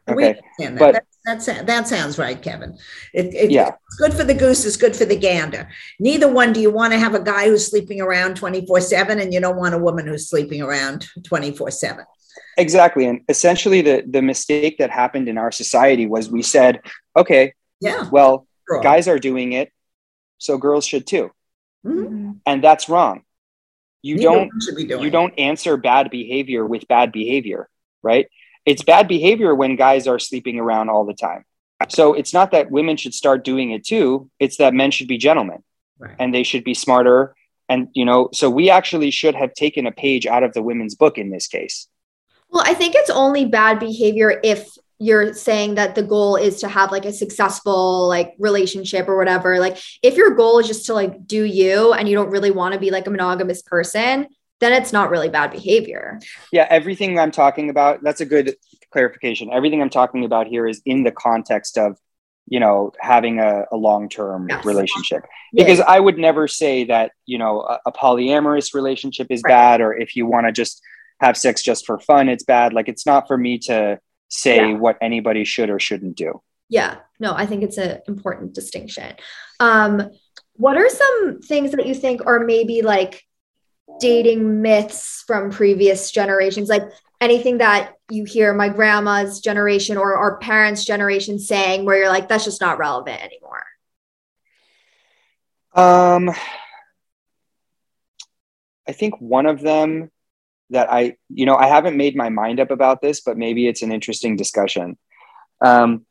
Okay. 0.08 0.30
understand 0.58 0.76
that. 0.76 0.78
but- 0.78 0.92
That- 0.94 1.04
that's, 1.24 1.46
that 1.46 1.88
sounds 1.88 2.18
right, 2.18 2.40
Kevin. 2.42 2.76
It, 3.14 3.32
it- 3.34 3.50
Yeah. 3.50 3.68
It's 3.68 3.96
good 3.98 4.12
for 4.12 4.24
the 4.24 4.34
goose, 4.34 4.66
it's 4.66 4.76
good 4.76 4.94
for 4.94 5.06
the 5.06 5.16
gander. 5.16 5.70
Neither 5.98 6.30
one 6.30 6.52
do 6.52 6.60
you 6.60 6.70
want 6.70 6.92
to 6.92 6.98
have 6.98 7.14
a 7.14 7.20
guy 7.20 7.46
who's 7.46 7.66
sleeping 7.70 8.02
around 8.02 8.36
24 8.36 8.82
7 8.82 9.18
and 9.18 9.32
you 9.32 9.40
don't 9.40 9.56
want 9.56 9.74
a 9.74 9.78
woman 9.78 10.06
who's 10.06 10.28
sleeping 10.28 10.60
around 10.60 11.06
24 11.24 11.70
7. 11.70 12.04
Exactly. 12.58 13.06
And 13.06 13.20
essentially, 13.30 13.80
the, 13.80 14.04
the 14.06 14.20
mistake 14.20 14.76
that 14.78 14.90
happened 14.90 15.28
in 15.28 15.38
our 15.38 15.50
society 15.50 16.06
was 16.06 16.30
we 16.30 16.42
said, 16.42 16.80
okay, 17.16 17.54
Yeah. 17.80 18.08
well, 18.12 18.46
girl. 18.66 18.82
guys 18.82 19.08
are 19.08 19.18
doing 19.18 19.52
it, 19.52 19.72
so 20.38 20.58
girls 20.58 20.84
should 20.86 21.06
too. 21.06 21.30
Mhm. 21.86 22.06
Mhm. 22.08 22.38
And 22.44 22.62
that's 22.62 22.88
wrong. 22.90 23.23
You 24.04 24.16
Neither 24.16 24.28
don't 24.28 24.62
should 24.62 24.76
be 24.76 24.84
doing 24.84 25.02
you 25.02 25.10
don't 25.10 25.32
answer 25.38 25.78
bad 25.78 26.10
behavior 26.10 26.66
with 26.66 26.86
bad 26.88 27.10
behavior, 27.10 27.70
right? 28.02 28.28
It's 28.66 28.82
bad 28.82 29.08
behavior 29.08 29.54
when 29.54 29.76
guys 29.76 30.06
are 30.06 30.18
sleeping 30.18 30.58
around 30.60 30.90
all 30.90 31.06
the 31.06 31.14
time. 31.14 31.46
So 31.88 32.12
it's 32.12 32.34
not 32.34 32.50
that 32.50 32.70
women 32.70 32.98
should 32.98 33.14
start 33.14 33.44
doing 33.44 33.70
it 33.70 33.84
too, 33.84 34.30
it's 34.38 34.58
that 34.58 34.74
men 34.74 34.90
should 34.90 35.08
be 35.08 35.16
gentlemen 35.16 35.64
Right. 35.98 36.16
and 36.18 36.34
they 36.34 36.42
should 36.42 36.64
be 36.64 36.74
smarter 36.74 37.34
and 37.68 37.88
you 37.94 38.04
know, 38.04 38.28
so 38.34 38.50
we 38.50 38.68
actually 38.68 39.10
should 39.10 39.34
have 39.34 39.54
taken 39.54 39.86
a 39.86 39.92
page 39.92 40.26
out 40.26 40.42
of 40.42 40.52
the 40.52 40.62
women's 40.62 40.94
book 40.94 41.16
in 41.16 41.30
this 41.30 41.46
case. 41.46 41.88
Well, 42.50 42.62
I 42.66 42.74
think 42.74 42.94
it's 42.94 43.10
only 43.10 43.46
bad 43.46 43.78
behavior 43.78 44.38
if 44.44 44.68
you're 44.98 45.34
saying 45.34 45.74
that 45.74 45.94
the 45.94 46.02
goal 46.02 46.36
is 46.36 46.60
to 46.60 46.68
have 46.68 46.92
like 46.92 47.04
a 47.04 47.12
successful 47.12 48.06
like 48.08 48.34
relationship 48.38 49.08
or 49.08 49.16
whatever. 49.16 49.58
Like 49.58 49.78
if 50.02 50.16
your 50.16 50.30
goal 50.34 50.58
is 50.58 50.66
just 50.66 50.86
to 50.86 50.94
like 50.94 51.26
do 51.26 51.44
you 51.44 51.92
and 51.92 52.08
you 52.08 52.14
don't 52.14 52.30
really 52.30 52.50
want 52.50 52.74
to 52.74 52.80
be 52.80 52.90
like 52.90 53.06
a 53.06 53.10
monogamous 53.10 53.62
person, 53.62 54.28
then 54.60 54.72
it's 54.72 54.92
not 54.92 55.10
really 55.10 55.28
bad 55.28 55.50
behavior. 55.50 56.20
Yeah, 56.52 56.66
everything 56.70 57.18
I'm 57.18 57.32
talking 57.32 57.70
about, 57.70 58.02
that's 58.02 58.20
a 58.20 58.26
good 58.26 58.54
clarification. 58.92 59.50
Everything 59.52 59.82
I'm 59.82 59.90
talking 59.90 60.24
about 60.24 60.46
here 60.46 60.66
is 60.66 60.80
in 60.86 61.02
the 61.02 61.10
context 61.10 61.76
of, 61.76 61.98
you 62.46 62.60
know, 62.60 62.92
having 63.00 63.40
a, 63.40 63.64
a 63.72 63.76
long 63.76 64.08
term 64.08 64.48
Yes. 64.48 64.64
relationship. 64.64 65.24
Because 65.52 65.80
I 65.80 65.98
would 65.98 66.18
never 66.18 66.46
say 66.46 66.84
that, 66.84 67.12
you 67.26 67.38
know, 67.38 67.62
a, 67.62 67.80
a 67.86 67.92
polyamorous 67.92 68.74
relationship 68.74 69.26
is 69.30 69.42
Right. 69.42 69.50
bad, 69.50 69.80
or 69.80 69.92
if 69.96 70.14
you 70.14 70.26
want 70.26 70.46
to 70.46 70.52
just 70.52 70.80
have 71.20 71.36
sex 71.36 71.62
just 71.62 71.84
for 71.86 71.98
fun, 71.98 72.28
it's 72.28 72.44
bad. 72.44 72.72
Like, 72.72 72.88
it's 72.88 73.06
not 73.06 73.26
for 73.26 73.36
me 73.36 73.58
to 73.60 73.98
say 74.34 74.56
Yeah. 74.56 74.72
what 74.74 74.98
anybody 75.00 75.44
should 75.44 75.70
or 75.70 75.78
shouldn't 75.78 76.16
do. 76.16 76.42
Yeah, 76.68 76.96
no, 77.20 77.34
I 77.34 77.46
think 77.46 77.62
it's 77.62 77.78
an 77.78 78.00
important 78.08 78.52
distinction. 78.52 79.14
Um, 79.60 80.10
what 80.56 80.76
are 80.76 80.88
some 80.88 81.40
things 81.42 81.70
that 81.72 81.86
you 81.86 81.94
think 81.94 82.26
are 82.26 82.40
maybe 82.40 82.82
like 82.82 83.22
dating 84.00 84.60
myths 84.62 85.22
from 85.26 85.50
previous 85.50 86.10
generations? 86.10 86.68
Like 86.68 86.82
anything 87.20 87.58
that 87.58 87.94
you 88.10 88.24
hear 88.24 88.52
my 88.52 88.68
grandma's 88.68 89.40
generation 89.40 89.96
or 89.96 90.16
our 90.16 90.38
parents' 90.38 90.84
generation 90.84 91.38
saying 91.38 91.84
where 91.84 91.96
you're 91.98 92.08
like, 92.08 92.28
that's 92.28 92.44
just 92.44 92.60
not 92.60 92.78
relevant 92.78 93.20
anymore. 93.22 93.62
Um, 95.74 96.30
I 98.88 98.92
think 98.92 99.20
one 99.20 99.46
of 99.46 99.60
them 99.60 100.10
that 100.74 100.92
I, 100.92 101.16
you 101.28 101.46
know, 101.46 101.56
I 101.56 101.66
haven't 101.66 101.96
made 101.96 102.14
my 102.14 102.28
mind 102.28 102.60
up 102.60 102.70
about 102.70 103.00
this, 103.00 103.20
but 103.20 103.38
maybe 103.38 103.66
it's 103.66 103.82
an 103.82 103.92
interesting 103.92 104.36
discussion. 104.36 104.98
Um, 105.64 106.04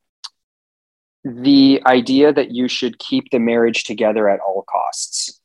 the 1.24 1.82
idea 1.86 2.34
that 2.34 2.52
you 2.52 2.68
should 2.68 3.00
keep 3.00 3.30
the 3.30 3.40
marriage 3.40 3.84
together 3.84 4.28
at 4.28 4.40
all 4.40 4.66
costs. 4.68 5.40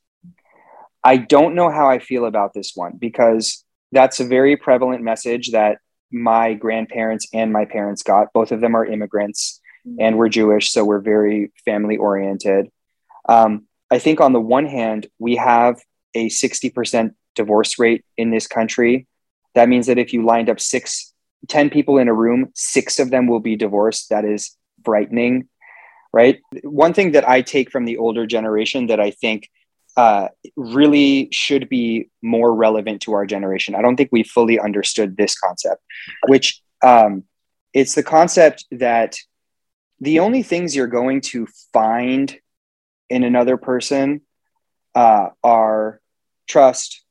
I 1.03 1.17
don't 1.17 1.55
know 1.55 1.69
how 1.69 1.89
I 1.89 1.99
feel 1.99 2.25
about 2.25 2.53
this 2.53 2.73
one 2.75 2.97
because 2.97 3.63
that's 3.91 4.19
a 4.19 4.25
very 4.25 4.57
prevalent 4.57 5.03
message 5.03 5.51
that 5.51 5.77
my 6.11 6.53
grandparents 6.53 7.27
and 7.33 7.53
my 7.53 7.65
parents 7.65 8.03
got. 8.03 8.33
Both 8.33 8.51
of 8.51 8.61
them 8.61 8.75
are 8.75 8.85
immigrants 8.85 9.61
and 9.99 10.17
we're 10.17 10.29
Jewish, 10.29 10.71
so 10.71 10.83
we're 10.83 10.99
very 10.99 11.51
family 11.65 11.97
oriented. 11.97 12.69
Um, 13.27 13.67
I 13.89 13.99
think 13.99 14.19
on 14.19 14.33
the 14.33 14.41
one 14.41 14.65
hand, 14.65 15.07
we 15.17 15.37
have 15.37 15.79
a 16.13 16.29
60% 16.29 17.11
divorce 17.35 17.79
rate 17.79 18.03
in 18.17 18.31
this 18.31 18.47
country. 18.47 19.07
That 19.59 19.67
means 19.67 19.87
that 19.87 19.97
if 19.97 20.13
you 20.13 20.23
lined 20.23 20.49
up 20.49 20.61
six, 20.61 21.13
10 21.49 21.69
people 21.69 21.97
in 21.97 22.07
a 22.07 22.13
room, 22.13 22.49
six 22.55 22.97
of 22.97 23.09
them 23.09 23.27
will 23.27 23.41
be 23.41 23.57
divorced. 23.57 24.09
That 24.09 24.23
is 24.23 24.55
frightening, 24.85 25.49
right? 26.13 26.39
One 26.63 26.93
thing 26.93 27.11
that 27.11 27.27
I 27.27 27.41
take 27.41 27.69
from 27.69 27.83
the 27.83 27.97
older 27.97 28.25
generation 28.25 28.87
that 28.87 29.01
I 29.01 29.11
think 29.11 29.49
uh, 29.97 30.29
really 30.55 31.27
should 31.33 31.67
be 31.67 32.09
more 32.21 32.55
relevant 32.55 33.01
to 33.01 33.11
our 33.11 33.25
generation. 33.25 33.75
I 33.75 33.81
don't 33.81 33.97
think 33.97 34.11
we 34.13 34.23
fully 34.23 34.57
understood 34.57 35.17
this 35.17 35.37
concept, 35.37 35.83
which 36.29 36.61
um, 36.81 37.25
it's 37.73 37.95
the 37.95 38.03
concept 38.03 38.63
that 38.71 39.17
the 39.99 40.19
only 40.19 40.41
things 40.41 40.73
you're 40.73 40.87
going 40.87 41.19
to 41.33 41.47
find 41.73 42.39
in 43.09 43.25
another 43.25 43.57
person 43.57 44.21
uh, 44.95 45.31
are 45.43 45.99
trust, 46.47 47.03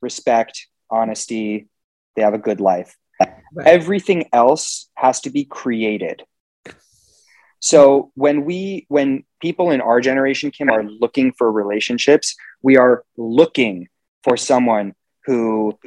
respect, 0.00 0.66
honesty. 0.90 1.68
They 2.16 2.22
have 2.22 2.34
a 2.34 2.38
good 2.38 2.60
life. 2.60 2.96
Right. 3.20 3.66
Everything 3.66 4.28
else 4.32 4.88
has 4.94 5.20
to 5.22 5.30
be 5.30 5.44
created. 5.44 6.22
So 7.60 8.10
when 8.14 8.44
we, 8.44 8.86
when 8.88 9.24
people 9.40 9.70
in 9.70 9.80
our 9.80 10.00
generation, 10.00 10.50
Kim, 10.50 10.68
are 10.68 10.82
looking 10.82 11.32
for 11.32 11.50
relationships, 11.50 12.34
we 12.62 12.76
are 12.76 13.04
looking 13.16 13.88
for 14.24 14.36
someone 14.36 14.94
who 15.26 15.78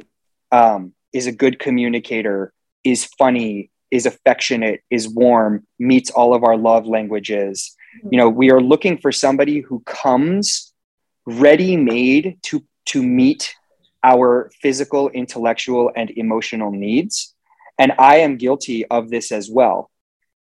um, 0.52 0.94
is 1.12 1.26
a 1.26 1.32
good 1.32 1.58
communicator, 1.58 2.52
is 2.82 3.04
funny, 3.04 3.70
is 3.90 4.06
affectionate, 4.06 4.82
is 4.90 5.08
warm, 5.08 5.66
meets 5.78 6.10
all 6.10 6.34
of 6.34 6.44
our 6.44 6.56
love 6.56 6.86
languages. 6.86 7.76
You 8.10 8.18
know, 8.18 8.28
we 8.28 8.50
are 8.50 8.60
looking 8.60 8.98
for 8.98 9.12
somebody 9.12 9.60
who 9.60 9.80
comes 9.80 10.72
ready 11.26 11.76
made 11.76 12.38
to 12.44 12.64
to 12.86 13.02
meet 13.02 13.54
our 14.02 14.50
physical, 14.60 15.08
intellectual, 15.10 15.90
and 15.94 16.10
emotional 16.10 16.70
needs. 16.70 17.34
And 17.78 17.92
I 17.98 18.18
am 18.18 18.36
guilty 18.36 18.86
of 18.86 19.10
this 19.10 19.32
as 19.32 19.50
well, 19.50 19.90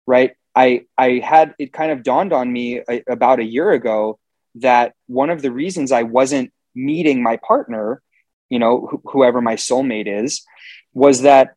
right? 0.05 0.35
I, 0.55 0.85
I 0.97 1.21
had 1.23 1.53
it 1.59 1.73
kind 1.73 1.91
of 1.91 2.03
dawned 2.03 2.31
on 2.31 2.51
me 2.51 2.81
a, 2.89 3.03
about 3.09 3.39
a 3.39 3.43
year 3.43 3.71
ago 3.71 4.19
that 4.55 4.93
one 5.07 5.29
of 5.29 5.41
the 5.41 5.51
reasons 5.51 5.91
I 5.91 6.03
wasn't 6.03 6.53
meeting 6.73 7.21
my 7.21 7.37
partner, 7.37 8.01
you 8.49 8.59
know, 8.59 8.87
wh- 8.87 9.11
whoever 9.11 9.41
my 9.41 9.55
soulmate 9.55 10.07
is, 10.07 10.45
was 10.93 11.23
that 11.23 11.55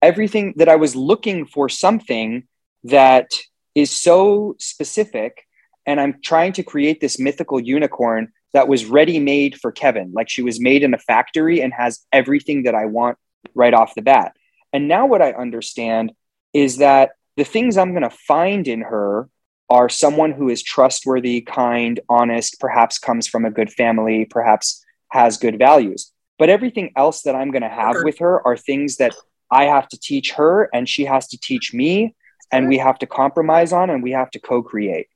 everything 0.00 0.54
that 0.56 0.68
I 0.68 0.76
was 0.76 0.94
looking 0.94 1.46
for 1.46 1.68
something 1.68 2.46
that 2.84 3.30
is 3.74 3.90
so 3.90 4.54
specific 4.58 5.45
and 5.86 6.00
I'm 6.00 6.20
trying 6.22 6.52
to 6.54 6.62
create 6.62 7.00
this 7.00 7.18
mythical 7.18 7.60
unicorn 7.60 8.32
that 8.52 8.68
was 8.68 8.86
ready 8.86 9.18
made 9.18 9.58
for 9.60 9.70
Kevin. 9.70 10.12
Like 10.12 10.28
she 10.28 10.42
was 10.42 10.60
made 10.60 10.82
in 10.82 10.94
a 10.94 10.98
factory 10.98 11.60
and 11.60 11.72
has 11.72 12.04
everything 12.12 12.64
that 12.64 12.74
I 12.74 12.86
want 12.86 13.18
right 13.54 13.74
off 13.74 13.94
the 13.94 14.02
bat. 14.02 14.32
And 14.72 14.88
now 14.88 15.06
what 15.06 15.22
I 15.22 15.32
understand 15.32 16.12
is 16.52 16.78
that 16.78 17.12
the 17.36 17.44
things 17.44 17.76
I'm 17.76 17.92
going 17.92 18.02
to 18.02 18.10
find 18.10 18.66
in 18.66 18.80
her 18.80 19.28
are 19.68 19.88
someone 19.88 20.32
who 20.32 20.48
is 20.48 20.62
trustworthy, 20.62 21.40
kind, 21.40 22.00
honest, 22.08 22.58
perhaps 22.60 22.98
comes 22.98 23.26
from 23.26 23.44
a 23.44 23.50
good 23.50 23.70
family, 23.70 24.24
perhaps 24.24 24.84
has 25.10 25.36
good 25.36 25.58
values. 25.58 26.12
But 26.38 26.50
everything 26.50 26.92
else 26.96 27.22
that 27.22 27.34
I'm 27.34 27.50
going 27.50 27.62
to 27.62 27.68
have 27.68 27.96
with 28.02 28.18
her 28.18 28.46
are 28.46 28.56
things 28.56 28.96
that 28.96 29.14
I 29.50 29.64
have 29.64 29.88
to 29.88 29.98
teach 29.98 30.32
her 30.32 30.68
and 30.74 30.88
she 30.88 31.04
has 31.04 31.28
to 31.28 31.38
teach 31.38 31.72
me 31.72 32.14
and 32.52 32.68
we 32.68 32.78
have 32.78 32.98
to 33.00 33.06
compromise 33.06 33.72
on 33.72 33.90
and 33.90 34.02
we 34.02 34.12
have 34.12 34.30
to 34.32 34.40
co-create. 34.40 35.08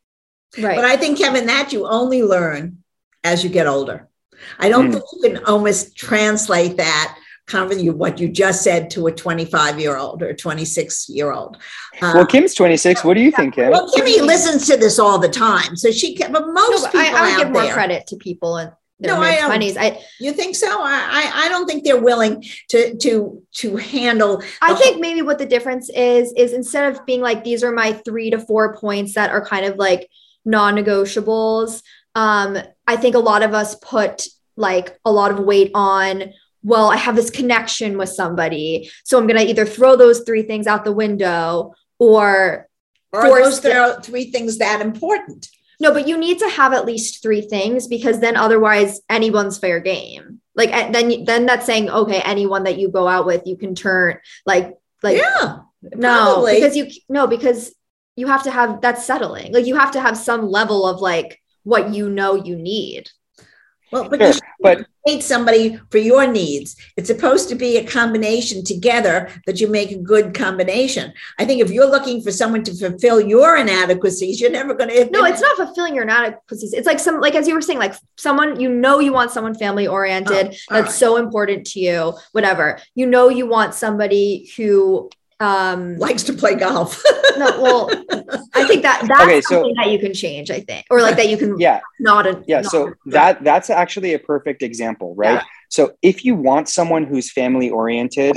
Right. 0.59 0.77
But 0.77 0.85
I 0.85 0.97
think 0.97 1.19
Kevin 1.19 1.47
that 1.47 1.73
you 1.73 1.87
only 1.87 2.23
learn 2.23 2.79
as 3.23 3.45
you 3.45 3.51
get 3.51 3.67
older. 3.67 4.09
I 4.59 4.69
don't 4.69 4.89
mm. 4.89 4.93
think 4.95 5.05
you 5.13 5.31
can 5.31 5.45
almost 5.45 5.97
translate 5.97 6.79
that 6.79 7.17
you 7.53 7.93
what 7.93 8.21
you 8.21 8.29
just 8.29 8.63
said 8.63 8.91
to 8.91 9.09
a 9.09 9.13
25 9.13 9.81
year 9.81 9.97
old 9.97 10.23
or 10.23 10.33
26 10.35 11.09
year 11.09 11.33
old. 11.33 11.57
Um, 12.01 12.15
well, 12.15 12.27
Kim's 12.27 12.55
26. 12.55 13.05
What 13.05 13.15
do 13.15 13.21
you 13.21 13.33
think, 13.33 13.55
Kim? 13.55 13.71
Well, 13.71 13.91
Kimmy 13.91 14.21
listens 14.25 14.67
to 14.69 14.77
this 14.77 14.99
all 14.99 15.19
the 15.19 15.29
time, 15.29 15.77
so 15.77 15.91
she 15.91 16.15
can. 16.15 16.33
But 16.33 16.47
most 16.47 16.57
no, 16.57 16.83
but 16.83 16.93
people 16.93 17.17
I, 17.17 17.35
I 17.35 17.39
give 17.39 17.51
more 17.51 17.67
credit 17.73 18.07
to 18.09 18.17
people 18.17 18.59
in 18.59 18.71
their 19.01 19.15
no, 19.15 19.21
mid 19.21 19.39
20s. 19.39 19.77
I 19.79 20.01
you 20.21 20.33
think 20.33 20.55
so? 20.55 20.69
I, 20.69 21.31
I 21.35 21.49
don't 21.49 21.67
think 21.67 21.85
they're 21.85 22.01
willing 22.01 22.45
to 22.69 22.97
to 22.97 23.43
to 23.55 23.77
handle. 23.77 24.43
I 24.63 24.75
think 24.75 24.95
whole- 24.95 25.01
maybe 25.01 25.23
what 25.23 25.39
the 25.39 25.47
difference 25.47 25.91
is 25.91 26.33
is 26.37 26.53
instead 26.53 26.93
of 26.93 27.05
being 27.05 27.21
like 27.21 27.43
these 27.43 27.65
are 27.65 27.73
my 27.73 27.93
three 27.93 28.31
to 28.31 28.39
four 28.39 28.77
points 28.77 29.15
that 29.15 29.31
are 29.31 29.45
kind 29.45 29.67
of 29.67 29.77
like 29.77 30.09
non-negotiables 30.45 31.83
um, 32.15 32.59
I 32.87 32.97
think 32.97 33.15
a 33.15 33.21
lot 33.21 33.43
of 33.43 33.55
us 33.55 33.75
put 33.77 34.27
like 34.57 34.99
a 35.05 35.13
lot 35.13 35.31
of 35.31 35.41
weight 35.41 35.71
on, 35.75 36.33
well, 36.63 36.91
I 36.91 36.97
have 36.97 37.17
this 37.17 37.31
connection 37.31 37.97
with 37.97 38.09
somebody. 38.09 38.91
So 39.05 39.19
I'm 39.19 39.27
going 39.27 39.41
to 39.41 39.49
either 39.49 39.65
throw 39.65 39.97
those 39.97 40.21
three 40.21 40.43
things 40.43 40.67
out 40.67 40.85
the 40.85 40.93
window 40.93 41.75
or. 41.99 42.69
Or 43.13 43.25
those 43.25 43.61
the, 43.61 44.01
three 44.03 44.31
things 44.31 44.59
that 44.59 44.81
important? 44.81 45.49
No, 45.81 45.93
but 45.93 46.07
you 46.07 46.17
need 46.17 46.39
to 46.41 46.49
have 46.49 46.73
at 46.73 46.85
least 46.85 47.23
three 47.23 47.41
things 47.41 47.89
because 47.89 48.21
then 48.21 48.37
otherwise 48.37 49.01
anyone's 49.09 49.59
fair 49.59 49.81
game. 49.81 50.41
Like 50.55 50.93
then 50.93 51.25
then 51.25 51.47
that's 51.47 51.67
saying 51.67 51.91
okay, 51.91 52.21
anyone 52.21 52.65
that 52.65 52.79
you 52.79 52.89
go 52.89 53.09
out 53.09 53.27
with, 53.27 53.47
you 53.47 53.57
can 53.57 53.75
turn 53.75 54.19
like 54.47 54.77
like 55.03 55.17
yeah. 55.17 55.61
No, 55.83 56.35
probably. 56.35 56.55
because 56.57 56.77
you 56.77 56.89
no 57.09 57.27
because 57.27 57.75
you 58.21 58.27
have 58.27 58.43
to 58.43 58.51
have 58.51 58.81
that's 58.81 59.05
settling. 59.05 59.53
Like 59.53 59.67
you 59.67 59.77
have 59.77 59.93
to 59.93 60.01
have 60.01 60.17
some 60.17 60.49
level 60.49 60.87
of 60.87 61.01
like 61.01 61.41
what 61.65 61.95
you 61.95 62.11
know 62.11 62.35
you 62.35 62.55
need. 62.57 63.11
Well, 63.91 64.09
but 64.09 64.21
sure, 64.21 64.41
but 64.61 64.87
need 65.07 65.23
somebody 65.23 65.81
for 65.91 65.99
your 65.99 66.27
needs. 66.27 66.77
It's 66.97 67.09
supposed 67.09 67.49
to 67.49 67.55
be 67.55 67.79
a 67.79 67.85
combination 67.85 68.63
together 68.63 69.29
that 69.47 69.61
you 69.61 69.67
make 69.67 69.91
a 69.91 69.99
good 69.99 70.33
combination. 70.33 71.13
I 71.39 71.45
think 71.45 71.61
if 71.61 71.71
you're 71.71 71.91
looking 71.91 72.23
for 72.23 72.31
someone 72.31 72.63
to 72.65 72.75
fulfill 72.75 73.21
your 73.21 73.57
inadequacies, 73.57 74.41
you're 74.41 74.51
never 74.51 74.75
going 74.75 74.91
to. 74.91 75.11
No, 75.11 75.25
it's 75.25 75.41
not 75.41 75.57
fulfilling 75.57 75.95
your 75.95 76.05
inadequacies. 76.05 76.73
It's 76.73 76.87
like 76.87 77.01
some, 77.01 77.21
like 77.21 77.35
as 77.35 77.49
you 77.49 77.55
were 77.55 77.63
saying, 77.63 77.81
like 77.81 77.95
someone 78.17 78.61
you 78.61 78.69
know 78.69 79.01
you 79.01 79.13
want 79.13 79.33
someone 79.33 79.55
family 79.55 79.89
oriented 79.89 80.47
oh, 80.47 80.57
that's 80.71 80.71
right. 80.71 80.91
so 80.91 81.17
important 81.17 81.67
to 81.69 81.81
you. 81.81 82.15
Whatever 82.33 82.79
you 82.95 83.07
know, 83.07 83.29
you 83.29 83.47
want 83.47 83.75
somebody 83.75 84.53
who 84.57 85.11
um 85.41 85.97
likes 85.99 86.23
to 86.23 86.33
play 86.33 86.55
golf. 86.55 87.03
No 87.39 87.63
well 87.63 87.89
i 88.55 88.67
think 88.67 88.83
that 88.83 89.05
that's 89.07 89.23
okay, 89.23 89.41
something 89.41 89.75
that 89.77 89.91
you 89.91 90.01
can 90.01 90.13
change 90.13 90.51
i 90.51 90.61
think 90.61 90.85
or 90.91 91.01
like 91.01 91.17
that 91.17 91.29
you 91.29 91.37
can 91.37 91.59
yeah. 91.59 91.81
not 92.01 92.27
a 92.27 92.43
yeah 92.47 92.63
not 92.63 92.71
so 92.73 92.89
a, 92.89 92.93
that 93.07 93.45
that's 93.45 93.71
actually 93.71 94.15
a 94.15 94.19
perfect 94.19 94.63
example 94.63 95.15
right? 95.15 95.35
Yeah. 95.35 95.43
so 95.69 95.93
if 96.03 96.25
you 96.25 96.35
want 96.35 96.69
someone 96.69 97.05
who's 97.05 97.31
family 97.31 97.71
oriented 97.71 98.37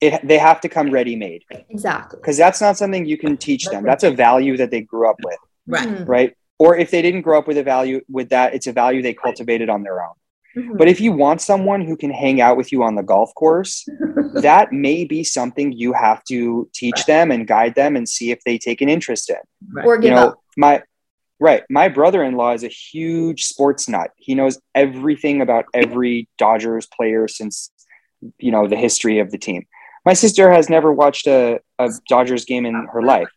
it, 0.00 0.26
they 0.26 0.38
have 0.38 0.60
to 0.62 0.68
come 0.68 0.90
ready 0.90 1.16
made 1.16 1.44
exactly. 1.70 2.18
Because 2.20 2.36
that's 2.36 2.60
not 2.60 2.76
something 2.76 3.06
you 3.06 3.18
can 3.18 3.36
teach 3.36 3.64
them. 3.66 3.84
That's 3.84 4.04
a 4.04 4.10
value 4.10 4.56
that 4.56 4.70
they 4.70 4.82
grew 4.82 5.08
up 5.08 5.16
with 5.24 5.38
right. 5.66 5.88
Mm-hmm. 5.88 6.04
right? 6.04 6.36
Or 6.58 6.76
if 6.76 6.90
they 6.90 7.02
didn't 7.02 7.22
grow 7.22 7.38
up 7.38 7.48
with 7.48 7.58
a 7.58 7.62
value 7.62 8.00
with 8.08 8.30
that 8.30 8.54
it's 8.54 8.66
a 8.66 8.72
value 8.72 9.02
they 9.02 9.14
cultivated 9.14 9.68
on 9.68 9.82
their 9.82 10.02
own 10.02 10.14
Mm-hmm. 10.56 10.76
But 10.76 10.88
if 10.88 11.00
you 11.00 11.12
want 11.12 11.40
someone 11.40 11.80
who 11.80 11.96
can 11.96 12.10
hang 12.10 12.40
out 12.40 12.56
with 12.56 12.70
you 12.70 12.82
on 12.82 12.94
the 12.94 13.02
golf 13.02 13.34
course, 13.34 13.86
that 14.34 14.72
may 14.72 15.04
be 15.04 15.24
something 15.24 15.72
you 15.72 15.92
have 15.92 16.22
to 16.24 16.68
teach 16.72 16.94
right. 16.96 17.06
them 17.06 17.30
and 17.30 17.46
guide 17.46 17.74
them 17.74 17.96
and 17.96 18.08
see 18.08 18.30
if 18.30 18.42
they 18.44 18.58
take 18.58 18.80
an 18.80 18.88
interest 18.88 19.30
in. 19.30 19.36
Right. 19.72 19.86
Or 19.86 19.98
give 19.98 20.10
you 20.10 20.16
know, 20.16 20.28
up. 20.28 20.40
my 20.56 20.82
right, 21.40 21.64
my 21.68 21.88
brother-in-law 21.88 22.52
is 22.52 22.64
a 22.64 22.68
huge 22.68 23.44
sports 23.44 23.88
nut. 23.88 24.12
He 24.16 24.34
knows 24.34 24.60
everything 24.74 25.40
about 25.40 25.66
every 25.74 26.28
Dodgers 26.38 26.86
player 26.86 27.26
since 27.26 27.70
you 28.38 28.52
know 28.52 28.68
the 28.68 28.76
history 28.76 29.18
of 29.18 29.30
the 29.30 29.38
team. 29.38 29.66
My 30.04 30.12
sister 30.12 30.52
has 30.52 30.68
never 30.68 30.92
watched 30.92 31.26
a, 31.26 31.60
a 31.78 31.90
Dodgers 32.08 32.44
game 32.44 32.66
in 32.66 32.74
her 32.92 33.02
life. 33.02 33.28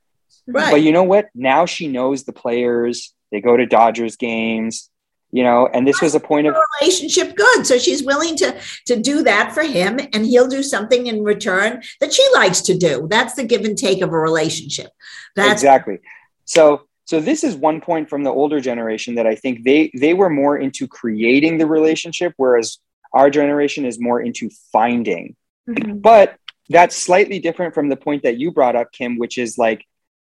Right. 0.47 0.71
But 0.71 0.81
you 0.81 0.91
know 0.91 1.03
what? 1.03 1.29
Now 1.33 1.65
she 1.65 1.87
knows 1.87 2.23
the 2.23 2.33
players. 2.33 3.13
They 3.31 3.41
go 3.41 3.57
to 3.57 3.65
Dodgers 3.65 4.15
games 4.15 4.89
you 5.31 5.43
know 5.43 5.67
and 5.73 5.87
this 5.87 6.01
was 6.01 6.15
a 6.15 6.19
point 6.19 6.47
of 6.47 6.55
relationship 6.79 7.35
good. 7.35 7.65
So 7.65 7.77
she's 7.77 8.03
willing 8.03 8.35
to 8.37 8.59
to 8.85 8.95
do 8.95 9.23
that 9.23 9.53
for 9.53 9.63
him 9.63 9.99
and 10.13 10.25
he'll 10.25 10.47
do 10.47 10.63
something 10.63 11.07
in 11.07 11.23
return 11.23 11.81
that 11.99 12.13
she 12.13 12.27
likes 12.33 12.61
to 12.61 12.77
do. 12.77 13.07
That's 13.09 13.35
the 13.35 13.43
give 13.43 13.65
and 13.65 13.77
take 13.77 14.01
of 14.01 14.13
a 14.13 14.19
relationship. 14.19 14.91
That's 15.35 15.61
exactly. 15.61 15.99
So 16.45 16.87
so 17.07 17.21
this 17.21 17.43
is 17.43 17.55
one 17.55 17.79
point 17.79 18.09
from 18.09 18.23
the 18.23 18.29
older 18.29 18.59
generation 18.59 19.15
that 19.15 19.25
i 19.25 19.35
think 19.35 19.63
they 19.63 19.89
they 19.95 20.13
were 20.13 20.29
more 20.29 20.57
into 20.57 20.87
creating 20.87 21.57
the 21.57 21.65
relationship 21.65 22.33
whereas 22.37 22.77
our 23.13 23.29
generation 23.29 23.85
is 23.85 23.99
more 23.99 24.21
into 24.21 24.49
finding. 24.71 25.35
Mm-hmm. 25.67 25.97
but 25.99 26.35
that's 26.69 26.95
slightly 26.95 27.39
different 27.39 27.73
from 27.73 27.89
the 27.89 27.95
point 27.97 28.23
that 28.23 28.37
you 28.37 28.51
brought 28.51 28.75
up 28.75 28.91
kim 28.91 29.17
which 29.17 29.37
is 29.37 29.57
like 29.57 29.85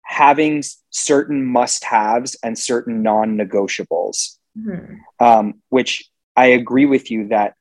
having 0.04 0.64
certain 0.90 1.46
must 1.46 1.84
haves 1.84 2.36
and 2.44 2.58
certain 2.58 3.04
non 3.04 3.38
negotiables 3.38 4.39
mm-hmm. 4.60 5.26
um, 5.26 5.62
which 5.70 6.10
I 6.36 6.48
agree 6.48 6.86
with 6.86 7.12
you 7.12 7.30
that 7.30 7.54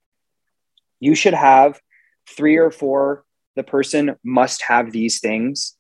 you 1.00 1.14
should 1.14 1.34
have 1.34 1.80
three 2.28 2.56
or 2.56 2.70
four. 2.70 3.24
The 3.56 3.62
person 3.62 4.16
must 4.24 4.62
have 4.62 4.92
these 4.92 5.20
things, 5.20 5.76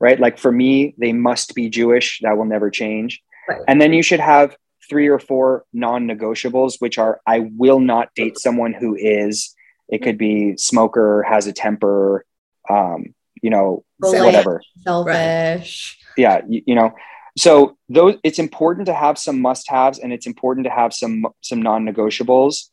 right? 0.00 0.18
Like 0.20 0.38
for 0.38 0.52
me, 0.52 0.94
they 0.98 1.12
must 1.12 1.54
be 1.54 1.68
Jewish. 1.70 2.20
That 2.22 2.36
will 2.36 2.44
never 2.44 2.70
change. 2.70 3.22
Right. 3.48 3.60
And 3.66 3.80
then 3.80 3.92
you 3.92 4.02
should 4.02 4.20
have 4.20 4.56
three 4.88 5.08
or 5.08 5.18
four 5.18 5.64
non 5.72 6.06
negotiables, 6.06 6.74
which 6.78 6.98
are 6.98 7.20
I 7.26 7.50
will 7.56 7.80
not 7.80 8.14
date 8.14 8.38
someone 8.38 8.72
who 8.72 8.96
is, 8.96 9.54
it 9.88 10.02
could 10.02 10.18
be 10.18 10.56
smoker, 10.56 11.22
has 11.22 11.46
a 11.46 11.52
temper, 11.52 12.24
um, 12.68 13.14
you 13.42 13.50
know, 13.50 13.84
whatever. 13.98 14.62
Selfish. 14.82 15.98
Yeah. 16.16 16.42
You, 16.48 16.62
you 16.66 16.74
know, 16.74 16.94
so 17.36 17.76
those 17.88 18.16
it's 18.24 18.38
important 18.38 18.86
to 18.86 18.94
have 18.94 19.18
some 19.18 19.40
must 19.40 19.68
haves 19.68 19.98
and 19.98 20.12
it's 20.12 20.26
important 20.26 20.64
to 20.64 20.70
have 20.70 20.92
some 20.92 21.26
some 21.42 21.60
non-negotiables. 21.60 22.70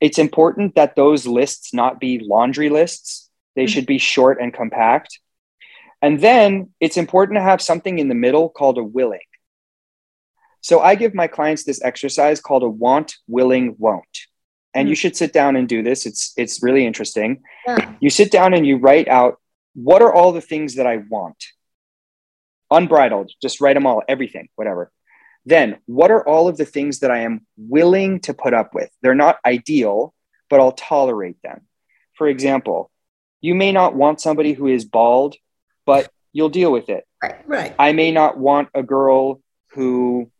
It's 0.00 0.18
important 0.18 0.76
that 0.76 0.94
those 0.94 1.26
lists 1.26 1.74
not 1.74 1.98
be 1.98 2.20
laundry 2.20 2.68
lists. 2.68 3.28
They 3.56 3.64
mm-hmm. 3.64 3.72
should 3.72 3.86
be 3.86 3.98
short 3.98 4.40
and 4.40 4.54
compact. 4.54 5.18
And 6.00 6.20
then 6.20 6.70
it's 6.78 6.96
important 6.96 7.36
to 7.36 7.42
have 7.42 7.60
something 7.60 7.98
in 7.98 8.08
the 8.08 8.14
middle 8.14 8.48
called 8.48 8.78
a 8.78 8.84
willing. 8.84 9.18
So 10.60 10.80
i 10.80 10.94
give 10.94 11.14
my 11.14 11.26
clients 11.26 11.64
this 11.64 11.82
exercise 11.82 12.40
called 12.40 12.62
a 12.62 12.68
want 12.68 13.16
willing 13.26 13.74
won't. 13.78 14.04
And 14.74 14.84
mm-hmm. 14.84 14.90
you 14.90 14.94
should 14.94 15.16
sit 15.16 15.32
down 15.32 15.56
and 15.56 15.68
do 15.68 15.82
this. 15.82 16.06
It's 16.06 16.34
it's 16.36 16.62
really 16.62 16.86
interesting. 16.86 17.42
Yeah. 17.66 17.94
you 18.00 18.10
sit 18.10 18.30
down 18.30 18.54
and 18.54 18.64
you 18.64 18.76
write 18.76 19.08
out 19.08 19.40
what 19.74 20.02
are 20.02 20.12
all 20.12 20.32
the 20.32 20.40
things 20.40 20.74
that 20.76 20.86
i 20.86 20.96
want 21.08 21.36
unbridled, 22.70 23.32
just 23.40 23.60
write 23.60 23.74
them 23.74 23.86
all, 23.86 24.02
everything, 24.08 24.48
whatever. 24.56 24.90
Then, 25.46 25.78
what 25.86 26.10
are 26.10 26.26
all 26.26 26.48
of 26.48 26.56
the 26.56 26.64
things 26.64 27.00
that 27.00 27.10
I 27.10 27.20
am 27.20 27.46
willing 27.56 28.20
to 28.20 28.34
put 28.34 28.52
up 28.52 28.74
with? 28.74 28.90
They're 29.02 29.14
not 29.14 29.38
ideal, 29.46 30.12
but 30.50 30.60
I'll 30.60 30.72
tolerate 30.72 31.40
them. 31.42 31.62
For 32.14 32.28
example, 32.28 32.90
you 33.40 33.54
may 33.54 33.72
not 33.72 33.94
want 33.94 34.20
somebody 34.20 34.52
who 34.52 34.66
is 34.66 34.84
bald, 34.84 35.36
but 35.86 36.10
you'll 36.32 36.48
deal 36.48 36.72
with 36.72 36.88
it. 36.88 37.04
Right. 37.22 37.36
Right. 37.46 37.74
I 37.78 37.92
may 37.92 38.10
not 38.10 38.36
want 38.36 38.68
a 38.74 38.82
girl 38.82 39.40
who, 39.72 40.30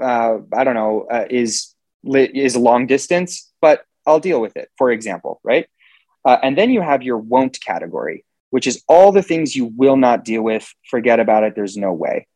uh, 0.00 0.38
I 0.52 0.64
don't 0.64 0.74
know, 0.74 1.06
uh, 1.10 1.26
is 1.28 1.74
li- 2.02 2.30
is 2.32 2.56
long 2.56 2.86
distance, 2.86 3.52
but 3.60 3.84
I'll 4.06 4.20
deal 4.20 4.40
with 4.40 4.56
it, 4.56 4.68
for 4.76 4.90
example, 4.90 5.40
right? 5.42 5.66
Uh, 6.24 6.38
and 6.42 6.56
then 6.56 6.70
you 6.70 6.80
have 6.80 7.02
your 7.02 7.18
won't 7.18 7.58
category, 7.60 8.24
which 8.54 8.68
is 8.68 8.84
all 8.86 9.10
the 9.10 9.20
things 9.20 9.56
you 9.56 9.64
will 9.76 9.96
not 9.96 10.24
deal 10.24 10.40
with. 10.40 10.72
Forget 10.88 11.18
about 11.18 11.42
it. 11.42 11.56
There's 11.56 11.76
no 11.76 11.92
way. 11.92 12.28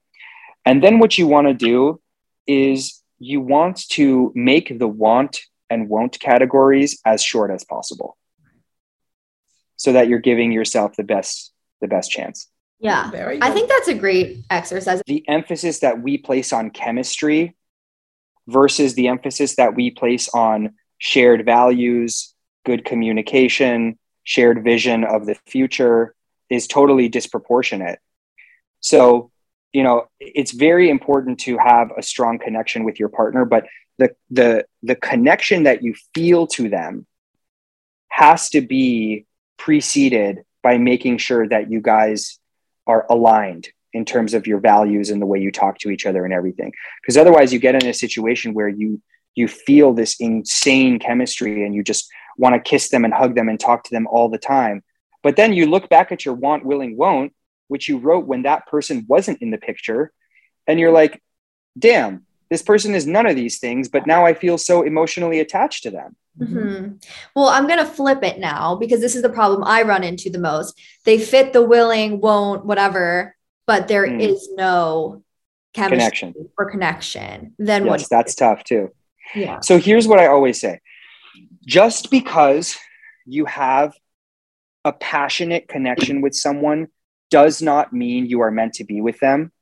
And 0.65 0.83
then 0.83 0.99
what 0.99 1.17
you 1.17 1.29
want 1.29 1.47
to 1.47 1.55
do 1.55 2.01
is 2.45 3.01
you 3.21 3.41
want 3.41 3.89
to 3.91 4.33
make 4.35 4.81
the 4.81 4.89
want 4.89 5.39
and 5.71 5.89
won't 5.89 6.19
categories 6.19 7.01
as 7.05 7.23
short 7.23 7.53
as 7.53 7.63
possible 7.63 8.17
so 9.77 9.93
that 9.93 10.09
you're 10.09 10.19
giving 10.19 10.51
yourself 10.51 10.97
the 10.97 11.05
best 11.05 11.53
the 11.81 11.87
best 11.87 12.11
chance. 12.11 12.49
Yeah. 12.81 13.13
I 13.41 13.53
think 13.53 13.69
that's 13.69 13.87
a 13.87 13.95
great 13.95 14.39
exercise. 14.51 15.01
The 15.07 15.25
emphasis 15.29 15.79
that 15.81 16.03
we 16.03 16.19
place 16.19 16.53
on 16.53 16.71
chemistry 16.71 17.55
versus 18.49 18.95
the 18.95 19.07
emphasis 19.07 19.55
that 19.55 19.77
we 19.77 19.93
place 19.93 20.29
on 20.31 20.75
shared 20.99 21.45
values, 21.45 22.35
good 22.67 22.85
communication, 22.85 24.01
shared 24.29 24.63
vision 24.63 25.05
of 25.05 25.25
the 25.25 25.35
future 25.47 26.15
is 26.51 26.67
totally 26.67 27.09
disproportionate. 27.09 27.99
So, 28.81 29.31
you 29.73 29.83
know, 29.83 30.05
it's 30.21 30.53
very 30.53 30.91
important 30.91 31.41
to 31.41 31.57
have 31.57 31.93
a 31.97 32.03
strong 32.03 32.39
connection 32.39 32.85
with 32.85 33.01
your 33.01 33.09
partner, 33.09 33.47
but 33.47 33.65
the 33.97 34.15
the 34.29 34.67
the 34.83 34.97
connection 34.97 35.63
that 35.63 35.83
you 35.83 35.95
feel 36.15 36.47
to 36.49 36.69
them 36.69 37.07
has 38.11 38.51
to 38.51 38.61
be 38.61 39.25
preceded 39.57 40.45
by 40.63 40.77
making 40.77 41.17
sure 41.17 41.49
that 41.49 41.71
you 41.71 41.81
guys 41.81 42.39
are 42.87 43.07
aligned 43.09 43.69
in 43.95 44.05
terms 44.05 44.35
of 44.35 44.47
your 44.47 44.61
values 44.61 45.09
and 45.09 45.23
the 45.23 45.27
way 45.33 45.39
you 45.39 45.51
talk 45.51 45.79
to 45.79 45.91
each 45.91 46.05
other 46.05 46.27
and 46.27 46.35
everything 46.35 46.71
because 47.01 47.17
otherwise 47.17 47.53
you 47.53 47.59
get 47.59 47.75
in 47.75 47.87
a 47.89 47.95
situation 47.95 48.53
where 48.53 48.69
you 48.69 49.01
you 49.35 49.49
feel 49.49 49.95
this 49.95 50.17
insane 50.21 50.99
chemistry 50.99 51.65
and 51.65 51.75
you 51.75 51.83
just 51.83 52.11
want 52.39 52.55
to 52.55 52.71
kiss 52.71 52.89
them 52.89 53.05
and 53.05 53.13
hug 53.13 53.35
them 53.35 53.49
and 53.49 53.61
talk 53.61 53.85
to 53.85 53.91
them 53.91 54.07
all 54.07 54.29
the 54.29 54.39
time 54.39 54.83
but 55.23 55.37
then 55.37 55.53
you 55.53 55.67
look 55.67 55.89
back 55.89 56.13
at 56.13 56.25
your 56.25 56.35
want 56.35 56.65
willing 56.65 56.97
won't 56.97 57.33
which 57.69 57.89
you 57.89 57.99
wrote 57.99 58.27
when 58.27 58.43
that 58.43 58.67
person 58.67 59.05
wasn't 59.09 59.41
in 59.43 59.51
the 59.51 59.59
picture 59.59 60.13
and 60.67 60.79
you're 60.81 60.93
like 60.93 61.21
damn 61.79 62.25
this 62.51 62.63
person 62.63 62.95
is 62.95 63.07
none 63.07 63.27
of 63.27 63.37
these 63.37 63.59
things 63.59 63.89
but 63.89 64.07
now 64.07 64.25
i 64.25 64.33
feel 64.33 64.57
so 64.57 64.83
emotionally 64.83 65.41
attached 65.41 65.83
to 65.83 65.91
them 65.91 66.17
Mhm. 66.41 67.05
Well, 67.35 67.49
I'm 67.49 67.67
going 67.67 67.81
to 67.81 67.85
flip 67.85 68.23
it 68.23 68.39
now 68.39 68.77
because 68.77 69.01
this 69.01 69.17
is 69.17 69.23
the 69.23 69.29
problem 69.29 69.65
I 69.65 69.83
run 69.83 70.05
into 70.05 70.31
the 70.31 70.39
most. 70.39 70.81
They 71.05 71.19
fit 71.19 71.53
the 71.53 71.65
willing, 71.65 72.21
won't, 72.21 72.65
whatever, 72.65 73.35
but 73.67 73.89
there 73.89 74.05
is 74.05 74.49
Mm. 74.53 74.57
no 74.57 75.23
chemistry 75.75 75.99
connection 75.99 76.35
or 76.57 76.71
connection. 76.71 77.55
Then 77.59 77.87
yes 77.87 78.03
what? 78.03 78.09
that's 78.09 78.37
tough 78.37 78.63
too 78.63 78.93
Yeah. 79.35 79.59
So 79.61 79.79
here's 79.79 80.07
what 80.07 80.21
I 80.21 80.29
always 80.29 80.61
say 80.61 80.79
just 81.69 82.11
because 82.11 82.79
you 83.27 83.45
have 83.45 83.95
a 84.87 84.93
passionate 84.93 85.69
connection 85.69 86.23
with 86.23 86.35
someone 86.35 86.89
does 87.31 87.61
not 87.61 87.93
mean 87.93 88.25
you 88.25 88.41
are 88.41 88.51
meant 88.51 88.73
to 88.73 88.85
be 88.85 89.03
with 89.03 89.21
them. 89.21 89.53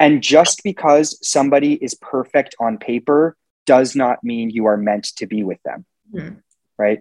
And 0.00 0.22
just 0.22 0.64
because 0.64 1.18
somebody 1.20 1.74
is 1.74 1.94
perfect 1.94 2.54
on 2.58 2.78
paper 2.78 3.36
does 3.66 3.94
not 3.94 4.24
mean 4.24 4.48
you 4.48 4.64
are 4.64 4.78
meant 4.78 5.04
to 5.18 5.26
be 5.26 5.44
with 5.44 5.62
them. 5.64 5.84
Hmm. 6.10 6.30
Right. 6.78 7.00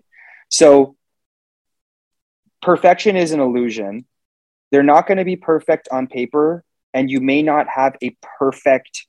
So 0.50 0.98
perfection 2.62 3.16
is 3.16 3.32
an 3.32 3.40
illusion. 3.40 4.06
They're 4.72 4.84
not 4.84 5.08
going 5.08 5.20
to 5.20 5.26
be 5.26 5.38
perfect 5.38 5.88
on 5.90 6.08
paper, 6.08 6.66
and 6.94 7.10
you 7.10 7.22
may 7.22 7.42
not 7.44 7.70
have 7.70 7.96
a 8.04 8.16
perfect, 8.38 9.08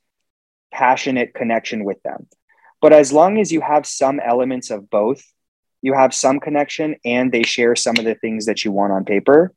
passionate 0.71 1.35
connection 1.35 1.83
with 1.85 2.01
them. 2.05 2.29
But 2.83 2.93
as 2.93 3.13
long 3.13 3.39
as 3.41 3.51
you 3.53 3.61
have 3.63 3.87
some 3.87 4.21
elements 4.21 4.71
of 4.71 4.91
both, 4.91 5.23
you 5.81 5.95
have 5.95 6.13
some 6.13 6.39
connection 6.41 6.97
and 7.05 7.33
they 7.33 7.43
share 7.45 7.75
some 7.77 7.97
of 7.99 8.05
the 8.05 8.15
things 8.17 8.45
that 8.47 8.65
you 8.65 8.73
want 8.73 8.93
on 8.93 9.05
paper, 9.05 9.53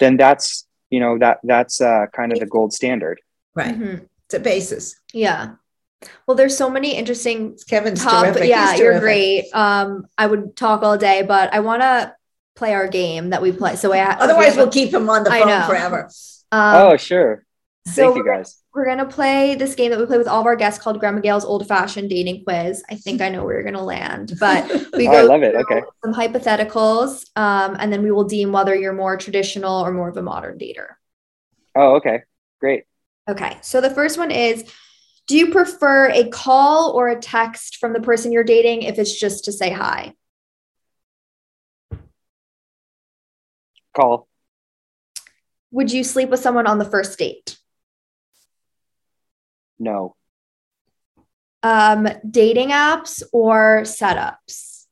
then 0.00 0.16
that's, 0.16 0.66
you 0.90 0.98
know, 1.00 1.18
that 1.18 1.38
that's 1.44 1.80
uh, 1.80 2.06
kind 2.12 2.32
of 2.32 2.40
the 2.40 2.46
gold 2.46 2.72
standard. 2.72 3.20
right. 3.54 3.78
Mhm. 3.78 4.06
It's 4.26 4.34
a 4.34 4.40
basis. 4.40 4.96
Yeah. 5.12 5.54
Well, 6.26 6.34
there's 6.36 6.56
so 6.56 6.68
many 6.70 6.96
interesting 6.96 7.56
Kevin's 7.68 8.02
top. 8.02 8.24
terrific. 8.24 8.48
Yeah, 8.48 8.70
He's 8.72 8.80
you're 8.80 8.92
terrific. 8.98 9.02
great. 9.02 9.44
Um, 9.54 10.06
I 10.18 10.26
would 10.26 10.56
talk 10.56 10.82
all 10.82 10.96
day, 10.98 11.22
but 11.22 11.52
I 11.54 11.60
want 11.60 11.82
to 11.82 12.14
play 12.56 12.72
our 12.74 12.88
game 12.88 13.30
that 13.30 13.40
we 13.42 13.52
play. 13.52 13.76
So 13.76 13.92
I 13.92 14.16
Otherwise, 14.18 14.56
we'll 14.56 14.70
keep 14.70 14.92
him 14.92 15.08
on 15.10 15.22
the 15.24 15.30
I 15.30 15.40
phone 15.40 15.48
know. 15.48 15.66
forever. 15.66 16.10
Um, 16.50 16.74
oh, 16.92 16.96
sure. 16.96 17.44
So 17.84 17.92
Thank 18.12 18.16
you 18.16 18.24
guys. 18.24 18.62
we're 18.74 18.84
gonna 18.86 19.06
play 19.06 19.54
this 19.56 19.74
game 19.74 19.90
that 19.90 19.98
we 19.98 20.06
play 20.06 20.18
with 20.18 20.28
all 20.28 20.40
of 20.40 20.46
our 20.46 20.54
guests 20.56 20.82
called 20.82 21.00
Grandma 21.00 21.20
Gail's 21.20 21.44
Old 21.44 21.66
Fashioned 21.66 22.08
Dating 22.08 22.44
Quiz. 22.44 22.82
I 22.88 22.94
think 22.94 23.20
I 23.20 23.28
know 23.28 23.44
where 23.44 23.54
you're 23.54 23.64
gonna 23.64 23.84
land, 23.84 24.34
but 24.38 24.64
we 24.96 25.08
Oh, 25.08 25.12
go 25.12 25.18
I 25.18 25.22
love 25.22 25.42
it. 25.42 25.54
Okay. 25.56 25.82
some 26.04 26.14
hypotheticals, 26.14 27.24
um, 27.36 27.76
and 27.80 27.92
then 27.92 28.02
we 28.02 28.10
will 28.12 28.24
deem 28.24 28.52
whether 28.52 28.74
you're 28.74 28.92
more 28.92 29.16
traditional 29.16 29.84
or 29.84 29.92
more 29.92 30.08
of 30.08 30.16
a 30.16 30.22
modern 30.22 30.58
dater. 30.58 30.86
Oh, 31.74 31.96
okay. 31.96 32.22
Great. 32.60 32.84
Okay, 33.28 33.56
so 33.62 33.80
the 33.80 33.90
first 33.90 34.16
one 34.18 34.30
is 34.30 34.64
Do 35.26 35.36
you 35.36 35.50
prefer 35.50 36.08
a 36.10 36.28
call 36.28 36.92
or 36.92 37.08
a 37.08 37.18
text 37.20 37.76
from 37.78 37.92
the 37.92 38.00
person 38.00 38.32
you're 38.32 38.44
dating 38.44 38.82
if 38.82 38.98
it's 38.98 39.18
just 39.18 39.44
to 39.46 39.52
say 39.52 39.70
hi? 39.70 40.14
Call. 43.94 44.28
Would 45.70 45.92
you 45.92 46.04
sleep 46.04 46.28
with 46.30 46.40
someone 46.40 46.66
on 46.66 46.78
the 46.78 46.84
first 46.84 47.18
date? 47.18 47.58
No. 49.82 50.14
Um, 51.64 52.06
dating 52.28 52.68
apps 52.68 53.20
or 53.32 53.82
setups? 53.82 54.86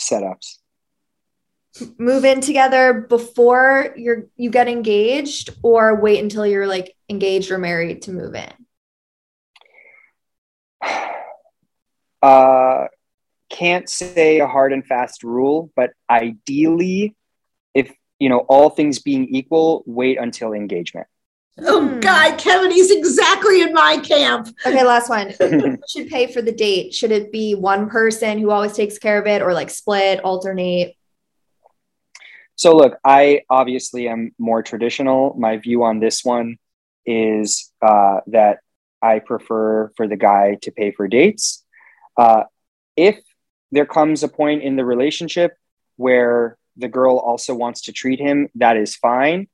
Setups. 0.00 0.58
Move 1.98 2.24
in 2.24 2.40
together 2.40 3.06
before 3.08 3.92
you're 3.96 4.26
you 4.36 4.50
get 4.50 4.68
engaged 4.68 5.50
or 5.62 6.00
wait 6.00 6.22
until 6.22 6.46
you're 6.46 6.68
like 6.68 6.94
engaged 7.08 7.50
or 7.50 7.58
married 7.58 8.02
to 8.02 8.12
move 8.12 8.34
in? 8.34 8.52
Uh, 12.20 12.88
can't 13.48 13.88
say 13.88 14.40
a 14.40 14.46
hard 14.48 14.72
and 14.72 14.84
fast 14.84 15.22
rule, 15.22 15.70
but 15.76 15.90
ideally, 16.10 17.14
if 17.74 17.94
you 18.18 18.28
know 18.28 18.38
all 18.48 18.70
things 18.70 18.98
being 18.98 19.28
equal, 19.28 19.84
wait 19.86 20.18
until 20.18 20.52
engagement. 20.52 21.06
Oh 21.62 21.88
Hmm. 21.88 22.00
God, 22.00 22.38
Kevin, 22.38 22.70
he's 22.70 22.90
exactly 22.90 23.62
in 23.62 23.72
my 23.72 23.98
camp. 23.98 24.48
Okay, 24.64 24.84
last 24.84 25.08
one. 25.08 25.30
Who 25.38 25.78
should 25.88 26.08
pay 26.08 26.32
for 26.32 26.40
the 26.42 26.52
date? 26.52 26.94
Should 26.94 27.10
it 27.10 27.32
be 27.32 27.54
one 27.54 27.88
person 27.88 28.38
who 28.38 28.50
always 28.50 28.74
takes 28.74 28.98
care 28.98 29.20
of 29.20 29.26
it 29.26 29.42
or 29.42 29.52
like 29.52 29.70
split, 29.70 30.20
alternate? 30.24 30.94
So, 32.56 32.76
look, 32.76 32.98
I 33.04 33.42
obviously 33.48 34.08
am 34.08 34.32
more 34.38 34.62
traditional. 34.62 35.34
My 35.38 35.58
view 35.58 35.84
on 35.84 36.00
this 36.00 36.24
one 36.24 36.58
is 37.06 37.72
uh, 37.80 38.20
that 38.28 38.58
I 39.00 39.20
prefer 39.20 39.92
for 39.96 40.08
the 40.08 40.16
guy 40.16 40.58
to 40.62 40.72
pay 40.72 40.90
for 40.90 41.06
dates. 41.06 41.64
Uh, 42.16 42.44
if 42.96 43.16
there 43.70 43.86
comes 43.86 44.22
a 44.22 44.28
point 44.28 44.62
in 44.62 44.74
the 44.76 44.84
relationship 44.84 45.56
where 45.96 46.56
the 46.76 46.88
girl 46.88 47.16
also 47.18 47.54
wants 47.54 47.82
to 47.82 47.92
treat 47.92 48.18
him, 48.18 48.48
that 48.56 48.76
is 48.76 48.96
fine. 48.96 49.48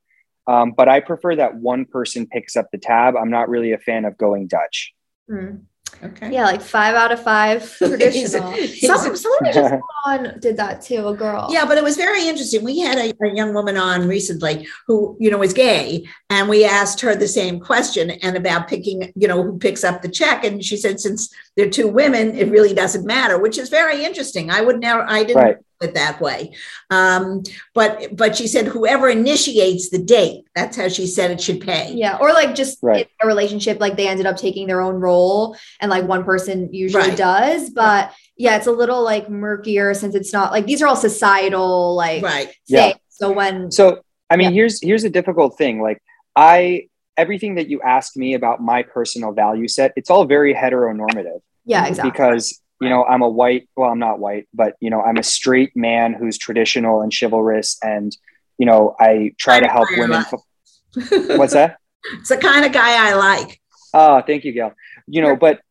Um, 0.47 0.73
but 0.75 0.87
I 0.87 0.99
prefer 0.99 1.35
that 1.37 1.55
one 1.55 1.85
person 1.85 2.27
picks 2.27 2.55
up 2.55 2.67
the 2.71 2.77
tab. 2.77 3.15
I'm 3.15 3.29
not 3.31 3.49
really 3.49 3.71
a 3.73 3.77
fan 3.77 4.05
of 4.05 4.17
going 4.17 4.47
Dutch. 4.47 4.93
Hmm. 5.27 5.55
Okay. 6.03 6.33
Yeah, 6.33 6.43
like 6.43 6.61
five 6.61 6.93
out 6.95 7.11
of 7.11 7.23
five 7.23 7.73
traditional. 7.77 8.51
he's 8.51 8.85
Some, 8.85 9.11
a- 9.11 9.15
someone 9.15 9.53
just 9.53 9.73
on 10.05 10.39
did 10.39 10.57
that 10.57 10.81
too, 10.81 11.07
a 11.07 11.15
girl. 11.15 11.47
Yeah, 11.49 11.65
but 11.65 11.77
it 11.77 11.83
was 11.83 11.95
very 11.95 12.27
interesting. 12.27 12.63
We 12.63 12.79
had 12.79 12.97
a, 12.97 13.13
a 13.23 13.33
young 13.33 13.53
woman 13.53 13.77
on 13.77 14.07
recently 14.07 14.67
who, 14.87 15.15
you 15.19 15.31
know, 15.31 15.41
is 15.41 15.53
gay, 15.53 16.05
and 16.29 16.49
we 16.49 16.65
asked 16.65 16.99
her 17.01 17.15
the 17.15 17.27
same 17.27 17.59
question 17.59 18.11
and 18.11 18.35
about 18.35 18.67
picking, 18.67 19.13
you 19.15 19.27
know, 19.27 19.41
who 19.41 19.57
picks 19.57 19.83
up 19.83 20.01
the 20.01 20.09
check, 20.09 20.43
and 20.43 20.63
she 20.63 20.75
said 20.75 20.99
since 20.99 21.33
they're 21.55 21.69
two 21.69 21.87
women, 21.87 22.35
it 22.35 22.49
really 22.51 22.73
doesn't 22.73 23.05
matter, 23.05 23.39
which 23.39 23.57
is 23.57 23.69
very 23.69 24.03
interesting. 24.03 24.49
I 24.51 24.61
would 24.61 24.79
never, 24.79 25.03
I 25.07 25.23
didn't 25.23 25.41
Right. 25.43 25.57
Put 25.79 25.89
it 25.89 25.95
that 25.95 26.21
way, 26.21 26.53
um, 26.89 27.43
but 27.73 28.15
but 28.15 28.35
she 28.35 28.47
said 28.47 28.65
whoever 28.67 29.09
initiates 29.09 29.89
the 29.89 29.97
date, 29.97 30.45
that's 30.55 30.77
how 30.77 30.87
she 30.87 31.07
said 31.07 31.31
it 31.31 31.41
should 31.41 31.61
pay. 31.61 31.91
Yeah, 31.93 32.17
or 32.17 32.33
like 32.33 32.55
just 32.55 32.79
Right. 32.81 33.05
in 33.07 33.11
a 33.23 33.27
relationship, 33.27 33.79
like 33.79 33.97
they 33.97 34.07
ended 34.07 34.25
up 34.25 34.37
taking 34.37 34.67
their 34.67 34.81
own 34.81 34.95
role 34.95 35.55
and 35.81 35.89
like 35.89 36.05
one 36.07 36.23
person 36.23 36.69
usually 36.73 37.09
Right. 37.09 37.17
does. 37.17 37.69
But 37.69 38.11
yeah, 38.37 38.55
it's 38.57 38.67
a 38.67 38.71
little 38.71 39.03
like 39.03 39.29
murkier 39.29 39.93
since 39.93 40.15
it's 40.15 40.31
not 40.33 40.51
like 40.51 40.65
these 40.65 40.81
are 40.81 40.87
all 40.87 40.95
societal 40.95 41.95
like 41.95 42.23
Right. 42.23 42.49
Yeah. 42.67 42.93
So 43.09 43.31
when 43.31 43.71
So, 43.71 44.01
I 44.29 44.35
mean, 44.37 44.49
Yeah. 44.49 44.55
here's 44.55 44.81
here's 44.81 45.03
a 45.03 45.09
difficult 45.09 45.57
thing. 45.57 45.81
Like, 45.81 46.01
I 46.35 46.87
everything 47.17 47.55
that 47.55 47.69
you 47.69 47.79
ask 47.81 48.17
me 48.17 48.33
about 48.33 48.61
my 48.61 48.83
personal 48.83 49.31
value 49.31 49.67
set, 49.69 49.93
it's 49.95 50.09
all 50.09 50.25
very 50.25 50.53
heteronormative. 50.53 51.39
yeah, 51.65 51.87
exactly. 51.87 52.11
because 52.11 52.61
you 52.81 52.89
know 52.89 53.03
i'm 53.05 53.21
a 53.21 53.29
white 53.29 53.69
well 53.75 53.89
i'm 53.89 53.99
not 53.99 54.19
white 54.19 54.47
but 54.53 54.75
you 54.81 54.89
know 54.89 55.01
i'm 55.01 55.17
a 55.17 55.23
straight 55.23 55.75
man 55.75 56.13
who's 56.13 56.37
traditional 56.37 57.01
and 57.01 57.13
chivalrous 57.17 57.77
and 57.81 58.15
you 58.57 58.65
know 58.65 58.95
i 58.99 59.33
try 59.37 59.59
to 59.59 59.67
help 59.67 59.87
women 59.97 60.23
f- 60.31 61.37
what's 61.37 61.53
that 61.53 61.77
It's 62.19 62.29
the 62.29 62.37
kind 62.37 62.63
of 62.65 62.71
guy 62.71 63.09
I 63.09 63.15
like. 63.15 63.59
Oh, 63.91 64.21
thank 64.21 64.43
you, 64.45 64.51
Gail. 64.51 64.73
You 65.07 65.23
know, 65.23 65.35
but 65.35 65.61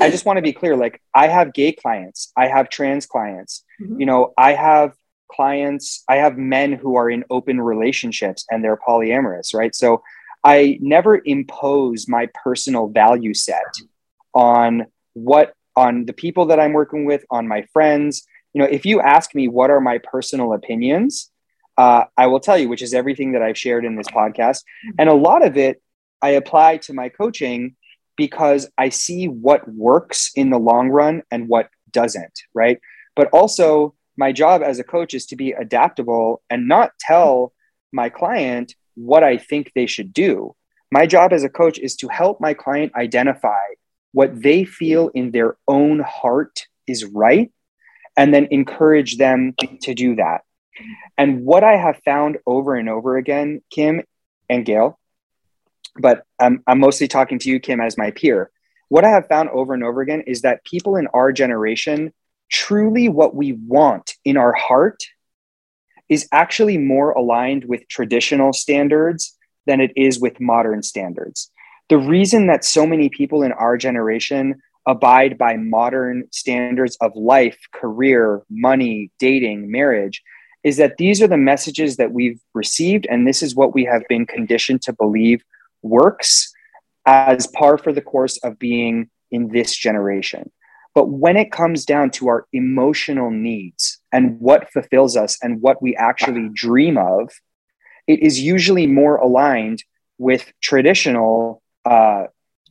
I 0.00 0.10
just 0.10 0.24
want 0.24 0.36
to 0.38 0.42
be 0.42 0.52
clear. 0.52 0.76
Like, 0.76 1.00
I 1.14 1.28
have 1.28 1.52
gay 1.52 1.70
clients, 1.72 2.32
I 2.36 2.48
have 2.48 2.68
trans 2.70 3.06
clients. 3.06 3.64
Mhm. 3.80 4.00
You 4.00 4.06
know, 4.06 4.32
I 4.36 4.54
have 4.54 4.94
clients, 5.30 6.02
I 6.08 6.16
have 6.16 6.36
men 6.36 6.72
who 6.72 6.96
are 6.96 7.08
in 7.08 7.22
open 7.30 7.60
relationships 7.60 8.44
and 8.50 8.64
they're 8.64 8.76
polyamorous, 8.76 9.54
right? 9.54 9.74
So 9.76 10.02
I 10.42 10.78
never 10.80 11.20
impose 11.24 12.08
my 12.08 12.28
personal 12.34 12.88
value 12.88 13.34
set 13.34 13.72
on 14.34 14.86
what 15.14 15.54
on 15.76 16.06
the 16.06 16.12
people 16.12 16.46
that 16.46 16.58
I'm 16.58 16.72
working 16.72 17.04
with, 17.04 17.24
on 17.30 17.46
my 17.46 17.62
friends. 17.72 18.26
You 18.54 18.62
know, 18.62 18.68
if 18.68 18.86
you 18.86 19.00
ask 19.00 19.34
me 19.34 19.48
what 19.48 19.70
are 19.70 19.80
my 19.80 19.98
personal 19.98 20.54
opinions, 20.54 21.30
uh, 21.76 22.04
I 22.16 22.26
will 22.26 22.40
tell 22.40 22.56
you, 22.56 22.68
which 22.68 22.82
is 22.82 22.94
everything 22.94 23.32
that 23.32 23.42
I've 23.42 23.58
shared 23.58 23.84
in 23.84 23.96
this 23.96 24.08
podcast. 24.08 24.62
And 24.98 25.08
a 25.08 25.14
lot 25.14 25.44
of 25.44 25.56
it 25.56 25.82
I 26.22 26.30
apply 26.30 26.78
to 26.78 26.94
my 26.94 27.10
coaching 27.10 27.76
because 28.16 28.68
I 28.78 28.88
see 28.88 29.28
what 29.28 29.68
works 29.68 30.30
in 30.34 30.48
the 30.48 30.58
long 30.58 30.88
run 30.88 31.22
and 31.30 31.48
what 31.48 31.68
doesn't, 31.90 32.40
right? 32.54 32.80
But 33.14 33.28
also, 33.28 33.94
my 34.16 34.32
job 34.32 34.62
as 34.62 34.78
a 34.78 34.84
coach 34.84 35.12
is 35.12 35.26
to 35.26 35.36
be 35.36 35.52
adaptable 35.52 36.42
and 36.48 36.66
not 36.66 36.92
tell 36.98 37.52
my 37.92 38.08
client 38.08 38.74
what 38.94 39.22
I 39.22 39.36
think 39.36 39.72
they 39.74 39.86
should 39.86 40.12
do. 40.12 40.56
My 40.90 41.06
job 41.06 41.32
as 41.34 41.44
a 41.44 41.50
coach 41.50 41.78
is 41.78 41.96
to 41.96 42.08
help 42.08 42.40
my 42.40 42.54
client 42.54 42.94
identify 42.94 43.64
what 44.16 44.42
they 44.42 44.64
feel 44.64 45.08
in 45.08 45.30
their 45.30 45.58
own 45.68 46.00
heart 46.00 46.66
is 46.86 47.04
right 47.04 47.52
and 48.16 48.32
then 48.32 48.48
encourage 48.50 49.18
them 49.18 49.54
to 49.82 49.92
do 49.92 50.14
that. 50.14 50.40
And 51.18 51.44
what 51.44 51.62
I 51.62 51.76
have 51.76 52.00
found 52.02 52.38
over 52.46 52.76
and 52.76 52.88
over 52.88 53.18
again, 53.18 53.60
Kim 53.70 54.04
and 54.48 54.64
Gail, 54.64 54.98
but 55.98 56.24
I'm, 56.40 56.62
I'm 56.66 56.80
mostly 56.80 57.08
talking 57.08 57.38
to 57.40 57.50
you, 57.50 57.60
Kim, 57.60 57.78
as 57.78 57.98
my 57.98 58.10
peer. 58.10 58.50
What 58.88 59.04
I 59.04 59.10
have 59.10 59.28
found 59.28 59.50
over 59.50 59.74
and 59.74 59.84
over 59.84 60.00
again 60.00 60.22
is 60.26 60.40
that 60.42 60.64
people 60.64 60.96
in 60.96 61.08
our 61.08 61.30
generation, 61.30 62.14
truly 62.50 63.10
what 63.10 63.34
we 63.34 63.52
want 63.52 64.14
in 64.24 64.38
our 64.38 64.54
heart 64.54 65.04
is 66.08 66.26
actually 66.32 66.78
more 66.78 67.10
aligned 67.10 67.66
with 67.66 67.86
traditional 67.88 68.54
standards 68.54 69.36
than 69.66 69.82
it 69.82 69.92
is 69.94 70.18
with 70.18 70.40
modern 70.40 70.82
standards. 70.82 71.50
The 71.88 71.98
reason 71.98 72.46
that 72.48 72.64
so 72.64 72.86
many 72.86 73.08
people 73.08 73.42
in 73.42 73.52
our 73.52 73.76
generation 73.76 74.60
abide 74.86 75.36
by 75.36 75.56
modern 75.56 76.24
standards 76.30 76.96
of 77.00 77.14
life, 77.14 77.58
career, 77.72 78.42
money, 78.50 79.10
dating, 79.18 79.70
marriage 79.70 80.22
is 80.64 80.76
that 80.78 80.96
these 80.96 81.22
are 81.22 81.28
the 81.28 81.36
messages 81.36 81.96
that 81.96 82.12
we've 82.12 82.40
received, 82.54 83.06
and 83.06 83.26
this 83.26 83.42
is 83.42 83.54
what 83.54 83.74
we 83.74 83.84
have 83.84 84.02
been 84.08 84.26
conditioned 84.26 84.82
to 84.82 84.92
believe 84.92 85.42
works 85.82 86.52
as 87.04 87.46
par 87.46 87.78
for 87.78 87.92
the 87.92 88.00
course 88.00 88.36
of 88.38 88.58
being 88.58 89.08
in 89.30 89.48
this 89.48 89.76
generation. 89.76 90.50
But 90.94 91.10
when 91.10 91.36
it 91.36 91.52
comes 91.52 91.84
down 91.84 92.10
to 92.12 92.28
our 92.28 92.46
emotional 92.52 93.30
needs 93.30 94.00
and 94.12 94.40
what 94.40 94.72
fulfills 94.72 95.16
us 95.16 95.38
and 95.42 95.60
what 95.60 95.82
we 95.82 95.94
actually 95.94 96.48
dream 96.52 96.96
of, 96.96 97.30
it 98.06 98.20
is 98.20 98.40
usually 98.40 98.86
more 98.86 99.16
aligned 99.16 99.84
with 100.18 100.52
traditional 100.62 101.62
uh, 101.86 102.24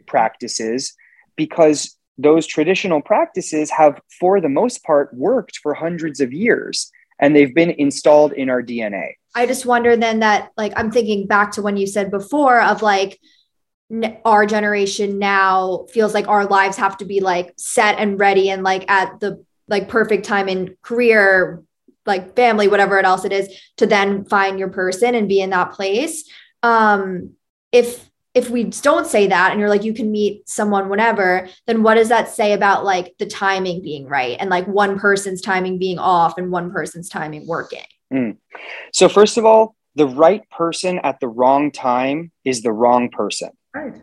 practices 0.05 0.93
because 1.36 1.97
those 2.18 2.45
traditional 2.45 3.01
practices 3.01 3.72
have, 3.72 3.99
for 4.20 4.39
the 4.39 4.49
most 4.49 4.84
part, 4.84 5.13
worked 5.13 5.57
for 5.57 5.74
hundreds 5.74 6.20
of 6.22 6.32
years 6.32 6.91
and 7.20 7.36
they've 7.36 7.55
been 7.55 7.72
installed 7.72 8.34
in 8.34 8.49
our 8.49 8.61
DNA. 8.61 9.13
I 9.34 9.45
just 9.45 9.66
wonder 9.66 9.95
then 9.95 10.20
that 10.20 10.51
like 10.57 10.74
I'm 10.76 10.91
thinking 10.91 11.28
back 11.28 11.53
to 11.53 11.61
when 11.61 11.78
you 11.78 11.88
said 11.88 12.11
before 12.11 12.61
of 12.61 12.82
like 12.82 13.20
n- 13.91 14.18
our 14.24 14.45
generation 14.45 15.20
now 15.20 15.86
feels 15.91 16.13
like 16.13 16.28
our 16.28 16.45
lives 16.45 16.78
have 16.78 16.97
to 16.97 17.05
be 17.05 17.20
like 17.20 17.53
set 17.57 17.97
and 17.97 18.20
ready 18.20 18.49
and 18.49 18.63
like 18.63 18.89
at 18.89 19.20
the 19.20 19.43
like 19.68 19.89
perfect 19.89 20.26
time 20.26 20.47
in 20.47 20.78
career 20.82 21.63
like 22.05 22.36
family 22.36 22.68
whatever 22.68 22.97
it 22.97 23.05
else 23.05 23.26
it 23.26 23.34
is 23.34 23.49
to 23.78 23.86
then 23.86 24.26
find 24.26 24.59
your 24.59 24.70
person 24.70 25.16
and 25.16 25.28
be 25.28 25.41
in 25.41 25.49
that 25.49 25.72
place 25.72 26.30
um 26.63 27.32
if 27.72 28.09
if 28.36 28.50
we 28.50 28.66
don't 28.66 29.08
say 29.08 29.28
that 29.28 29.52
and 29.52 29.60
you're 29.60 29.70
like 29.70 29.84
you 29.84 29.94
can 29.94 30.12
meet 30.12 30.48
someone 30.48 30.90
whenever 30.90 31.48
then 31.66 31.82
what 31.82 31.96
does 31.96 32.10
that 32.10 32.30
say 32.30 32.54
about 32.54 32.84
like 32.84 33.16
the 33.18 33.26
timing 33.26 33.82
being 33.82 34.08
right 34.08 34.38
and 34.40 34.50
like 34.50 34.68
one 34.68 35.00
person's 35.00 35.42
timing 35.42 35.80
being 35.80 35.98
off 35.98 36.38
and 36.38 36.52
one 36.52 36.72
person's 36.72 37.10
timing 37.10 37.48
working? 37.48 37.86
Hmm. 38.12 38.32
So, 38.94 39.10
first 39.10 39.38
of 39.38 39.46
all, 39.46 39.76
the 39.96 40.08
right 40.08 40.48
person 40.52 41.00
at 41.00 41.20
the 41.20 41.28
wrong 41.28 41.72
time 41.72 42.32
is 42.44 42.62
the 42.62 42.72
wrong 42.72 43.10
person, 43.10 43.50
right 43.74 43.94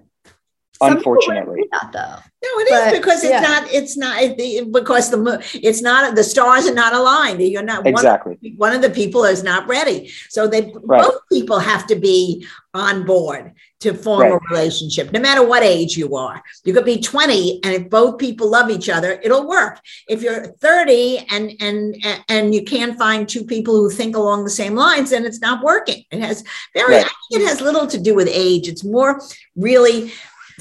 Some 0.78 0.88
wouldn't 0.88 0.98
unfortunately. 1.06 1.64
that 1.72 1.90
though 1.92 2.16
No, 2.42 2.48
it 2.60 2.64
is 2.64 2.92
But, 2.92 2.92
because 3.00 3.22
it's 3.22 3.30
yeah. 3.32 3.40
not. 3.40 3.72
It's 3.72 3.96
not 3.96 4.20
it- 4.22 4.72
because 4.72 5.10
the 5.10 5.40
it's 5.62 5.80
not 5.82 6.16
the 6.16 6.24
stars 6.24 6.66
are 6.66 6.74
not 6.74 6.92
aligned. 6.92 7.40
You're 7.40 7.62
not 7.62 7.84
one- 7.84 7.92
Exactly. 7.94 8.38
One, 8.56 8.72
of 8.74 8.82
the 8.82 8.90
people 8.90 9.24
is 9.24 9.42
not 9.44 9.68
ready, 9.68 10.10
so 10.28 10.48
they 10.48 10.72
Right. 10.82 11.02
both 11.04 11.18
people 11.30 11.58
have 11.60 11.86
to 11.88 11.94
be 11.94 12.44
on 12.74 13.04
board 13.04 13.52
to 13.80 13.92
form 13.94 14.32
a 14.32 14.38
relationship, 14.50 15.12
no 15.12 15.20
matter 15.20 15.42
what 15.46 15.62
age 15.62 15.96
you 15.96 16.16
are. 16.16 16.42
You 16.64 16.72
could 16.72 16.84
be 16.84 16.98
20, 17.00 17.60
and 17.62 17.74
if 17.74 17.90
both 17.90 18.18
people 18.18 18.48
love 18.48 18.70
each 18.70 18.88
other, 18.88 19.20
it'll 19.22 19.46
work. 19.46 19.78
If 20.08 20.22
you're 20.22 20.46
30 20.60 21.24
and 21.30 21.52
and 21.60 21.96
and 22.28 22.54
you 22.54 22.62
can't 22.64 22.98
find 22.98 23.28
two 23.28 23.44
people 23.44 23.74
who 23.76 23.88
think 23.90 24.16
along 24.16 24.42
the 24.44 24.50
same 24.62 24.74
lines, 24.74 25.10
then 25.10 25.24
it's 25.24 25.40
not 25.40 25.62
working. 25.62 26.02
It 26.10 26.20
has 26.20 26.42
very. 26.74 26.94
Right. 26.96 27.06
I 27.06 27.10
think 27.30 27.42
it 27.42 27.48
has 27.48 27.60
little 27.60 27.86
to 27.86 27.98
do 27.98 28.14
with 28.14 28.28
age. 28.30 28.66
It's 28.68 28.82
more 28.84 29.20
really 29.54 30.10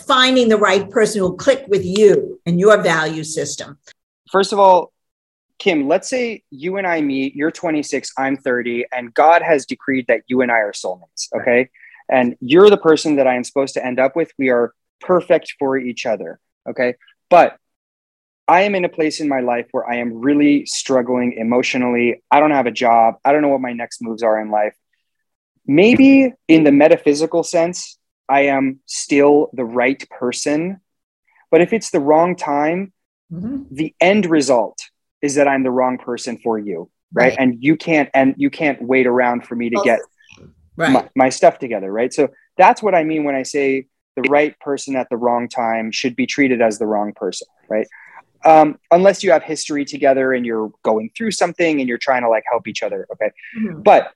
finding 0.08 0.50
the 0.50 0.58
right 0.58 0.90
person 0.90 1.20
who'll 1.20 1.36
click 1.36 1.66
with 1.68 1.86
you 1.86 2.40
and 2.46 2.60
your 2.60 2.82
value 2.82 3.24
system. 3.24 3.78
First 4.32 4.54
of 4.54 4.60
all, 4.60 4.92
Kim, 5.60 5.88
let's 5.88 6.10
say 6.10 6.44
you 6.50 6.78
and 6.78 6.88
I 6.88 7.02
meet, 7.02 7.36
you're 7.36 7.52
26, 7.52 8.14
I'm 8.18 8.36
30, 8.36 8.86
and 8.92 9.14
God 9.14 9.44
has 9.44 9.66
decreed 9.66 10.08
that 10.08 10.24
you 10.26 10.42
and 10.42 10.52
I 10.52 10.60
are 10.60 10.72
soulmates, 10.72 11.32
okay? 11.40 11.70
And 12.10 12.36
you're 12.40 12.70
the 12.70 12.78
person 12.78 13.18
that 13.18 13.28
I 13.28 13.36
am 13.36 13.44
supposed 13.44 13.76
to 13.76 13.86
end 13.86 14.00
up 14.00 14.16
with. 14.16 14.32
We 14.40 14.50
are 14.50 14.74
perfect 15.00 15.56
for 15.60 15.78
each 15.78 16.08
other, 16.08 16.40
okay? 16.68 16.96
But 17.30 17.58
I 18.48 18.64
am 18.64 18.74
in 18.74 18.86
a 18.86 18.90
place 18.90 19.22
in 19.22 19.30
my 19.30 19.42
life 19.42 19.68
where 19.72 19.90
I 19.90 19.98
am 19.98 20.20
really 20.20 20.66
struggling 20.66 21.34
emotionally. 21.34 22.24
I 22.32 22.40
don't 22.40 22.52
have 22.52 22.66
a 22.66 22.72
job. 22.72 23.16
I 23.24 23.32
don't 23.32 23.42
know 23.42 23.50
what 23.50 23.62
my 23.62 23.74
next 23.74 24.02
moves 24.02 24.24
are 24.24 24.42
in 24.42 24.50
life. 24.50 24.76
Maybe 25.68 26.34
in 26.48 26.64
the 26.64 26.72
metaphysical 26.72 27.44
sense, 27.44 27.98
I 28.32 28.42
am 28.44 28.80
still 28.86 29.50
the 29.54 29.66
right 29.66 30.02
person. 30.10 30.80
But 31.52 31.62
if 31.62 31.74
it's 31.74 31.90
the 31.92 32.00
wrong 32.00 32.36
time, 32.38 32.94
the 33.70 33.94
end 34.00 34.26
result 34.26 34.80
is 35.22 35.36
that 35.36 35.48
I'm 35.48 35.64
the 35.64 35.72
wrong 35.72 35.98
person 35.98 36.38
for 36.38 36.58
you, 36.58 36.90
right? 37.14 37.30
Right. 37.30 37.36
And 37.38 37.62
you 37.62 37.76
can't 37.76 38.10
and 38.14 38.34
you 38.38 38.50
can't 38.50 38.82
wait 38.82 39.06
around 39.06 39.46
for 39.46 39.56
me 39.56 39.70
to 39.70 39.78
get 39.84 40.00
Right. 40.78 40.94
my, 40.94 41.10
my 41.16 41.30
stuff 41.30 41.60
together, 41.60 41.92
right? 41.92 42.12
So 42.14 42.30
that's 42.58 42.82
what 42.82 42.96
I 42.96 43.04
mean 43.04 43.26
when 43.26 43.36
I 43.36 43.44
say 43.44 43.88
the 44.16 44.24
right 44.24 44.58
person 44.60 44.96
at 44.96 45.10
the 45.10 45.18
wrong 45.18 45.48
time 45.50 45.92
should 45.92 46.16
be 46.16 46.26
treated 46.26 46.62
as 46.62 46.80
the 46.80 46.88
wrong 46.88 47.14
person, 47.14 47.48
right? 47.70 47.88
Um, 48.44 48.80
unless 48.90 49.24
you 49.24 49.32
have 49.32 49.44
history 49.44 49.86
together 49.86 50.34
and 50.34 50.46
you're 50.46 50.72
going 50.84 51.12
through 51.16 51.32
something 51.32 51.80
and 51.80 51.88
you're 51.90 52.00
trying 52.00 52.24
to 52.24 52.30
like 52.30 52.46
help 52.50 52.68
each 52.68 52.82
other, 52.82 53.06
okay? 53.14 53.32
Mhm. 53.60 53.84
But 53.84 54.14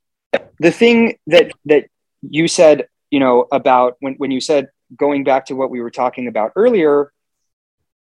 the 0.59 0.72
thing 0.72 1.18
that 1.28 1.51
that 1.66 1.84
you 2.22 2.47
said, 2.47 2.88
you 3.16 3.22
know, 3.22 3.47
about 3.49 3.95
when 4.01 4.16
when 4.16 4.30
you 4.30 4.41
said 4.41 4.68
going 4.93 5.24
back 5.24 5.45
to 5.45 5.55
what 5.55 5.70
we 5.70 5.80
were 5.80 5.89
talking 5.89 6.28
about 6.28 6.51
earlier, 6.57 7.13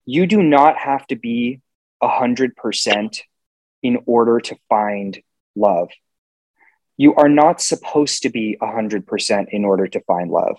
you 0.05 0.25
do 0.25 0.41
not 0.41 0.77
have 0.77 1.05
to 1.07 1.17
be 1.17 1.59
a 2.01 2.07
hundred 2.07 2.55
percent 2.55 3.21
in 3.81 3.97
order 4.05 4.39
to 4.39 4.55
find 4.69 5.21
love. 5.57 5.89
You 6.95 7.15
are 7.15 7.27
not 7.27 7.59
supposed 7.59 8.21
to 8.23 8.29
be 8.29 8.57
a 8.61 8.71
hundred 8.71 9.05
percent 9.05 9.49
in 9.51 9.65
order 9.65 9.87
to 9.87 9.99
find 10.07 10.31
love. 10.31 10.55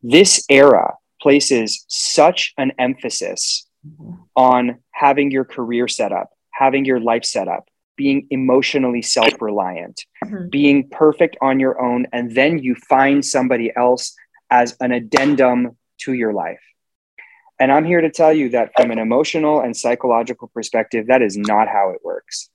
This 0.00 0.44
era 0.48 0.94
places 1.20 1.84
such 1.88 2.54
an 2.56 2.70
emphasis 2.78 3.66
on 4.36 4.78
having 4.92 5.32
your 5.32 5.44
career 5.44 5.88
set 5.88 6.12
up, 6.12 6.30
having 6.52 6.84
your 6.84 7.00
life 7.00 7.24
set 7.24 7.48
up, 7.48 7.66
being 7.96 8.26
emotionally 8.30 9.02
self 9.02 9.40
reliant, 9.40 10.04
Mhm. 10.24 10.50
being 10.50 10.88
perfect 10.88 11.36
on 11.40 11.60
your 11.60 11.80
own, 11.80 12.06
and 12.12 12.34
then 12.34 12.58
you 12.58 12.74
find 12.74 13.24
somebody 13.24 13.72
else 13.76 14.16
as 14.50 14.76
an 14.80 14.92
addendum 14.92 15.76
to 15.98 16.12
your 16.12 16.32
life. 16.32 16.60
And 17.58 17.70
I'm 17.70 17.84
here 17.84 18.00
to 18.00 18.10
tell 18.10 18.32
you 18.32 18.48
that 18.50 18.72
from 18.76 18.90
an 18.90 18.98
emotional 18.98 19.60
and 19.60 19.76
psychological 19.76 20.48
perspective, 20.48 21.06
that 21.06 21.22
is 21.22 21.36
not 21.36 21.68
how 21.68 21.90
it 21.90 22.00
works. 22.04 22.50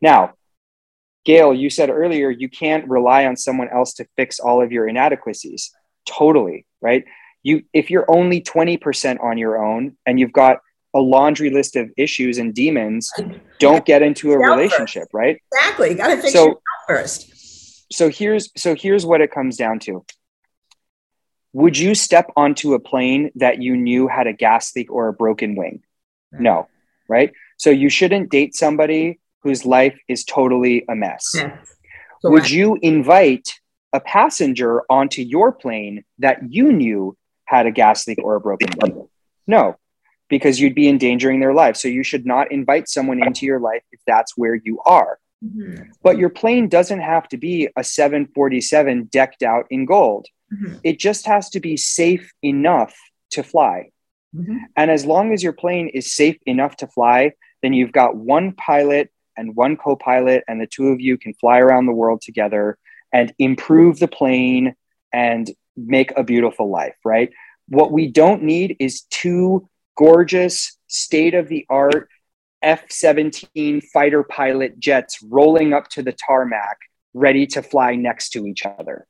Now, 0.00 0.34
Gail, 1.24 1.52
you 1.52 1.70
said 1.70 1.90
earlier 1.90 2.30
you 2.30 2.48
can't 2.48 2.88
rely 2.88 3.26
on 3.26 3.36
someone 3.36 3.68
else 3.68 3.94
to 3.94 4.06
fix 4.16 4.38
all 4.38 4.62
of 4.62 4.72
your 4.72 4.86
inadequacies. 4.86 5.74
Totally, 6.06 6.66
right? 6.80 7.04
You 7.42 7.62
if 7.72 7.90
you're 7.90 8.08
only 8.08 8.40
20% 8.40 9.20
on 9.20 9.36
your 9.36 9.62
own 9.62 9.96
and 10.06 10.18
you've 10.20 10.32
got 10.32 10.60
a 10.96 11.00
laundry 11.14 11.50
list 11.58 11.76
of 11.76 11.90
issues 11.96 12.38
and 12.38 12.54
demons, 12.62 13.12
don't 13.58 13.84
get 13.84 14.00
into 14.02 14.32
a 14.32 14.36
first. 14.36 14.50
relationship, 14.50 15.08
right? 15.12 15.36
Exactly. 15.52 15.90
You 15.90 15.94
got 16.02 16.08
to 16.14 16.16
fix 16.22 16.32
So- 16.32 16.60
first. 16.88 17.18
so 17.98 18.04
here's 18.18 18.44
so 18.62 18.74
here's 18.74 19.04
what 19.10 19.20
it 19.20 19.30
comes 19.38 19.54
down 19.64 19.78
to 19.86 20.04
Would 21.52 21.76
you 21.78 21.94
step 21.94 22.26
onto 22.36 22.74
a 22.74 22.80
plane 22.80 23.30
that 23.36 23.62
you 23.62 23.76
knew 23.76 24.08
had 24.08 24.26
a 24.26 24.32
gas 24.32 24.74
leak 24.76 24.88
or 24.96 25.08
a 25.08 25.12
broken 25.12 25.54
wing? 25.60 25.82
No, 26.32 26.68
right? 27.08 27.30
So 27.56 27.70
you 27.70 27.88
shouldn't 27.88 28.30
date 28.30 28.54
somebody 28.54 29.18
whose 29.42 29.64
life 29.64 29.96
is 30.08 30.24
totally 30.24 30.84
a 30.88 30.94
mess. 30.94 31.24
Yeah. 31.34 31.56
Would 32.24 32.50
you 32.50 32.78
invite 32.82 33.48
a 33.92 34.00
passenger 34.00 34.82
onto 34.90 35.22
your 35.22 35.52
plane 35.52 36.04
that 36.18 36.36
you 36.54 36.72
knew 36.72 37.16
had 37.46 37.64
a 37.66 37.70
gas 37.70 38.06
leak 38.06 38.18
or 38.22 38.34
a 38.36 38.40
broken 38.40 38.68
wing? 38.82 39.08
No, 39.46 39.76
because 40.28 40.60
you'd 40.60 40.74
be 40.74 40.88
endangering 40.88 41.40
their 41.40 41.54
life. 41.54 41.76
So 41.76 41.88
you 41.88 42.02
should 42.02 42.26
not 42.26 42.50
invite 42.50 42.88
someone 42.88 43.22
into 43.22 43.46
your 43.46 43.60
life 43.60 43.82
if 43.92 44.00
that's 44.06 44.36
where 44.36 44.54
you 44.54 44.80
are. 44.84 45.18
Mhm. 45.44 45.88
But 46.02 46.18
your 46.18 46.30
plane 46.30 46.68
doesn't 46.68 47.00
have 47.00 47.28
to 47.28 47.36
be 47.36 47.68
a 47.76 47.84
747 47.84 49.04
decked 49.04 49.42
out 49.42 49.66
in 49.70 49.84
gold. 49.84 50.26
Mhm. 50.52 50.80
It 50.82 50.98
just 50.98 51.26
has 51.26 51.50
to 51.50 51.60
be 51.60 51.76
safe 51.76 52.32
enough 52.42 52.96
to 53.30 53.42
fly. 53.42 53.90
Mhm. 54.34 54.60
And 54.76 54.90
as 54.90 55.04
long 55.04 55.32
as 55.32 55.42
your 55.42 55.52
plane 55.52 55.88
is 55.88 56.12
safe 56.12 56.38
enough 56.46 56.76
to 56.76 56.86
fly, 56.86 57.32
then 57.62 57.72
you've 57.72 57.92
got 57.92 58.16
one 58.16 58.52
pilot 58.52 59.10
and 59.36 59.54
one 59.54 59.76
co 59.76 59.96
pilot, 59.96 60.44
and 60.48 60.60
the 60.60 60.66
two 60.66 60.88
of 60.88 61.00
you 61.00 61.18
can 61.18 61.34
fly 61.34 61.58
around 61.58 61.86
the 61.86 61.92
world 61.92 62.22
together 62.22 62.78
and 63.12 63.32
improve 63.38 63.98
the 63.98 64.08
plane 64.08 64.74
and 65.12 65.50
make 65.76 66.10
a 66.16 66.24
beautiful 66.24 66.70
life, 66.70 66.96
right? 67.04 67.30
What 67.68 67.92
we 67.92 68.06
don't 68.10 68.42
need 68.42 68.76
is 68.78 69.02
two 69.02 69.68
gorgeous, 69.96 70.78
state 70.86 71.34
of 71.34 71.48
the 71.48 71.66
art 71.68 72.08
F 72.62 72.90
17 72.90 73.80
fighter 73.80 74.22
pilot 74.22 74.78
jets 74.78 75.22
rolling 75.22 75.72
up 75.72 75.88
to 75.90 76.02
the 76.02 76.12
tarmac, 76.12 76.78
ready 77.14 77.46
to 77.48 77.62
fly 77.62 77.94
next 77.94 78.30
to 78.30 78.46
each 78.46 78.64
other. 78.64 79.06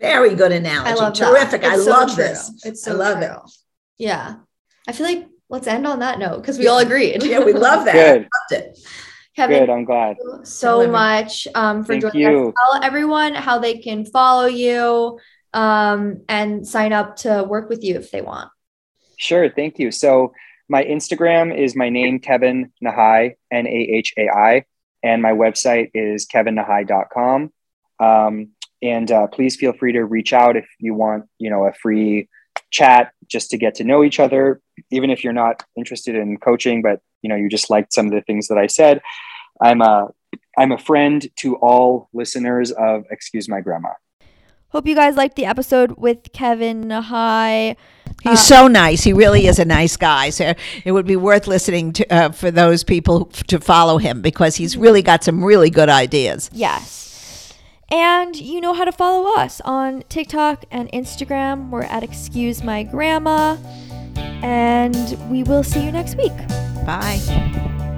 Very 0.00 0.34
good 0.34 0.52
analogy. 0.52 0.90
I 0.90 0.94
love 0.94 1.16
that. 1.16 1.30
Terrific. 1.30 1.64
I 1.64 1.76
so 1.78 1.90
love 1.90 2.14
true. 2.14 2.24
this. 2.24 2.50
It's 2.64 2.82
so 2.82 2.92
I 2.92 2.94
love 2.94 3.18
true. 3.18 3.26
it. 3.26 3.50
Yeah. 3.98 4.36
I 4.86 4.92
feel 4.92 5.06
like 5.06 5.26
let's 5.48 5.66
end 5.66 5.86
on 5.86 6.00
that 6.00 6.18
note 6.18 6.40
because 6.40 6.58
we 6.58 6.68
all 6.68 6.78
agreed. 6.78 7.22
Yeah, 7.22 7.40
we 7.40 7.52
love 7.52 7.84
that. 7.86 7.92
Good, 7.92 8.28
Loved 8.52 8.64
it. 8.64 8.78
Kevin, 9.34 9.60
good. 9.60 9.70
I'm 9.70 9.84
glad. 9.84 10.16
thank 10.18 10.38
you 10.38 10.44
so 10.44 10.88
much 10.90 11.46
um, 11.54 11.82
for 11.84 11.92
Thank 11.92 12.02
joining 12.02 12.20
you. 12.20 12.48
us. 12.48 12.54
Tell 12.56 12.82
everyone 12.82 13.34
how 13.34 13.58
they 13.58 13.78
can 13.78 14.04
follow 14.06 14.46
you 14.46 15.18
um, 15.52 16.22
and 16.28 16.66
sign 16.66 16.92
up 16.92 17.16
to 17.16 17.44
work 17.44 17.68
with 17.68 17.84
you 17.84 17.96
if 17.96 18.10
they 18.10 18.22
want. 18.22 18.50
Sure, 19.16 19.50
thank 19.50 19.78
you. 19.78 19.90
So 19.90 20.32
my 20.68 20.84
Instagram 20.84 21.56
is 21.56 21.76
my 21.76 21.88
name, 21.88 22.18
Kevin 22.18 22.72
Nahai, 22.84 23.36
N 23.50 23.66
A 23.66 23.70
H 23.70 24.14
A 24.18 24.28
I, 24.28 24.64
and 25.02 25.22
my 25.22 25.32
website 25.32 25.90
is 25.94 26.26
kevinnahai.com. 26.26 27.52
Um, 27.98 28.48
and 28.82 29.10
uh, 29.10 29.26
please 29.28 29.56
feel 29.56 29.72
free 29.72 29.92
to 29.92 30.04
reach 30.04 30.32
out 30.32 30.56
if 30.56 30.66
you 30.78 30.94
want, 30.94 31.24
you 31.38 31.50
know, 31.50 31.64
a 31.64 31.72
free 31.72 32.28
chat 32.70 33.12
just 33.26 33.50
to 33.50 33.58
get 33.58 33.76
to 33.76 33.84
know 33.84 34.04
each 34.04 34.20
other, 34.20 34.60
even 34.90 35.10
if 35.10 35.24
you're 35.24 35.32
not 35.32 35.62
interested 35.76 36.14
in 36.14 36.36
coaching, 36.38 36.82
but 36.82 37.00
you 37.22 37.28
know, 37.28 37.36
you 37.36 37.48
just 37.48 37.70
liked 37.70 37.92
some 37.92 38.06
of 38.06 38.12
the 38.12 38.20
things 38.22 38.48
that 38.48 38.58
I 38.58 38.66
said. 38.66 39.00
I'm 39.60 39.80
a 39.80 40.08
I'm 40.58 40.72
a 40.72 40.78
friend 40.78 41.26
to 41.36 41.56
all 41.56 42.08
listeners 42.12 42.72
of 42.72 43.04
Excuse 43.10 43.48
My 43.48 43.60
Grandma. 43.60 43.90
Hope 44.68 44.86
you 44.86 44.94
guys 44.94 45.16
liked 45.16 45.36
the 45.36 45.46
episode 45.46 45.92
with 45.92 46.32
Kevin 46.32 46.84
Nahai. 46.84 47.76
He's 48.22 48.40
Uh, 48.40 48.56
so 48.56 48.66
nice. 48.68 49.02
He 49.04 49.12
really 49.12 49.46
is 49.46 49.58
a 49.58 49.64
nice 49.64 49.96
guy. 49.96 50.30
So 50.30 50.54
it 50.84 50.92
would 50.92 51.06
be 51.06 51.16
worth 51.16 51.46
listening 51.46 51.92
to 51.94 52.12
uh, 52.12 52.30
for 52.30 52.50
those 52.50 52.82
people 52.84 53.26
to 53.46 53.60
follow 53.60 53.98
him 53.98 54.20
because 54.20 54.56
he's 54.56 54.76
really 54.76 55.02
got 55.02 55.22
some 55.22 55.44
really 55.44 55.70
good 55.70 55.88
ideas. 55.88 56.50
Yes. 56.52 57.52
And 57.88 58.34
you 58.34 58.60
know 58.60 58.72
how 58.74 58.84
to 58.84 58.90
follow 58.90 59.36
us 59.38 59.60
on 59.64 60.02
TikTok 60.08 60.64
and 60.72 60.90
Instagram. 60.90 61.70
We're 61.70 61.82
at 61.82 62.02
Excuse 62.02 62.64
My 62.64 62.82
Grandma. 62.82 63.56
And 64.42 65.16
we 65.30 65.44
will 65.44 65.62
see 65.62 65.84
you 65.84 65.92
next 65.92 66.16
week. 66.16 66.36
Bye. 66.84 67.95